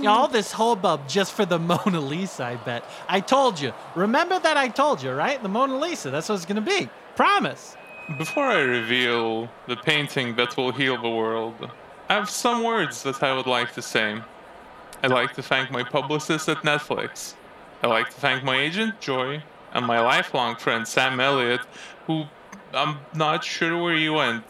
All 0.07 0.27
this 0.27 0.51
hubbub 0.51 1.07
just 1.07 1.33
for 1.33 1.45
the 1.45 1.59
Mona 1.71 1.99
Lisa, 1.99 2.45
I 2.45 2.55
bet. 2.55 2.83
I 3.07 3.19
told 3.19 3.59
you. 3.59 3.73
Remember 3.95 4.39
that 4.39 4.57
I 4.57 4.67
told 4.69 5.03
you, 5.03 5.11
right? 5.11 5.41
The 5.41 5.49
Mona 5.49 5.77
Lisa. 5.77 6.09
That's 6.09 6.29
what 6.29 6.35
it's 6.35 6.45
going 6.45 6.63
to 6.63 6.69
be. 6.77 6.89
Promise. 7.15 7.75
Before 8.17 8.45
I 8.45 8.61
reveal 8.61 9.49
the 9.67 9.75
painting 9.75 10.35
that 10.37 10.55
will 10.55 10.71
heal 10.71 11.01
the 11.01 11.09
world, 11.09 11.69
I 12.09 12.13
have 12.13 12.29
some 12.29 12.63
words 12.63 13.03
that 13.03 13.21
I 13.21 13.35
would 13.35 13.47
like 13.47 13.73
to 13.73 13.81
say. 13.81 14.21
I'd 15.03 15.11
like 15.11 15.33
to 15.33 15.43
thank 15.43 15.71
my 15.71 15.83
publicist 15.83 16.47
at 16.47 16.57
Netflix. 16.57 17.35
I'd 17.83 17.87
like 17.87 18.07
to 18.09 18.15
thank 18.15 18.43
my 18.43 18.57
agent, 18.57 18.99
Joy, 19.01 19.43
and 19.73 19.85
my 19.85 19.99
lifelong 19.99 20.55
friend, 20.55 20.87
Sam 20.87 21.19
Elliott, 21.19 21.61
who 22.07 22.23
I'm 22.73 22.99
not 23.13 23.43
sure 23.43 23.81
where 23.81 23.95
he 23.95 24.09
went. 24.09 24.45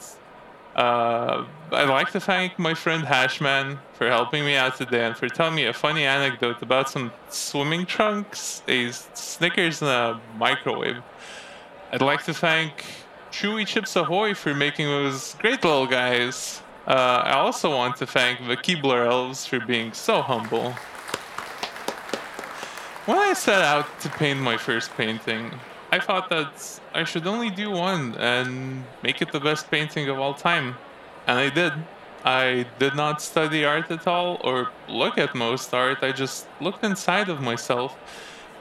Uh, 0.76 1.46
I'd 1.70 1.90
like 1.90 2.12
to 2.12 2.22
thank 2.22 2.58
my 2.58 2.74
friend 2.74 3.04
Hashman 3.04 3.78
for 3.94 4.08
helping 4.08 4.46
me 4.46 4.56
out 4.56 4.78
today 4.78 5.06
and 5.06 5.18
for 5.18 5.28
telling 5.28 5.56
me 5.56 5.66
a 5.66 5.74
funny 5.74 6.06
anecdote 6.06 6.62
about 6.62 6.90
some 6.90 7.12
swimming 7.30 7.86
trunks, 7.86 8.64
a 8.70 8.90
Snickers, 8.92 9.82
and 9.82 9.92
a 9.92 10.22
microwave. 10.38 11.04
I'd 11.92 12.02
like 12.02 12.24
to 12.24 12.34
thank 12.34 12.86
Chewy 13.32 13.68
Chips 13.68 13.98
Ahoy 13.98 14.34
for 14.34 14.54
making 14.54 14.88
those 14.88 15.34
great 15.36 15.62
little 15.62 15.88
guys. 15.88 16.62
Uh, 16.88 17.22
I 17.26 17.34
also 17.34 17.76
want 17.76 17.98
to 17.98 18.08
thank 18.08 18.48
the 18.48 18.56
Keebler 18.56 19.06
Elves 19.06 19.46
for 19.46 19.60
being 19.60 19.92
so 19.92 20.22
humble. 20.22 20.72
When 23.08 23.18
I 23.18 23.34
set 23.34 23.62
out 23.62 23.88
to 24.00 24.10
paint 24.10 24.40
my 24.40 24.56
first 24.56 24.96
painting, 24.96 25.52
I 25.92 26.00
thought 26.00 26.30
that 26.30 26.80
I 26.94 27.04
should 27.04 27.28
only 27.28 27.50
do 27.50 27.72
one 27.72 28.16
and 28.16 28.86
make 29.04 29.22
it 29.22 29.34
the 29.34 29.42
best 29.42 29.70
painting 29.70 30.08
of 30.08 30.18
all 30.18 30.34
time. 30.34 30.76
And 31.28 31.38
I 31.38 31.50
did. 31.50 31.74
I 32.24 32.66
did 32.80 32.96
not 32.96 33.22
study 33.22 33.64
art 33.64 33.92
at 33.92 34.08
all 34.08 34.42
or 34.44 34.70
look 34.90 35.18
at 35.18 35.36
most 35.36 35.74
art. 35.74 36.00
I 36.02 36.12
just 36.12 36.48
looked 36.60 36.84
inside 36.84 37.30
of 37.30 37.42
myself 37.42 37.96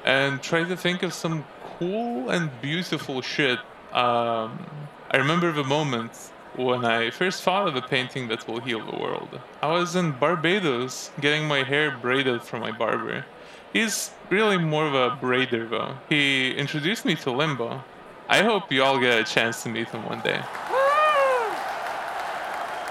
and 0.05 0.43
tried 0.43 0.69
to 0.69 0.77
think 0.77 1.03
of 1.03 1.12
some 1.12 1.45
cool 1.79 2.31
and 2.31 2.51
beautiful 2.61 3.23
shit. 3.23 3.59
Um, 3.93 4.67
I 5.11 5.17
remember 5.17 5.51
the 5.53 5.64
moment 5.64 6.12
when 6.55 6.85
I 6.85 7.11
first 7.11 7.43
thought 7.43 7.67
of 7.69 7.77
a 7.77 7.83
painting 7.83 8.29
that 8.29 8.47
will 8.47 8.61
heal 8.61 8.85
the 8.85 8.97
world. 8.97 9.41
I 9.62 9.69
was 9.73 9.97
in 9.97 10.12
Barbados 10.12 11.11
getting 11.21 11.47
my 11.47 11.62
hair 11.62 11.91
braided 11.91 12.43
from 12.43 12.61
my 12.61 12.71
barber. 12.71 13.25
He's 13.73 14.11
really 14.31 14.59
more 14.59 14.87
of 14.87 14.95
a 14.95 15.17
braider 15.17 15.69
though. 15.69 15.97
He 16.09 16.53
introduced 16.53 17.05
me 17.05 17.14
to 17.17 17.31
Limbo. 17.31 17.85
I 18.29 18.43
hope 18.43 18.73
you 18.73 18.83
all 18.83 18.99
get 18.99 19.21
a 19.21 19.25
chance 19.25 19.62
to 19.64 19.69
meet 19.69 19.89
him 19.89 20.05
one 20.07 20.21
day. 20.21 20.41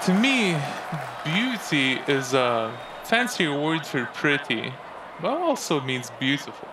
To 0.06 0.14
me, 0.14 0.56
beauty 1.24 1.94
is 2.06 2.32
a 2.32 2.72
fancier 3.02 3.52
word 3.60 3.84
for 3.84 4.04
pretty, 4.14 4.72
but 5.20 5.36
also 5.36 5.80
means 5.80 6.12
beautiful. 6.20 6.68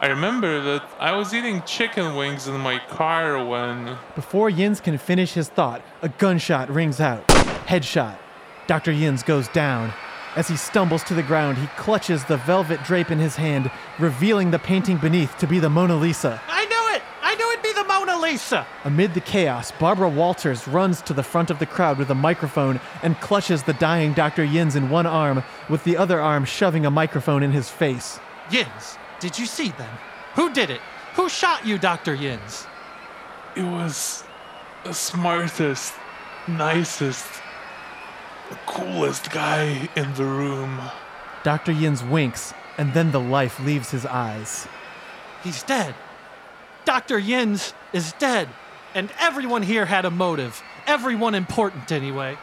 I 0.00 0.08
remember 0.08 0.60
that 0.60 0.82
I 0.98 1.12
was 1.12 1.32
eating 1.32 1.62
chicken 1.62 2.16
wings 2.16 2.48
in 2.48 2.58
my 2.58 2.80
car 2.88 3.44
when 3.44 3.96
Before 4.16 4.50
Yins 4.50 4.80
can 4.80 4.98
finish 4.98 5.34
his 5.34 5.48
thought, 5.48 5.80
a 6.02 6.08
gunshot 6.08 6.68
rings 6.70 6.98
out. 6.98 7.24
Headshot. 7.68 8.18
Dr. 8.66 8.90
Yins 8.90 9.22
goes 9.22 9.46
down. 9.50 9.92
As 10.34 10.48
he 10.48 10.56
stumbles 10.56 11.04
to 11.04 11.14
the 11.14 11.22
ground, 11.22 11.56
he 11.58 11.68
clutches 11.76 12.24
the 12.24 12.38
velvet 12.38 12.82
drape 12.82 13.12
in 13.12 13.20
his 13.20 13.36
hand, 13.36 13.70
revealing 14.00 14.50
the 14.50 14.58
painting 14.58 14.96
beneath 14.96 15.38
to 15.38 15.46
be 15.46 15.60
the 15.60 15.70
Mona 15.70 15.94
Lisa. 15.94 16.42
I 16.48 16.64
knew 16.64 16.73
it! 17.54 17.60
I 17.60 17.62
knew 17.62 17.70
it'd 17.70 17.76
be 17.76 17.80
the 17.80 17.88
Mona 17.88 18.20
Lisa! 18.20 18.66
Amid 18.84 19.14
the 19.14 19.20
chaos, 19.20 19.72
Barbara 19.72 20.08
Walters 20.08 20.66
runs 20.68 21.02
to 21.02 21.12
the 21.12 21.22
front 21.22 21.50
of 21.50 21.58
the 21.58 21.66
crowd 21.66 21.98
with 21.98 22.10
a 22.10 22.14
microphone 22.14 22.80
and 23.02 23.20
clutches 23.20 23.62
the 23.62 23.72
dying 23.74 24.12
Dr. 24.12 24.44
Yins 24.44 24.76
in 24.76 24.90
one 24.90 25.06
arm, 25.06 25.42
with 25.68 25.84
the 25.84 25.96
other 25.96 26.20
arm 26.20 26.44
shoving 26.44 26.86
a 26.86 26.90
microphone 26.90 27.42
in 27.42 27.52
his 27.52 27.70
face. 27.70 28.18
Yins, 28.50 28.98
did 29.20 29.38
you 29.38 29.46
see 29.46 29.70
them? 29.70 29.98
Who 30.34 30.52
did 30.52 30.70
it? 30.70 30.80
Who 31.14 31.28
shot 31.28 31.64
you, 31.66 31.78
Dr. 31.78 32.14
Yins? 32.14 32.66
it 33.56 33.62
was 33.62 34.24
the 34.84 34.92
smartest, 34.92 35.94
nicest, 36.48 37.26
coolest 38.66 39.30
guy 39.30 39.88
in 39.96 40.12
the 40.14 40.24
room. 40.24 40.80
Dr. 41.42 41.72
Yins 41.72 42.02
winks, 42.02 42.52
and 42.78 42.92
then 42.94 43.12
the 43.12 43.20
life 43.20 43.60
leaves 43.60 43.90
his 43.90 44.04
eyes. 44.06 44.66
He's 45.42 45.62
dead. 45.62 45.94
Dr. 46.84 47.18
Yins 47.18 47.74
is 47.92 48.12
dead. 48.14 48.48
And 48.94 49.10
everyone 49.18 49.62
here 49.62 49.86
had 49.86 50.04
a 50.04 50.10
motive. 50.10 50.62
Everyone 50.86 51.34
important, 51.34 51.90
anyway. 51.90 52.36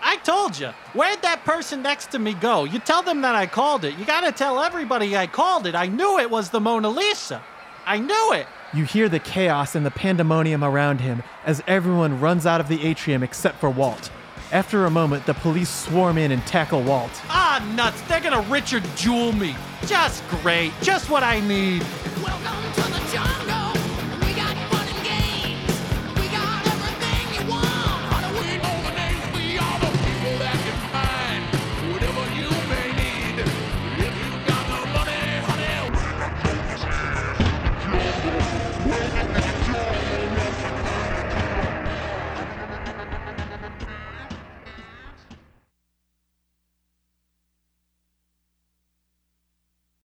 I 0.00 0.16
told 0.18 0.58
you. 0.58 0.70
Where'd 0.94 1.22
that 1.22 1.44
person 1.44 1.82
next 1.82 2.10
to 2.12 2.18
me 2.18 2.34
go? 2.34 2.64
You 2.64 2.78
tell 2.78 3.02
them 3.02 3.20
that 3.22 3.34
I 3.34 3.46
called 3.46 3.84
it. 3.84 3.98
You 3.98 4.04
gotta 4.04 4.32
tell 4.32 4.60
everybody 4.60 5.16
I 5.16 5.26
called 5.26 5.66
it. 5.66 5.74
I 5.74 5.86
knew 5.86 6.18
it 6.18 6.30
was 6.30 6.50
the 6.50 6.60
Mona 6.60 6.88
Lisa. 6.88 7.42
I 7.86 7.98
knew 7.98 8.32
it. 8.32 8.46
You 8.74 8.84
hear 8.84 9.08
the 9.08 9.18
chaos 9.18 9.74
and 9.74 9.84
the 9.84 9.90
pandemonium 9.90 10.64
around 10.64 11.00
him 11.00 11.22
as 11.44 11.62
everyone 11.66 12.20
runs 12.20 12.46
out 12.46 12.60
of 12.60 12.68
the 12.68 12.84
atrium 12.84 13.22
except 13.22 13.58
for 13.58 13.68
Walt. 13.70 14.10
After 14.52 14.84
a 14.84 14.90
moment, 14.90 15.24
the 15.24 15.32
police 15.32 15.70
swarm 15.70 16.18
in 16.18 16.30
and 16.30 16.46
tackle 16.46 16.82
Walt. 16.82 17.10
Ah, 17.30 17.66
nuts! 17.74 18.02
They're 18.02 18.20
gonna 18.20 18.42
Richard 18.50 18.84
Jewell 18.96 19.32
me! 19.32 19.56
Just 19.86 20.22
great! 20.28 20.72
Just 20.82 21.08
what 21.08 21.22
I 21.22 21.40
need! 21.40 21.82
Welcome 22.22 22.72
to 22.74 22.82
the 22.82 23.10
jungle! 23.10 23.51